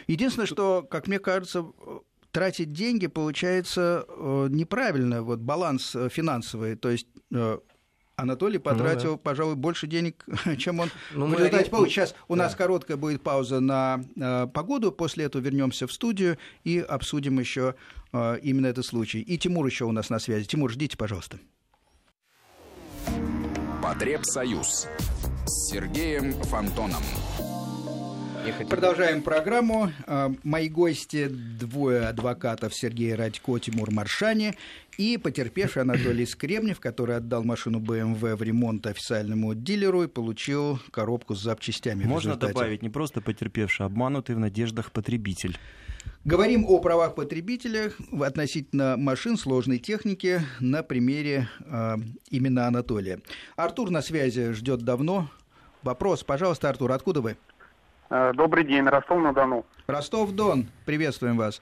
Единственное, 0.07 0.47
что, 0.47 0.85
как 0.89 1.07
мне 1.07 1.19
кажется, 1.19 1.65
тратить 2.31 2.73
деньги 2.73 3.07
получается 3.07 4.05
э, 4.07 4.47
неправильно, 4.49 5.21
вот 5.21 5.39
баланс 5.39 5.95
э, 5.95 6.09
финансовый, 6.09 6.75
то 6.75 6.89
есть 6.89 7.07
Анатолий 8.15 8.59
потратил, 8.59 9.11
ну, 9.11 9.15
да. 9.15 9.21
пожалуй, 9.23 9.55
больше 9.55 9.87
денег, 9.87 10.25
чем 10.57 10.79
он 10.79 10.89
ну, 11.13 11.25
в 11.27 11.33
результате 11.33 11.69
получит. 11.69 11.93
Сейчас 11.93 12.15
у 12.27 12.35
да. 12.35 12.43
нас 12.43 12.55
короткая 12.55 12.97
будет 12.97 13.21
пауза 13.21 13.59
на 13.59 14.03
э, 14.15 14.47
погоду, 14.53 14.91
после 14.91 15.25
этого 15.25 15.41
вернемся 15.41 15.87
в 15.87 15.91
студию 15.93 16.37
и 16.63 16.79
обсудим 16.79 17.39
еще 17.39 17.75
э, 18.11 18.39
именно 18.43 18.67
этот 18.67 18.85
случай. 18.85 19.19
И 19.19 19.37
Тимур 19.37 19.65
еще 19.65 19.85
у 19.85 19.91
нас 19.91 20.09
на 20.09 20.19
связи. 20.19 20.45
Тимур, 20.45 20.71
ждите, 20.71 20.95
пожалуйста. 20.95 21.39
Потребсоюз 23.81 24.87
с 25.45 25.71
Сергеем 25.71 26.33
Фонтоном. 26.43 27.03
Продолжаем 28.69 29.21
программу. 29.21 29.89
А, 30.05 30.33
мои 30.43 30.67
гости 30.67 31.29
двое 31.29 32.01
адвокатов 32.07 32.75
Сергей 32.75 33.15
Радько, 33.15 33.57
Тимур 33.57 33.89
Маршани 33.89 34.57
и 34.97 35.17
потерпевший 35.17 35.83
Анатолий 35.83 36.25
Скремнев, 36.25 36.81
который 36.81 37.15
отдал 37.15 37.45
машину 37.45 37.79
BMW 37.79 38.35
в 38.35 38.43
ремонт 38.43 38.85
официальному 38.85 39.53
дилеру 39.55 40.03
и 40.03 40.07
получил 40.07 40.77
коробку 40.91 41.35
с 41.35 41.41
запчастями. 41.41 42.03
Можно 42.03 42.35
добавить, 42.35 42.81
не 42.81 42.89
просто 42.89 43.21
потерпевший, 43.21 43.85
обманутый 43.85 44.35
в 44.35 44.39
надеждах 44.39 44.91
потребитель. 44.91 45.57
Говорим 46.25 46.65
о 46.65 46.79
правах 46.79 47.15
потребителя 47.15 47.93
относительно 48.21 48.97
машин 48.97 49.37
сложной 49.37 49.79
техники 49.79 50.41
на 50.59 50.83
примере 50.83 51.47
э, 51.61 51.95
именно 52.29 52.67
Анатолия. 52.67 53.21
Артур 53.55 53.89
на 53.89 54.01
связи 54.01 54.51
ждет 54.51 54.81
давно. 54.81 55.29
Вопрос, 55.81 56.23
пожалуйста, 56.23 56.69
Артур, 56.69 56.91
откуда 56.91 57.21
вы? 57.21 57.37
Э, 58.09 58.31
добрый 58.33 58.63
день, 58.63 58.87
Ростов-на-Дону. 58.87 59.65
Ростов-Дон, 59.87 60.67
приветствуем 60.85 61.37
вас. 61.37 61.61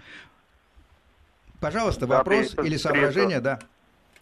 Пожалуйста, 1.60 2.08
вопрос 2.08 2.54
да, 2.54 2.64
или 2.64 2.76
соображение, 2.78 3.40
да? 3.40 3.60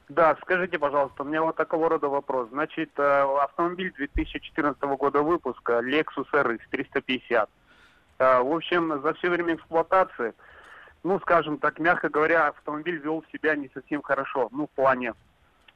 Да, 0.10 0.36
скажите, 0.42 0.78
пожалуйста, 0.78 1.24
у 1.24 1.26
меня 1.26 1.42
вот 1.42 1.56
такого 1.56 1.90
рода 1.90 2.10
вопрос. 2.10 2.50
Значит, 2.50 2.92
э, 2.98 3.38
автомобиль 3.42 3.94
2014 3.96 4.82
года 4.98 5.22
выпуска, 5.22 5.80
Lexus 5.80 6.28
RX 6.34 6.60
350. 6.70 7.50
Э, 8.20 8.42
в 8.42 8.54
общем, 8.54 9.02
за 9.02 9.14
все 9.14 9.30
время 9.30 9.56
эксплуатации, 9.56 10.34
ну, 11.04 11.20
скажем 11.22 11.58
так, 11.60 11.80
мягко 11.80 12.10
говоря, 12.10 12.48
автомобиль 12.48 12.98
вел 12.98 13.24
себя 13.32 13.56
не 13.56 13.70
совсем 13.74 14.02
хорошо. 14.02 14.50
Ну, 14.52 14.68
в 14.68 14.72
плане, 14.72 15.14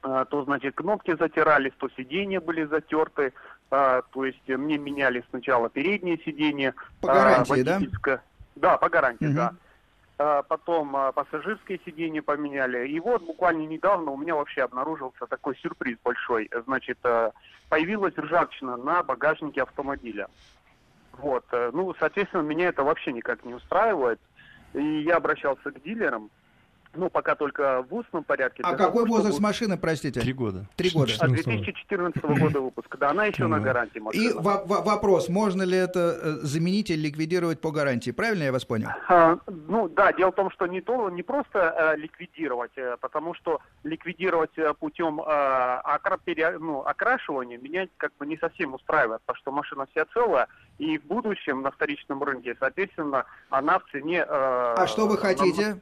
то, 0.02 0.44
значит, 0.44 0.74
кнопки 0.74 1.16
затирались, 1.16 1.72
то 1.78 1.88
сиденья 1.96 2.38
были 2.38 2.64
затерты, 2.64 3.32
а, 3.70 4.02
то 4.02 4.24
есть 4.24 4.46
мне 4.48 4.78
меняли 4.78 5.24
сначала 5.30 5.68
переднее 5.68 6.18
сиденье. 6.24 6.74
По 7.00 7.08
гарантии, 7.08 7.60
а, 7.60 7.64
да? 7.64 8.20
Да, 8.56 8.76
по 8.76 8.88
гарантии, 8.88 9.26
угу. 9.26 9.34
да. 9.34 9.54
А, 10.16 10.42
потом 10.42 10.94
а, 10.96 11.12
пассажирское 11.12 11.80
сиденье 11.84 12.22
поменяли. 12.22 12.88
И 12.88 13.00
вот 13.00 13.22
буквально 13.22 13.66
недавно 13.66 14.12
у 14.12 14.16
меня 14.16 14.36
вообще 14.36 14.62
обнаружился 14.62 15.26
такой 15.26 15.56
сюрприз 15.56 15.98
большой. 16.04 16.48
Значит, 16.66 16.98
а, 17.02 17.32
появилась 17.68 18.16
ржавчина 18.16 18.76
на 18.76 19.02
багажнике 19.02 19.62
автомобиля. 19.62 20.28
Вот. 21.18 21.44
Э, 21.52 21.70
ну, 21.72 21.94
соответственно, 21.98 22.42
меня 22.42 22.68
это 22.68 22.82
вообще 22.82 23.12
никак 23.12 23.44
не 23.44 23.54
устраивает. 23.54 24.20
И 24.72 25.02
я 25.02 25.16
обращался 25.16 25.70
к 25.70 25.82
дилерам, 25.82 26.30
ну, 26.96 27.10
пока 27.10 27.34
только 27.34 27.82
в 27.88 27.94
устном 27.94 28.24
порядке. 28.24 28.62
А 28.64 28.74
какой 28.74 29.04
того, 29.04 29.16
возраст 29.16 29.34
чтобы... 29.34 29.48
машины, 29.48 29.76
простите? 29.76 30.20
Три 30.20 30.32
года. 30.32 30.66
Три 30.76 30.90
года. 30.90 31.12
А 31.20 31.28
2014 31.28 32.22
года 32.22 32.60
выпуска, 32.60 32.98
да, 32.98 33.10
она 33.10 33.26
еще 33.26 33.46
на 33.46 33.60
гарантии 33.60 33.98
машина. 33.98 34.22
И 34.22 34.32
вопрос, 34.32 35.28
можно 35.28 35.62
ли 35.62 35.76
это 35.76 36.18
э, 36.20 36.30
заменить 36.42 36.90
или 36.90 37.04
ликвидировать 37.04 37.60
по 37.60 37.70
гарантии, 37.70 38.10
правильно 38.10 38.44
я 38.44 38.52
вас 38.52 38.64
понял? 38.64 38.88
А, 39.08 39.38
ну, 39.46 39.88
да, 39.88 40.12
дело 40.12 40.32
в 40.32 40.34
том, 40.34 40.50
что 40.50 40.66
не, 40.66 40.80
то, 40.80 41.10
не 41.10 41.22
просто 41.22 41.70
а, 41.70 41.96
ликвидировать, 41.96 42.76
а, 42.76 42.96
потому 42.96 43.34
что 43.34 43.60
ликвидировать 43.82 44.52
путем 44.78 45.20
окра, 45.20 46.18
пере, 46.24 46.58
ну, 46.58 46.80
окрашивания 46.80 47.58
меня 47.58 47.88
как 47.96 48.12
бы 48.18 48.26
не 48.26 48.36
совсем 48.38 48.74
устраивает, 48.74 49.20
потому 49.22 49.36
что 49.36 49.52
машина 49.52 49.86
вся 49.90 50.04
целая, 50.12 50.48
и 50.78 50.98
в 50.98 51.04
будущем 51.04 51.62
на 51.62 51.70
вторичном 51.70 52.22
рынке, 52.22 52.56
соответственно, 52.58 53.26
она 53.50 53.78
в 53.78 53.84
цене... 53.90 54.24
А, 54.24 54.74
а 54.76 54.86
что 54.86 55.06
вы 55.06 55.16
хотите? 55.18 55.68
Нам... 55.68 55.80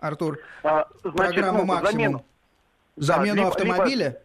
Артур? 0.00 0.38
А, 0.62 0.86
значит, 1.02 1.16
Программа 1.16 1.58
ну, 1.58 1.64
«Максимум». 1.64 1.92
Замену, 1.92 2.24
Замену 2.96 3.42
да, 3.42 3.48
автомобиля? 3.48 4.06
Либо 4.06 4.20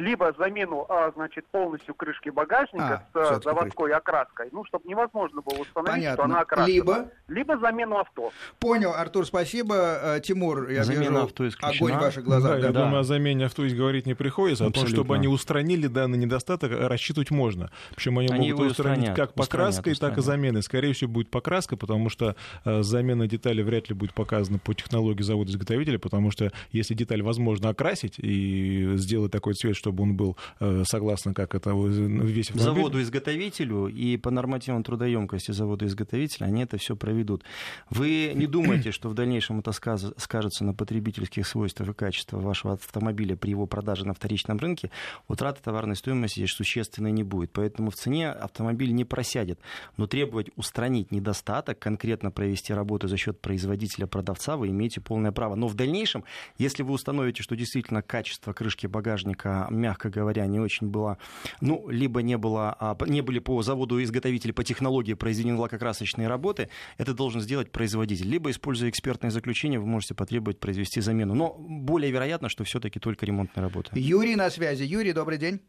либо 0.00 0.34
замену, 0.38 0.86
а, 0.88 1.12
значит, 1.14 1.46
полностью 1.48 1.94
крышки 1.94 2.30
багажника 2.30 3.06
а, 3.14 3.40
с 3.40 3.44
заводской 3.44 3.92
окраской, 3.92 4.48
ну, 4.52 4.64
чтобы 4.64 4.88
невозможно 4.88 5.42
было 5.42 5.60
установить, 5.60 6.04
Понятно. 6.04 6.14
что 6.14 6.24
она 6.24 6.40
окрашена. 6.40 6.66
Либо? 6.66 7.10
Либо 7.28 7.58
замену 7.58 7.98
авто. 7.98 8.32
Понял, 8.58 8.92
Артур, 8.92 9.26
спасибо. 9.26 9.74
Э, 10.16 10.20
Тимур, 10.20 10.68
я 10.70 10.84
Замена 10.84 11.02
вижу 11.02 11.18
авто 11.18 11.44
огонь 11.60 11.92
в 11.92 12.00
ваших 12.00 12.24
глазах. 12.24 12.52
Да, 12.52 12.60
да. 12.60 12.66
Я 12.66 12.72
да. 12.72 12.80
думаю, 12.84 13.00
о 13.00 13.04
замене 13.04 13.46
авто 13.46 13.66
здесь 13.66 13.78
говорить 13.78 14.06
не 14.06 14.14
приходится, 14.14 14.64
Абсолютно. 14.64 14.80
о 14.80 14.84
том, 14.84 14.94
чтобы 14.94 15.14
они 15.14 15.28
устранили 15.28 15.86
данный 15.86 16.18
недостаток, 16.18 16.72
рассчитывать 16.72 17.30
можно. 17.30 17.70
Причем 17.94 18.18
они, 18.18 18.28
они 18.28 18.52
могут 18.52 18.72
устранить 18.72 19.10
устранят, 19.10 19.16
как 19.16 19.34
покраской, 19.34 19.92
устранят. 19.92 20.16
так 20.16 20.24
и 20.24 20.26
заменой. 20.26 20.62
Скорее 20.62 20.92
всего, 20.92 21.10
будет 21.10 21.30
покраска, 21.30 21.76
потому 21.76 22.08
что 22.08 22.36
э, 22.64 22.82
замена 22.82 23.26
детали 23.26 23.62
вряд 23.62 23.88
ли 23.88 23.94
будет 23.94 24.14
показана 24.14 24.58
по 24.58 24.74
технологии 24.74 25.22
завода-изготовителя, 25.22 25.98
потому 25.98 26.30
что 26.30 26.50
если 26.72 26.94
деталь 26.94 27.22
возможно 27.22 27.68
окрасить 27.68 28.18
и 28.18 28.92
сделать 28.96 29.32
такой 29.32 29.54
цвет, 29.54 29.76
чтобы 29.90 30.04
он 30.04 30.14
был 30.14 30.36
Э, 30.62 30.84
согласно 30.86 31.32
как 31.32 31.54
это 31.54 31.70
весь 31.70 32.50
автомобиль. 32.50 32.82
Заводу-изготовителю 32.82 33.86
и 33.86 34.18
по 34.18 34.30
нормативам 34.30 34.82
трудоемкости 34.82 35.52
завода-изготовителя 35.52 36.46
они 36.46 36.62
это 36.62 36.76
все 36.76 36.96
проведут. 36.96 37.44
Вы 37.88 38.32
не 38.34 38.46
думайте, 38.46 38.92
что 38.92 39.08
в 39.08 39.14
дальнейшем 39.14 39.60
это 39.60 39.72
скажется 39.72 40.64
на 40.64 40.74
потребительских 40.74 41.46
свойствах 41.46 41.88
и 41.88 41.92
качествах 41.94 42.42
вашего 42.42 42.74
автомобиля 42.74 43.36
при 43.36 43.50
его 43.50 43.66
продаже 43.66 44.06
на 44.06 44.12
вторичном 44.12 44.58
рынке. 44.58 44.90
Утрата 45.28 45.62
товарной 45.62 45.96
стоимости 45.96 46.40
здесь 46.40 46.50
существенной 46.50 47.12
не 47.12 47.22
будет. 47.22 47.50
Поэтому 47.52 47.90
в 47.90 47.94
цене 47.94 48.30
автомобиль 48.30 48.92
не 48.92 49.06
просядет. 49.06 49.58
Но 49.96 50.06
требовать 50.06 50.50
устранить 50.56 51.10
недостаток, 51.10 51.78
конкретно 51.78 52.30
провести 52.30 52.74
работу 52.74 53.08
за 53.08 53.16
счет 53.16 53.40
производителя-продавца, 53.40 54.58
вы 54.58 54.68
имеете 54.68 55.00
полное 55.00 55.32
право. 55.32 55.54
Но 55.54 55.68
в 55.68 55.74
дальнейшем, 55.74 56.24
если 56.58 56.82
вы 56.82 56.92
установите, 56.92 57.42
что 57.42 57.56
действительно 57.56 58.02
качество 58.02 58.52
крышки 58.52 58.86
багажника, 58.86 59.66
мягко 59.70 60.10
говоря, 60.10 60.46
не 60.46 60.60
очень 60.60 60.88
было, 60.88 61.18
ну, 61.60 61.88
либо 61.88 62.22
не 62.22 62.36
было, 62.36 62.76
а, 62.78 62.96
не 63.06 63.20
были 63.20 63.38
по 63.38 63.62
заводу 63.62 64.02
изготовителей 64.02 64.52
по 64.52 64.64
технологии 64.64 65.14
произведены 65.14 65.58
лакокрасочные 65.58 66.28
работы, 66.28 66.68
это 66.98 67.14
должен 67.14 67.40
сделать 67.40 67.70
производитель. 67.70 68.28
Либо, 68.28 68.50
используя 68.50 68.90
экспертное 68.90 69.30
заключение, 69.30 69.78
вы 69.78 69.86
можете 69.86 70.14
потребовать 70.14 70.58
произвести 70.58 71.00
замену. 71.00 71.34
Но 71.34 71.54
более 71.58 72.10
вероятно, 72.10 72.48
что 72.48 72.64
все-таки 72.64 73.00
только 73.00 73.26
ремонтная 73.26 73.64
работа. 73.64 73.90
Юрий 73.94 74.36
на 74.36 74.50
связи. 74.50 74.82
Юрий, 74.82 75.12
добрый 75.12 75.38
день. 75.38 75.60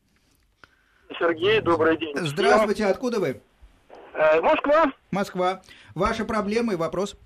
Сергей, 1.20 1.62
добрый 1.62 1.98
день. 1.98 2.16
Здравствуйте, 2.16 2.86
откуда 2.86 3.20
вы? 3.20 3.42
Э, 4.14 4.42
Москва. 4.42 4.92
Москва. 5.12 5.62
Ваши 5.96 6.26
проблемы 6.26 6.74
и 6.74 6.76
вопрос? 6.76 7.18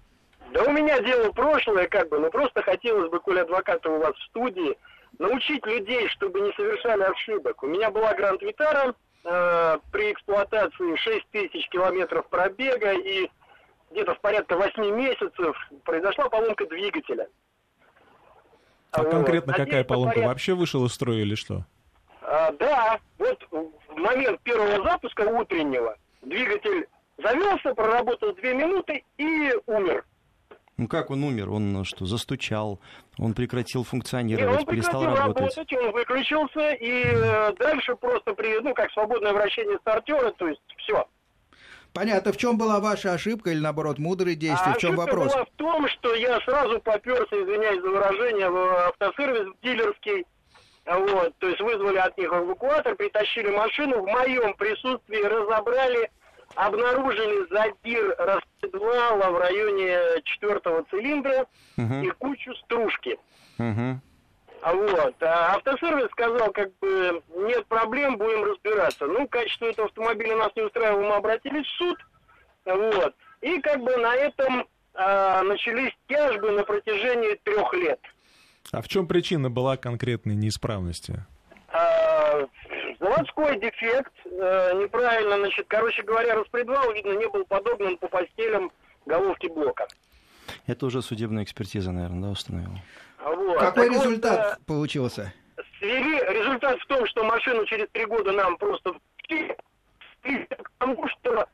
Да 0.53 0.63
у 0.63 0.71
меня 0.71 1.01
дело 1.01 1.31
прошлое, 1.31 1.87
как 1.87 2.09
бы, 2.09 2.19
но 2.19 2.29
просто 2.29 2.61
хотелось 2.61 3.11
бы, 3.11 3.19
коли 3.19 3.39
адвоката 3.39 3.89
у 3.89 3.99
вас 3.99 4.15
в 4.15 4.23
студии, 4.29 4.77
научить 5.19 5.65
людей, 5.65 6.07
чтобы 6.09 6.41
не 6.41 6.51
совершали 6.53 7.03
ошибок. 7.03 7.63
У 7.63 7.67
меня 7.67 7.91
была 7.91 8.13
Гранд 8.13 8.41
Витара 8.41 8.95
э, 9.23 9.77
при 9.91 10.11
эксплуатации 10.11 10.95
6 10.95 11.29
тысяч 11.31 11.67
километров 11.69 12.27
пробега 12.29 12.93
и 12.93 13.29
где-то 13.91 14.15
в 14.15 14.19
порядка 14.19 14.57
8 14.57 14.95
месяцев 14.95 15.55
произошла 15.83 16.29
поломка 16.29 16.65
двигателя. 16.65 17.27
А 18.91 19.03
вот. 19.03 19.11
конкретно 19.11 19.51
Надеюсь, 19.51 19.69
какая 19.69 19.83
поломка? 19.83 20.15
Порядка... 20.15 20.29
Вообще 20.29 20.53
вышел 20.53 20.85
из 20.85 20.93
строя 20.93 21.17
или 21.17 21.35
что? 21.35 21.65
А, 22.21 22.51
да, 22.53 22.99
вот 23.17 23.45
в 23.51 23.95
момент 23.97 24.41
первого 24.41 24.83
запуска 24.83 25.21
утреннего 25.21 25.95
двигатель 26.21 26.87
завелся, 27.17 27.73
проработал 27.73 28.33
2 28.33 28.53
минуты 28.53 29.03
и 29.17 29.53
умер. 29.67 30.05
Ну 30.77 30.87
как 30.87 31.09
он 31.09 31.23
умер? 31.23 31.51
Он 31.51 31.85
что, 31.85 32.05
застучал? 32.05 32.79
Он 33.17 33.33
прекратил 33.33 33.83
функционировать, 33.83 34.59
он 34.59 34.65
перестал 34.65 35.05
работать? 35.05 35.57
работать? 35.57 35.73
Он 35.73 35.91
выключился, 35.91 36.71
и 36.73 37.03
э, 37.05 37.53
дальше 37.57 37.95
просто, 37.95 38.33
при, 38.33 38.59
ну, 38.59 38.73
как 38.73 38.91
свободное 38.91 39.31
вращение 39.31 39.77
стартера, 39.79 40.31
то 40.31 40.47
есть 40.47 40.61
все. 40.77 41.07
Понятно. 41.93 42.33
В 42.33 42.37
чем 42.37 42.57
была 42.57 42.81
ваша 42.81 43.13
ошибка 43.13 43.51
или, 43.51 43.59
наоборот, 43.59 43.99
мудрые 43.99 44.35
действия? 44.35 44.73
А 44.73 44.75
в 44.75 44.77
чем 44.79 44.97
вопрос? 44.97 45.31
была 45.33 45.45
в 45.45 45.51
том, 45.55 45.87
что 45.87 46.13
я 46.13 46.41
сразу 46.41 46.81
поперся, 46.81 47.37
извиняюсь 47.37 47.81
за 47.81 47.89
выражение, 47.89 48.49
в 48.49 48.89
автосервис 48.89 49.53
дилерский. 49.63 50.25
Вот, 50.85 51.33
то 51.39 51.47
есть 51.47 51.61
вызвали 51.61 51.97
от 51.97 52.15
них 52.17 52.27
эвакуатор, 52.31 52.95
притащили 52.95 53.49
машину, 53.49 54.01
в 54.01 54.05
моем 54.05 54.53
присутствии 54.55 55.23
разобрали 55.23 56.11
обнаружили 56.55 57.47
задир 57.49 58.15
распредвала 58.17 59.31
в 59.31 59.37
районе 59.39 59.97
четвертого 60.23 60.85
цилиндра 60.89 61.45
угу. 61.77 61.93
и 62.01 62.09
кучу 62.11 62.53
стружки. 62.55 63.17
Угу. 63.57 63.99
Вот. 64.65 65.15
А 65.21 65.55
автосервис 65.55 66.09
сказал, 66.11 66.51
как 66.51 66.71
бы, 66.79 67.21
нет 67.35 67.65
проблем, 67.67 68.17
будем 68.17 68.43
разбираться. 68.45 69.05
Ну, 69.05 69.27
качество 69.27 69.65
этого 69.65 69.87
автомобиля 69.87 70.37
нас 70.37 70.51
не 70.55 70.63
устраивало, 70.63 71.01
мы 71.01 71.15
обратились 71.15 71.65
в 71.67 71.77
суд. 71.77 71.97
Вот. 72.65 73.15
И 73.41 73.59
как 73.61 73.81
бы 73.81 73.95
на 73.97 74.15
этом 74.15 74.67
а, 74.95 75.43
начались 75.43 75.91
тяжбы 76.07 76.51
на 76.51 76.63
протяжении 76.63 77.35
трех 77.43 77.73
лет. 77.73 77.99
А 78.71 78.81
в 78.81 78.87
чем 78.87 79.07
причина 79.07 79.51
была 79.51 79.77
конкретной 79.77 80.35
неисправности? 80.35 81.23
А, 81.67 82.47
заводской 82.99 83.59
дефект, 83.59 84.13
а, 84.25 84.73
неправильно, 84.73 85.37
значит, 85.37 85.65
короче 85.67 86.03
говоря, 86.03 86.35
распредвал, 86.35 86.91
видно, 86.93 87.13
не 87.13 87.27
был 87.27 87.45
подобным 87.45 87.97
по 87.97 88.07
постелям 88.07 88.71
головки 89.05 89.47
блока. 89.47 89.87
Это 90.67 90.85
уже 90.85 91.01
судебная 91.01 91.43
экспертиза, 91.43 91.91
наверное, 91.91 92.23
да, 92.23 92.29
установила? 92.29 92.79
Вот. 93.23 93.59
Какой 93.59 93.87
так 93.87 93.97
результат 93.97 94.39
вот, 94.39 94.59
э, 94.59 94.65
получился? 94.65 95.33
Свели, 95.79 96.19
результат 96.19 96.79
в 96.79 96.85
том, 96.87 97.05
что 97.07 97.23
машину 97.23 97.65
через 97.65 97.87
три 97.89 98.05
года 98.05 98.31
нам 98.31 98.57
просто 98.57 98.93
к 100.21 100.71
тому, 100.79 101.07
что 101.07 101.47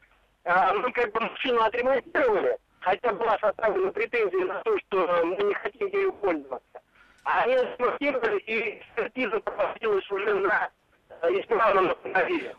а, 0.43 0.73
мы 0.73 0.91
как 0.91 1.11
бы 1.13 1.19
машину 1.21 1.61
отремонтировали, 1.61 2.57
хотя 2.79 3.13
была 3.13 3.37
составлена 3.39 3.91
претензия 3.91 4.45
на 4.45 4.61
то, 4.61 4.77
что 4.79 5.25
мы 5.25 5.43
не 5.43 5.53
хотим 5.55 5.87
ею 5.87 6.13
пользоваться. 6.13 6.81
А 7.23 7.43
они 7.43 7.53
отремонтировали, 7.53 8.39
и 8.39 8.79
экспертиза 8.79 9.39
проводилась 9.39 10.09
уже 10.09 10.35
на 10.35 10.69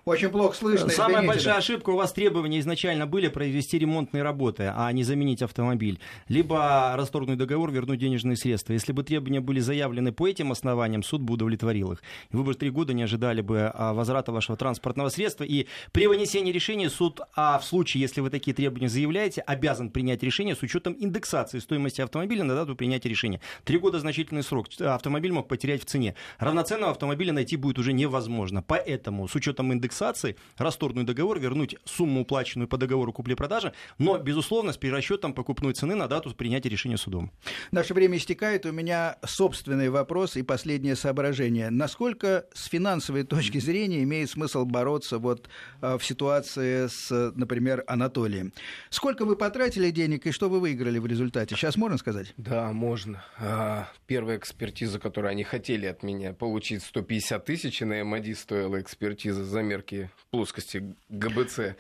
очень 0.05 0.29
плохо 0.29 0.57
слышно. 0.57 0.89
Самая 0.89 1.17
извините, 1.17 1.35
большая 1.35 1.55
да. 1.55 1.59
ошибка 1.59 1.91
у 1.91 1.97
вас 1.97 2.13
требования 2.13 2.61
изначально 2.61 3.07
были 3.07 3.29
провести 3.29 3.79
ремонтные 3.79 4.23
работы, 4.23 4.73
а 4.75 4.91
не 4.93 5.03
заменить 5.03 5.43
автомобиль. 5.43 5.99
Либо 6.29 6.95
расторгнуть 6.97 7.39
договор, 7.39 7.73
вернуть 7.73 7.99
денежные 7.99 8.37
средства. 8.37 8.73
Если 8.73 8.93
бы 8.93 9.03
требования 9.03 9.41
были 9.41 9.59
заявлены 9.59 10.13
по 10.13 10.29
этим 10.29 10.53
основаниям, 10.53 11.03
суд 11.03 11.23
бы 11.23 11.35
удовлетворил 11.35 11.93
их. 11.93 12.03
Вы 12.31 12.45
бы 12.45 12.55
три 12.55 12.71
года 12.71 12.93
не 12.93 13.03
ожидали 13.03 13.41
бы 13.41 13.71
а, 13.75 13.95
возврата 13.95 14.31
вашего 14.31 14.57
транспортного 14.57 15.09
средства. 15.09 15.43
И 15.43 15.67
при 15.91 16.07
вынесении 16.07 16.53
решения 16.53 16.89
суд, 16.89 17.21
а 17.35 17.59
в 17.59 17.65
случае, 17.65 18.03
если 18.03 18.21
вы 18.21 18.31
такие 18.31 18.55
требования 18.55 18.89
заявляете, 18.89 19.41
обязан 19.41 19.91
принять 19.91 20.23
решение 20.23 20.55
с 20.55 20.63
учетом 20.63 20.95
индексации 20.99 21.59
стоимости 21.59 22.01
автомобиля 22.01 22.45
на 22.45 22.55
дату 22.55 22.77
принятия 22.77 23.09
решения. 23.09 23.41
Три 23.65 23.79
года 23.79 23.99
значительный 23.99 24.45
срок. 24.45 24.69
Автомобиль 24.81 25.33
мог 25.33 25.49
потерять 25.49 25.83
в 25.83 25.87
цене. 25.87 26.15
Равноценного 26.39 26.93
автомобиля 26.93 27.33
найти 27.33 27.57
будет 27.57 27.79
уже 27.79 27.93
невозможно 27.93 28.52
невозможно. 28.53 28.63
Поэтому 28.63 29.29
с 29.29 29.35
учетом 29.35 29.73
индексации 29.73 30.37
расторгнуть 30.57 31.07
договор, 31.07 31.39
вернуть 31.39 31.77
сумму, 31.85 32.23
уплаченную 32.23 32.69
по 32.69 32.77
договору 32.77 33.13
купли-продажи, 33.13 33.73
но, 33.99 34.19
безусловно, 34.19 34.73
с 34.73 34.77
перерасчетом 34.77 35.35
покупной 35.35 35.75
цены 35.75 35.95
на 35.95 36.09
дату 36.09 36.35
принятия 36.35 36.69
решения 36.69 36.97
судом. 36.97 37.31
Наше 37.73 37.95
время 37.95 38.17
истекает. 38.17 38.67
У 38.67 38.73
меня 38.73 39.17
собственный 39.25 39.89
вопрос 39.89 40.37
и 40.37 40.43
последнее 40.43 40.97
соображение. 40.97 41.71
Насколько 41.71 42.45
с 42.55 42.67
финансовой 42.69 43.25
точки 43.25 43.59
зрения 43.59 44.03
имеет 44.03 44.31
смысл 44.31 44.65
бороться 44.65 45.19
вот 45.19 45.49
э, 45.81 45.99
в 45.99 46.05
ситуации 46.05 46.87
с, 46.89 47.33
например, 47.35 47.85
Анатолием? 47.87 48.53
Сколько 48.91 49.25
вы 49.25 49.37
потратили 49.37 49.91
денег 49.91 50.27
и 50.27 50.33
что 50.33 50.49
вы 50.49 50.61
выиграли 50.61 50.99
в 50.99 51.07
результате? 51.07 51.57
Сейчас 51.57 51.77
можно 51.77 51.99
сказать? 51.99 52.35
Да, 52.37 52.73
можно. 52.73 53.25
А, 53.39 53.89
первая 54.07 54.37
экспертиза, 54.37 54.99
которую 54.99 55.31
они 55.31 55.45
хотели 55.45 55.87
от 55.87 56.03
меня 56.03 56.33
получить 56.33 56.83
150 56.83 57.45
тысяч 57.45 57.81
на 57.81 58.05
МАДИС, 58.05 58.42
стоила 58.43 58.81
экспертиза 58.81 59.45
замерки 59.45 60.11
плоскости 60.31 60.95
ГБЦ. 61.09 61.77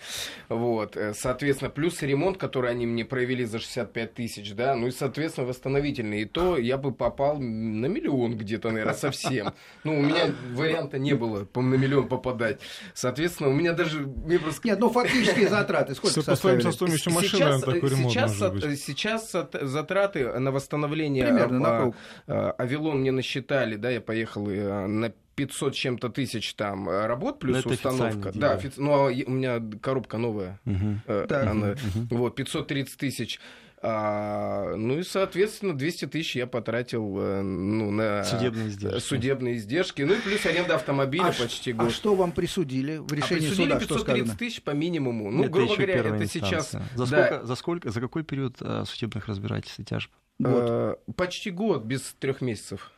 Вот. 0.49 0.97
Э, 0.97 1.15
соответственно, 1.15 1.71
плюс 1.71 2.03
ремонт, 2.03 2.39
который 2.39 2.71
они 2.71 2.87
мне 2.87 3.05
провели 3.05 3.45
за 3.45 3.59
65 3.59 4.15
тысяч, 4.15 4.55
да, 4.55 4.75
ну 4.75 4.87
и, 4.87 4.91
соответственно, 4.91 5.47
восстановительный. 5.47 6.23
И 6.23 6.25
то 6.25 6.59
я 6.59 6.77
бы 6.77 6.93
попал 6.93 7.39
на 7.39 7.87
миллион 7.87 8.37
где-то, 8.37 8.71
наверное, 8.71 8.95
совсем. 8.95 9.53
Ну, 9.85 9.99
у 9.99 10.03
меня 10.03 10.33
варианта 10.55 10.99
не 10.99 11.15
было 11.15 11.49
на 11.55 11.75
миллион 11.75 12.09
попадать. 12.09 12.61
Соответственно, 12.95 13.49
у 13.49 13.53
меня 13.53 13.73
даже... 13.73 14.01
Мне 14.01 14.39
просто... 14.39 14.69
Нет, 14.69 14.79
ну 14.79 14.91
фактические 14.91 15.49
затраты 15.49 15.95
сколько 15.95 16.23
составили? 16.23 16.61
со 16.61 16.73
стоимостью 16.73 17.13
машины, 17.13 17.39
сейчас, 17.39 17.63
такой 17.63 17.91
ремонт 17.91 18.13
сейчас, 18.13 18.41
может 18.41 18.69
быть. 18.69 18.81
сейчас 18.81 19.33
затраты 19.33 20.39
на 20.39 20.53
восстановление... 20.53 21.25
Примерно, 21.25 21.59
на 21.59 21.79
круг. 21.79 21.97
Авилон 22.27 23.01
мне 23.01 23.13
насчитали, 23.13 23.77
да, 23.77 23.91
я 23.91 24.01
поехал 24.01 24.49
э, 24.49 24.87
на 24.87 25.13
500 25.35 25.75
чем-то 25.75 26.09
тысяч 26.09 26.55
там 26.55 26.89
э, 26.89 27.07
работ 27.07 27.39
плюс 27.39 27.65
Но 27.65 27.73
установка. 27.73 28.33
Да, 28.35 28.53
офици... 28.53 28.81
ну 28.81 28.93
а 28.93 29.05
у 29.07 29.31
меня 29.31 29.63
коробка 29.81 30.19
новая. 30.19 30.61
Угу. 30.67 31.01
Э, 31.07 31.27
она... 31.31 31.71
угу. 31.73 32.17
Вот, 32.17 32.35
530 32.37 32.97
тысяч. 32.97 33.41
А, 33.85 34.77
ну 34.77 35.01
и, 35.01 35.03
соответственно, 35.03 35.77
200 35.77 36.07
тысяч 36.07 36.37
я 36.37 36.47
потратил 36.47 37.19
э, 37.19 37.43
ну, 37.43 37.91
на 37.91 38.23
судебные 38.23 38.69
издержки. 38.69 39.01
судебные 39.01 39.57
издержки. 39.57 40.03
Ну 40.03 40.15
и 40.15 40.21
плюс 40.21 40.47
аренда 40.47 40.77
автомобиля 40.77 41.27
а 41.27 41.33
почти 41.33 41.73
год. 41.73 41.89
А 41.89 41.91
что 41.91 42.15
вам 42.15 42.31
присудили 42.31 42.99
в 42.99 43.13
решении 43.13 43.47
а 43.47 43.49
присудили 43.49 43.73
суда? 43.73 43.81
530 43.81 44.39
тысяч 44.39 44.63
по 44.63 44.71
минимуму. 44.71 45.33
Ну, 45.33 45.43
это 45.43 45.51
грубо 45.51 45.75
говоря, 45.75 45.95
это 45.95 46.29
сейчас... 46.29 46.71
За, 46.71 46.79
да. 46.95 47.07
сколько, 47.07 47.47
за, 47.47 47.55
сколько, 47.57 47.91
за 47.91 48.01
какой 48.01 48.23
период 48.23 48.57
а, 48.61 48.85
судебных 48.85 49.27
разбирательств 49.27 49.81
и 49.81 49.85
тяжб? 49.85 50.13
Год. 50.43 50.65
Э, 50.67 50.97
почти 51.17 51.51
год, 51.51 51.85
без 51.85 52.15
трех 52.19 52.41
месяцев. 52.41 52.91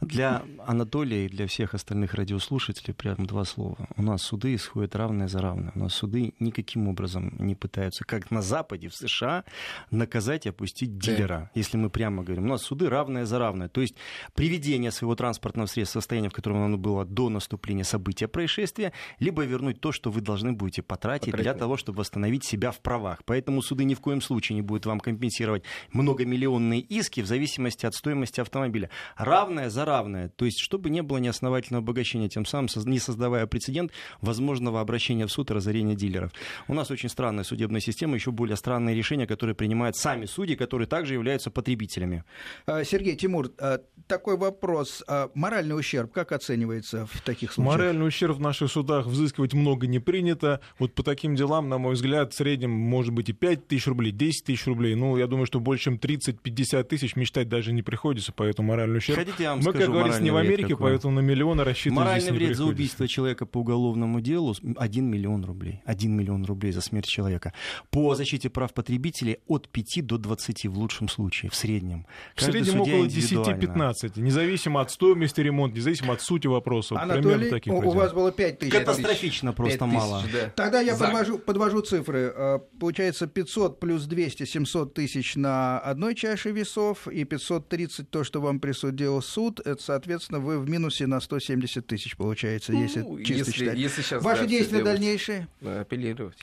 Для 0.00 0.42
Анатолия 0.66 1.26
и 1.26 1.28
для 1.28 1.46
всех 1.46 1.74
остальных 1.74 2.14
радиослушателей 2.14 2.94
прям 2.94 3.26
два 3.26 3.44
слова. 3.44 3.88
У 3.96 4.02
нас 4.02 4.22
суды 4.22 4.54
исходят 4.54 4.94
равное 4.94 5.28
за 5.28 5.40
равное. 5.40 5.72
У 5.74 5.78
нас 5.80 5.94
суды 5.94 6.34
никаким 6.38 6.88
образом 6.88 7.34
не 7.38 7.54
пытаются, 7.54 8.04
как 8.04 8.30
на 8.30 8.42
Западе, 8.42 8.88
в 8.88 8.94
США, 8.94 9.44
наказать 9.90 10.46
и 10.46 10.50
опустить 10.50 10.98
дилера, 10.98 11.28
да. 11.28 11.50
если 11.54 11.76
мы 11.76 11.90
прямо 11.90 12.22
говорим. 12.22 12.44
У 12.44 12.48
нас 12.48 12.62
суды 12.62 12.88
равное 12.88 13.24
за 13.24 13.38
равное. 13.38 13.68
То 13.68 13.80
есть 13.80 13.96
приведение 14.34 14.90
своего 14.90 15.16
транспортного 15.16 15.66
средства 15.66 16.00
в 16.00 16.02
состояние, 16.02 16.30
в 16.30 16.34
котором 16.34 16.62
оно 16.62 16.76
было 16.76 17.04
до 17.04 17.28
наступления 17.28 17.84
события 17.84 18.28
происшествия, 18.28 18.92
либо 19.18 19.42
вернуть 19.44 19.80
то, 19.80 19.92
что 19.92 20.10
вы 20.10 20.20
должны 20.20 20.52
будете 20.52 20.82
потратить, 20.82 21.32
потратить. 21.32 21.42
для 21.42 21.54
того, 21.54 21.76
чтобы 21.76 21.98
восстановить 21.98 22.44
себя 22.44 22.70
в 22.70 22.80
правах. 22.80 23.22
Поэтому 23.24 23.62
суды 23.62 23.84
ни 23.84 23.94
в 23.94 24.00
коем 24.00 24.20
случае 24.20 24.56
не 24.56 24.62
будут 24.62 24.86
вам 24.86 25.00
компенсировать 25.00 25.64
многомиллионные 25.92 26.85
иски 26.88 27.20
в 27.20 27.26
зависимости 27.26 27.86
от 27.86 27.94
стоимости 27.94 28.40
автомобиля. 28.40 28.90
Равное 29.16 29.70
за 29.70 29.84
равное. 29.84 30.28
То 30.28 30.44
есть, 30.44 30.60
чтобы 30.60 30.90
не 30.90 31.02
было 31.02 31.18
неосновательного 31.18 31.82
обогащения, 31.82 32.28
тем 32.28 32.44
самым 32.44 32.68
не 32.84 32.98
создавая 32.98 33.46
прецедент 33.46 33.92
возможного 34.20 34.80
обращения 34.80 35.26
в 35.26 35.32
суд 35.32 35.50
и 35.50 35.54
разорения 35.54 35.94
дилеров. 35.94 36.32
У 36.68 36.74
нас 36.74 36.90
очень 36.90 37.08
странная 37.08 37.44
судебная 37.44 37.80
система, 37.80 38.14
еще 38.14 38.30
более 38.30 38.56
странные 38.56 38.94
решения, 38.94 39.26
которые 39.26 39.54
принимают 39.54 39.96
сами 39.96 40.26
судьи, 40.26 40.56
которые 40.56 40.86
также 40.86 41.14
являются 41.14 41.50
потребителями. 41.50 42.24
А, 42.66 42.84
Сергей 42.84 43.16
Тимур, 43.16 43.52
а, 43.58 43.80
такой 44.06 44.36
вопрос. 44.36 45.02
А, 45.06 45.30
моральный 45.34 45.78
ущерб 45.78 46.12
как 46.12 46.32
оценивается 46.32 47.06
в 47.06 47.20
таких 47.22 47.52
случаях? 47.52 47.76
Моральный 47.76 48.06
ущерб 48.06 48.36
в 48.36 48.40
наших 48.40 48.70
судах 48.70 49.06
взыскивать 49.06 49.54
много 49.54 49.86
не 49.86 49.98
принято. 49.98 50.60
Вот 50.78 50.94
по 50.94 51.02
таким 51.02 51.34
делам, 51.34 51.68
на 51.68 51.78
мой 51.78 51.94
взгляд, 51.94 52.32
в 52.32 52.36
среднем 52.36 52.70
может 52.70 53.12
быть 53.12 53.28
и 53.28 53.32
5 53.32 53.66
тысяч 53.68 53.86
рублей, 53.86 54.12
10 54.12 54.44
тысяч 54.44 54.66
рублей. 54.66 54.94
Ну, 54.94 55.16
я 55.16 55.26
думаю, 55.26 55.46
что 55.46 55.60
больше, 55.60 55.84
чем 55.84 55.96
30-50 55.96 56.75
50 56.76 56.88
тысяч 56.88 57.16
мечтать 57.16 57.48
даже 57.48 57.72
не 57.72 57.82
приходится, 57.82 58.32
поэтому 58.32 58.68
моральный 58.68 58.98
ущерб. 58.98 59.18
Хотите, 59.18 59.44
я 59.44 59.50
вам 59.50 59.58
Мы, 59.58 59.70
скажу, 59.70 59.78
как 59.78 59.90
говорится, 59.90 60.22
не 60.22 60.30
в 60.30 60.36
Америке, 60.36 60.74
какой? 60.74 60.90
поэтому 60.90 61.14
на 61.14 61.20
миллионы 61.20 61.64
рассчитывать 61.64 62.06
Моральный 62.06 62.32
вред 62.32 62.56
за 62.56 62.64
убийство 62.64 63.08
человека 63.08 63.46
по 63.46 63.58
уголовному 63.58 64.20
делу 64.20 64.54
1 64.76 65.04
миллион 65.04 65.44
рублей. 65.44 65.82
1 65.84 66.12
миллион 66.12 66.44
рублей 66.44 66.72
за 66.72 66.80
смерть 66.80 67.06
человека. 67.06 67.52
По 67.90 68.14
защите 68.14 68.50
прав 68.50 68.72
потребителей 68.74 69.38
от 69.46 69.68
5 69.68 70.06
до 70.06 70.18
20 70.18 70.66
в 70.66 70.78
лучшем 70.78 71.08
случае, 71.08 71.50
в 71.50 71.54
среднем. 71.54 72.06
В 72.34 72.42
среднем 72.42 72.80
около 72.80 73.06
10-15, 73.06 74.20
независимо 74.20 74.80
от 74.80 74.90
стоимости 74.90 75.40
ремонта, 75.40 75.76
независимо 75.76 76.14
от 76.14 76.22
сути 76.22 76.46
вопросов. 76.46 76.98
Анатолий, 76.98 77.50
таких 77.50 77.72
у, 77.72 77.76
у 77.76 77.90
вас 77.90 78.12
было 78.12 78.32
5 78.32 78.58
тысяч. 78.58 78.72
Катастрофично 78.72 79.50
5 79.50 79.56
просто 79.56 79.78
5 79.78 79.88
тысяч, 79.88 80.00
мало. 80.00 80.22
Да. 80.32 80.52
Тогда 80.54 80.80
я 80.80 80.96
подвожу, 80.96 81.38
подвожу 81.38 81.80
цифры. 81.82 82.32
Э, 82.34 82.58
получается 82.78 83.26
500 83.26 83.80
плюс 83.80 84.04
200, 84.04 84.44
700 84.44 84.94
тысяч 84.94 85.36
на 85.36 85.78
одной 85.78 86.14
чаше 86.14 86.50
весов 86.56 87.06
и 87.06 87.24
500 87.24 87.66
630 87.68 88.10
то, 88.10 88.24
что 88.24 88.40
вам 88.40 88.60
присудил 88.60 89.22
суд, 89.22 89.60
это, 89.64 89.82
соответственно, 89.82 90.40
вы 90.40 90.58
в 90.58 90.68
минусе 90.68 91.06
на 91.06 91.20
170 91.20 91.86
тысяч, 91.86 92.16
получается, 92.16 92.72
ну, 92.72 92.82
если 92.82 93.00
чисто 93.22 93.34
если, 93.34 93.52
считать. 93.52 93.78
Если 93.78 94.02
сейчас, 94.02 94.22
Ваши 94.22 94.42
да, 94.42 94.46
действия 94.46 94.82
дальнейшие? 94.82 95.48
Апеллировать. 95.62 96.36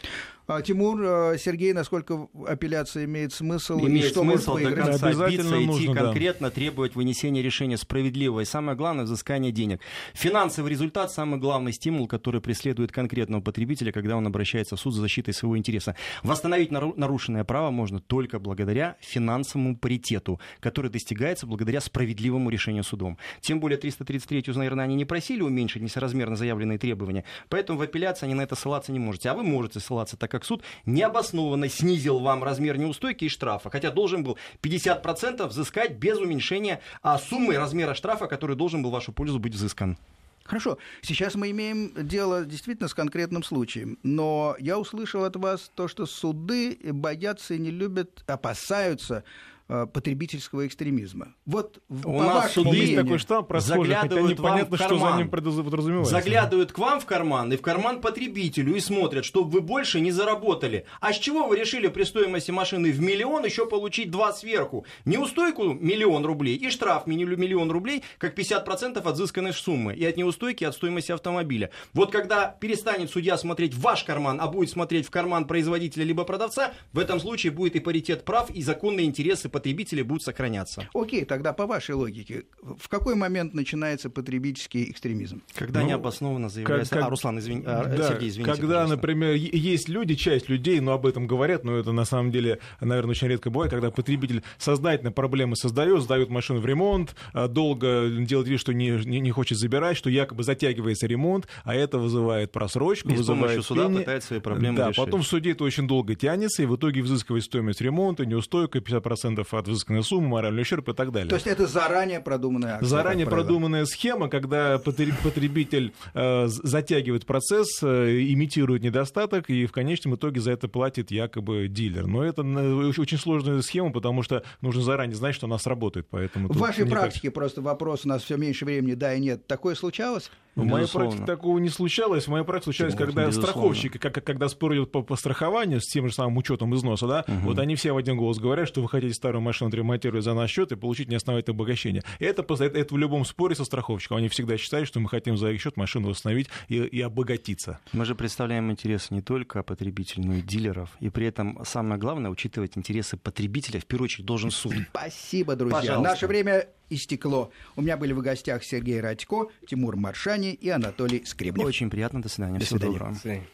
А, 0.46 0.62
Тимур, 0.62 1.02
а, 1.02 1.38
Сергей, 1.38 1.72
насколько 1.72 2.28
апелляция 2.46 3.06
имеет 3.06 3.32
смысл? 3.32 3.80
Имеет 3.80 4.08
и 4.08 4.10
что 4.10 4.24
смысл 4.24 4.58
до 4.58 4.72
конца 4.72 5.10
биться, 5.30 5.30
идти 5.30 5.66
нужно, 5.66 5.96
конкретно, 5.96 6.50
да. 6.50 6.54
требовать 6.54 6.96
вынесения 6.96 7.41
решения 7.41 7.78
справедливого. 7.78 8.41
И 8.41 8.46
самое 8.46 8.78
главное, 8.78 9.06
взыскание 9.06 9.54
денег. 9.54 9.80
Финансовый 10.14 10.70
результат– 10.70 11.12
самый 11.14 11.39
главный 11.39 11.72
стимул, 11.72 12.08
который 12.08 12.41
преследует 12.41 12.91
конкретного 12.91 13.41
потребителя, 13.41 13.94
когда 13.94 14.18
он 14.18 14.28
обращается 14.28 14.76
в 14.76 14.80
суд 14.80 14.94
за 14.94 15.02
защитой 15.02 15.32
своего 15.32 15.58
интереса. 15.58 15.96
Восстановить 16.24 16.72
нарушенное 16.72 17.46
право 17.46 17.72
можно 17.72 18.02
только 18.02 18.39
благодаря 18.39 18.98
финансовому 19.00 19.78
паритету, 19.78 20.41
который 20.60 20.91
достигается 20.91 21.48
благодаря 21.48 21.80
справедливому 21.80 22.50
решению 22.50 22.84
судом. 22.84 23.18
Тем 23.39 23.62
более 23.62 23.78
333 23.78 24.44
наверное, 24.56 24.84
они 24.84 24.96
не 24.96 25.06
просили 25.06 25.41
уменьшить 25.41 25.82
несоразмерно 25.82 26.36
заявленные 26.36 26.78
требования, 26.78 27.24
поэтому 27.48 27.80
в 27.80 27.82
апелляции 27.82 28.26
они 28.26 28.34
на 28.34 28.41
это 28.41 28.56
ссылаться 28.56 28.91
не 28.91 29.00
можете. 29.00 29.30
А 29.30 29.34
вы 29.34 29.44
можете 29.44 29.80
ссылаться 29.80 30.18
так 30.18 30.32
как 30.34 30.45
суд 30.45 30.63
необоснованно 30.88 31.69
снизил 31.69 32.17
вам 32.17 32.43
размер 32.43 32.79
неустойки 32.79 33.25
и 33.25 33.29
штрафа, 33.29 33.69
хотя 33.69 33.91
должен 33.91 34.23
был 34.23 34.39
50% 34.63 35.45
взыскать 35.45 35.91
без 35.91 36.17
уменьшения 36.17 36.81
а 37.03 37.19
суммы 37.19 37.55
размера 37.55 37.93
штрафа, 37.93 38.25
который 38.25 38.55
должен 38.55 38.81
был 38.81 38.89
в 38.89 38.93
вашу 38.93 39.13
пользу 39.13 39.38
быть 39.38 39.53
взыскан. 39.53 39.95
Хорошо, 40.43 40.79
сейчас 41.03 41.36
мы 41.36 41.51
имеем 41.51 41.93
дело 41.95 42.45
действительно 42.45 42.89
с 42.89 42.95
конкретным 42.95 43.43
случаем, 43.43 43.99
но 44.01 44.55
я 44.59 44.79
услышал 44.79 45.23
от 45.23 45.36
вас 45.36 45.71
то, 45.75 45.88
что 45.88 46.07
суды 46.07 46.79
боятся 46.81 47.53
и 47.53 47.59
не 47.59 47.69
любят, 47.69 48.23
опасаются 48.25 49.23
потребительского 49.68 50.68
экстремизма. 50.68 51.36
Вот 51.45 51.82
у 51.89 52.22
нас 52.22 52.53
суды 52.53 52.78
есть 52.78 52.95
такой 52.95 53.18
штамп 53.18 53.51
расхожий, 53.51 53.95
хотя 53.95 54.22
непонятно, 54.22 54.78
что 54.78 54.97
за 54.97 55.18
ним 55.18 55.30
подразумевается. 55.30 56.11
Заглядывают 56.11 56.72
к 56.72 56.78
вам 56.78 56.99
в 56.99 57.05
карман 57.05 57.51
и 57.53 57.57
в 57.57 57.61
карман 57.61 58.01
потребителю 58.01 58.76
и 58.76 58.80
смотрят, 58.80 59.26
чтобы 59.26 59.49
вы 59.49 59.61
больше 59.61 59.99
не 59.99 60.11
заработали. 60.11 60.86
А 60.99 61.14
с 61.14 61.18
чего 61.18 61.47
вы 61.47 61.57
решили 61.57 61.88
при 61.88 62.03
стоимости 62.03 62.51
машины 62.51 62.91
в 62.91 62.99
миллион 62.99 63.45
еще 63.45 63.66
получить 63.66 64.11
два 64.11 64.34
сверху? 64.34 64.86
Неустойку 65.05 65.74
миллион 65.74 66.26
рублей 66.26 66.55
и 66.55 66.70
штраф 66.70 67.07
миллион 67.07 67.72
рублей, 67.72 68.03
как 68.18 68.38
50% 68.38 68.97
от 68.97 69.16
взысканной 69.16 69.53
суммы. 69.53 69.95
И 69.95 70.05
от 70.05 70.18
неустойки, 70.18 70.64
от 70.64 70.76
стоимости 70.76 71.11
автомобиля. 71.11 71.70
Вот 71.93 72.11
когда 72.11 72.47
перестанет 72.47 73.09
судья 73.11 73.38
смотреть 73.38 73.74
в 73.74 73.82
ваш 73.82 74.03
карман, 74.03 74.39
а 74.41 74.47
будет 74.47 74.70
смотреть 74.70 75.07
в 75.07 75.09
карман 75.09 75.45
производителя 75.45 76.03
либо 76.03 76.24
продавца, 76.26 76.74
в 76.91 76.99
этом 76.99 77.20
случае 77.20 77.51
будет 77.51 77.76
и 77.76 77.80
паритет 77.80 78.26
прав, 78.26 78.49
и 78.49 78.61
законные 78.61 79.05
интересы 79.05 79.49
потребителей 79.54 80.04
будут 80.04 80.24
сохраняться. 80.24 80.89
Окей, 80.93 81.24
тогда 81.24 81.54
по 81.54 81.66
вашей 81.66 81.95
логике, 81.95 82.43
в 82.62 82.89
какой 82.89 83.16
момент 83.16 83.54
начинается 83.54 84.10
потребительский 84.10 84.89
экстремизм? 84.91 85.41
Когда 85.56 85.82
ну, 85.82 85.88
необоснованно 85.88 86.49
заявляется... 86.49 86.89
Как, 86.89 86.99
как... 86.99 87.08
А, 87.08 87.10
Руслан, 87.10 87.39
извини, 87.39 87.64
а, 87.66 87.86
да, 87.86 88.10
Сергей, 88.10 88.30
извините. 88.30 88.51
Когда, 88.51 88.82
пожалуйста. 88.82 88.95
например, 88.95 89.36
есть 89.36 89.88
люди, 89.88 90.16
часть 90.16 90.49
людей, 90.49 90.80
но 90.80 90.93
об 90.93 91.06
этом 91.06 91.28
говорят, 91.28 91.64
но 91.64 91.78
это 91.78 91.91
на 91.91 92.04
самом 92.04 92.32
деле, 92.32 92.60
наверное, 92.82 93.12
очень 93.12 93.28
редко 93.28 93.51
бывает, 93.51 93.72
когда 93.72 93.91
потребитель 93.91 94.43
сознательно 94.58 95.12
проблемы 95.12 95.56
создает, 95.56 96.01
сдает 96.01 96.30
машину 96.30 96.60
в 96.60 96.66
ремонт, 96.66 97.16
а, 97.34 97.47
долго 97.47 98.10
делает 98.10 98.47
вид, 98.47 98.60
что 98.60 98.74
не, 98.74 98.89
не, 99.06 99.20
не 99.20 99.32
хочет 99.32 99.60
забирать, 99.60 99.95
что 99.95 100.10
якобы 100.10 100.43
затягивается 100.43 101.06
ремонт, 101.06 101.47
а 101.64 101.76
это 101.76 101.99
вызывает 101.99 102.51
просрочку, 102.51 103.10
и 103.10 103.16
вызывает 103.16 103.64
с 103.64 103.68
суда 103.68 103.88
пени. 103.88 103.99
пытается 103.99 104.28
свои 104.30 104.39
проблемы 104.39 104.78
Да, 104.78 104.89
решить. 104.89 105.06
потом 105.06 105.22
в 105.22 105.28
суде 105.28 105.51
это 105.51 105.64
очень 105.64 105.88
долго 105.88 106.16
тянется, 106.16 106.64
и 106.64 106.66
в 106.66 106.76
итоге 106.76 107.04
взыскивает 107.04 107.43
стоимость 107.43 107.82
ремонта, 107.82 108.26
неустойка 108.26 108.80
50% 108.80 109.43
процентов 109.44 109.54
от 109.54 109.68
взысканной 109.68 110.04
суммы, 110.04 110.28
моральный 110.28 110.62
ущерб 110.62 110.89
и 110.89 110.94
так 110.94 111.12
далее. 111.12 111.30
То 111.30 111.36
есть 111.36 111.48
это 111.48 111.68
заранее 111.68 112.20
продуманная 112.20 112.76
акция? 112.76 112.88
Заранее 112.88 113.28
продуманная 113.28 113.86
схема, 113.86 114.30
когда 114.30 114.80
потребитель 114.80 115.94
э, 116.14 116.48
затягивает 116.48 117.26
процесс, 117.26 117.82
э, 117.82 118.22
имитирует 118.30 118.84
недостаток, 118.84 119.50
и 119.50 119.66
в 119.66 119.72
конечном 119.72 120.16
итоге 120.16 120.41
за 120.41 120.52
это 120.52 120.68
платит 120.68 121.12
якобы 121.12 121.68
дилер. 121.68 122.08
Но 122.08 122.24
это 122.24 122.41
очень 122.41 123.18
сложная 123.18 123.62
схема, 123.62 123.91
потому 123.91 124.24
что 124.24 124.44
нужно 124.62 124.82
заранее 124.82 125.16
знать, 125.16 125.36
что 125.36 125.48
она 125.48 125.58
сработает. 125.58 126.08
Поэтому 126.10 126.48
в 126.48 126.58
вашей 126.58 126.86
практике 126.86 127.30
так... 127.30 127.36
просто 127.36 127.62
вопрос, 127.62 128.06
у 128.06 128.10
нас 128.10 128.24
все 128.24 128.38
меньше 128.38 128.66
времени, 128.66 128.94
да 128.94 129.14
и 129.14 129.20
нет. 129.20 129.48
Такое 129.48 129.76
случалось? 129.76 130.32
В 130.56 130.64
моей 130.66 130.88
практике 130.88 131.26
такого 131.26 131.58
не 131.58 131.70
случалось. 131.70 132.26
В 132.26 132.28
моей 132.30 132.46
практике 132.46 132.66
случалось, 132.66 132.96
когда 132.96 133.26
безусловно. 133.26 133.52
страховщики, 133.52 133.98
как, 133.98 134.24
когда 134.24 134.48
спорят 134.48 134.91
по, 134.91 135.02
по 135.02 135.16
страхованию 135.16 135.82
с 135.82 135.88
тем 135.88 136.08
же 136.08 136.14
самым 136.14 136.38
учетом 136.38 136.76
износа, 136.76 137.08
да, 137.08 137.26
угу. 137.28 137.38
вот 137.46 137.60
они 137.60 137.76
все 137.76 137.91
в 137.91 137.98
один 137.98 138.18
голос 138.18 138.38
говорят, 138.38 138.68
что 138.68 138.82
вы 138.82 138.89
хотите 138.89 139.14
старую 139.14 139.32
машину 139.41 139.69
отремонтировать 139.69 140.23
за 140.23 140.34
наш 140.34 140.51
счет 140.51 140.71
и 140.71 140.75
получить 140.75 141.09
неосновательное 141.09 141.55
обогащение. 141.55 142.03
Это, 142.19 142.41
это, 142.41 142.63
это 142.63 142.93
в 142.93 142.97
любом 142.97 143.25
споре 143.25 143.55
со 143.55 143.65
страховщиком. 143.65 144.17
Они 144.17 144.29
всегда 144.29 144.57
считают, 144.57 144.88
что 144.88 144.99
мы 144.99 145.09
хотим 145.09 145.38
за 145.38 145.51
их 145.51 145.61
счет 145.61 145.77
машину 145.77 146.09
восстановить 146.09 146.49
и, 146.67 146.77
и 146.77 147.01
обогатиться. 147.01 147.79
Мы 147.93 148.05
же 148.05 148.15
представляем 148.15 148.71
интересы 148.71 149.13
не 149.13 149.21
только 149.21 149.63
потребителей, 149.63 150.25
но 150.25 150.36
и 150.36 150.41
дилеров. 150.41 150.89
И 150.99 151.09
при 151.09 151.27
этом 151.27 151.63
самое 151.65 151.99
главное 151.99 152.29
учитывать 152.31 152.77
интересы 152.77 153.17
потребителя. 153.17 153.79
В 153.79 153.86
первую 153.86 154.05
очередь 154.05 154.25
должен 154.25 154.51
суд. 154.51 154.73
Спасибо, 154.89 155.55
друзья. 155.55 155.79
Пожалуйста. 155.79 156.09
Наше 156.09 156.27
время 156.27 156.67
истекло. 156.89 157.51
У 157.75 157.81
меня 157.81 157.97
были 157.97 158.13
в 158.13 158.21
гостях 158.21 158.63
Сергей 158.63 159.01
Радько, 159.01 159.47
Тимур 159.67 159.95
Маршани 159.95 160.53
и 160.53 160.69
Анатолий 160.69 161.25
Скребнев. 161.25 161.65
Очень 161.65 161.89
приятно. 161.89 162.21
До 162.21 162.29
свидания. 162.29 162.59
До 162.59 162.65
свидания. 162.65 162.97
Всего 162.97 163.09
доброго. 163.09 163.43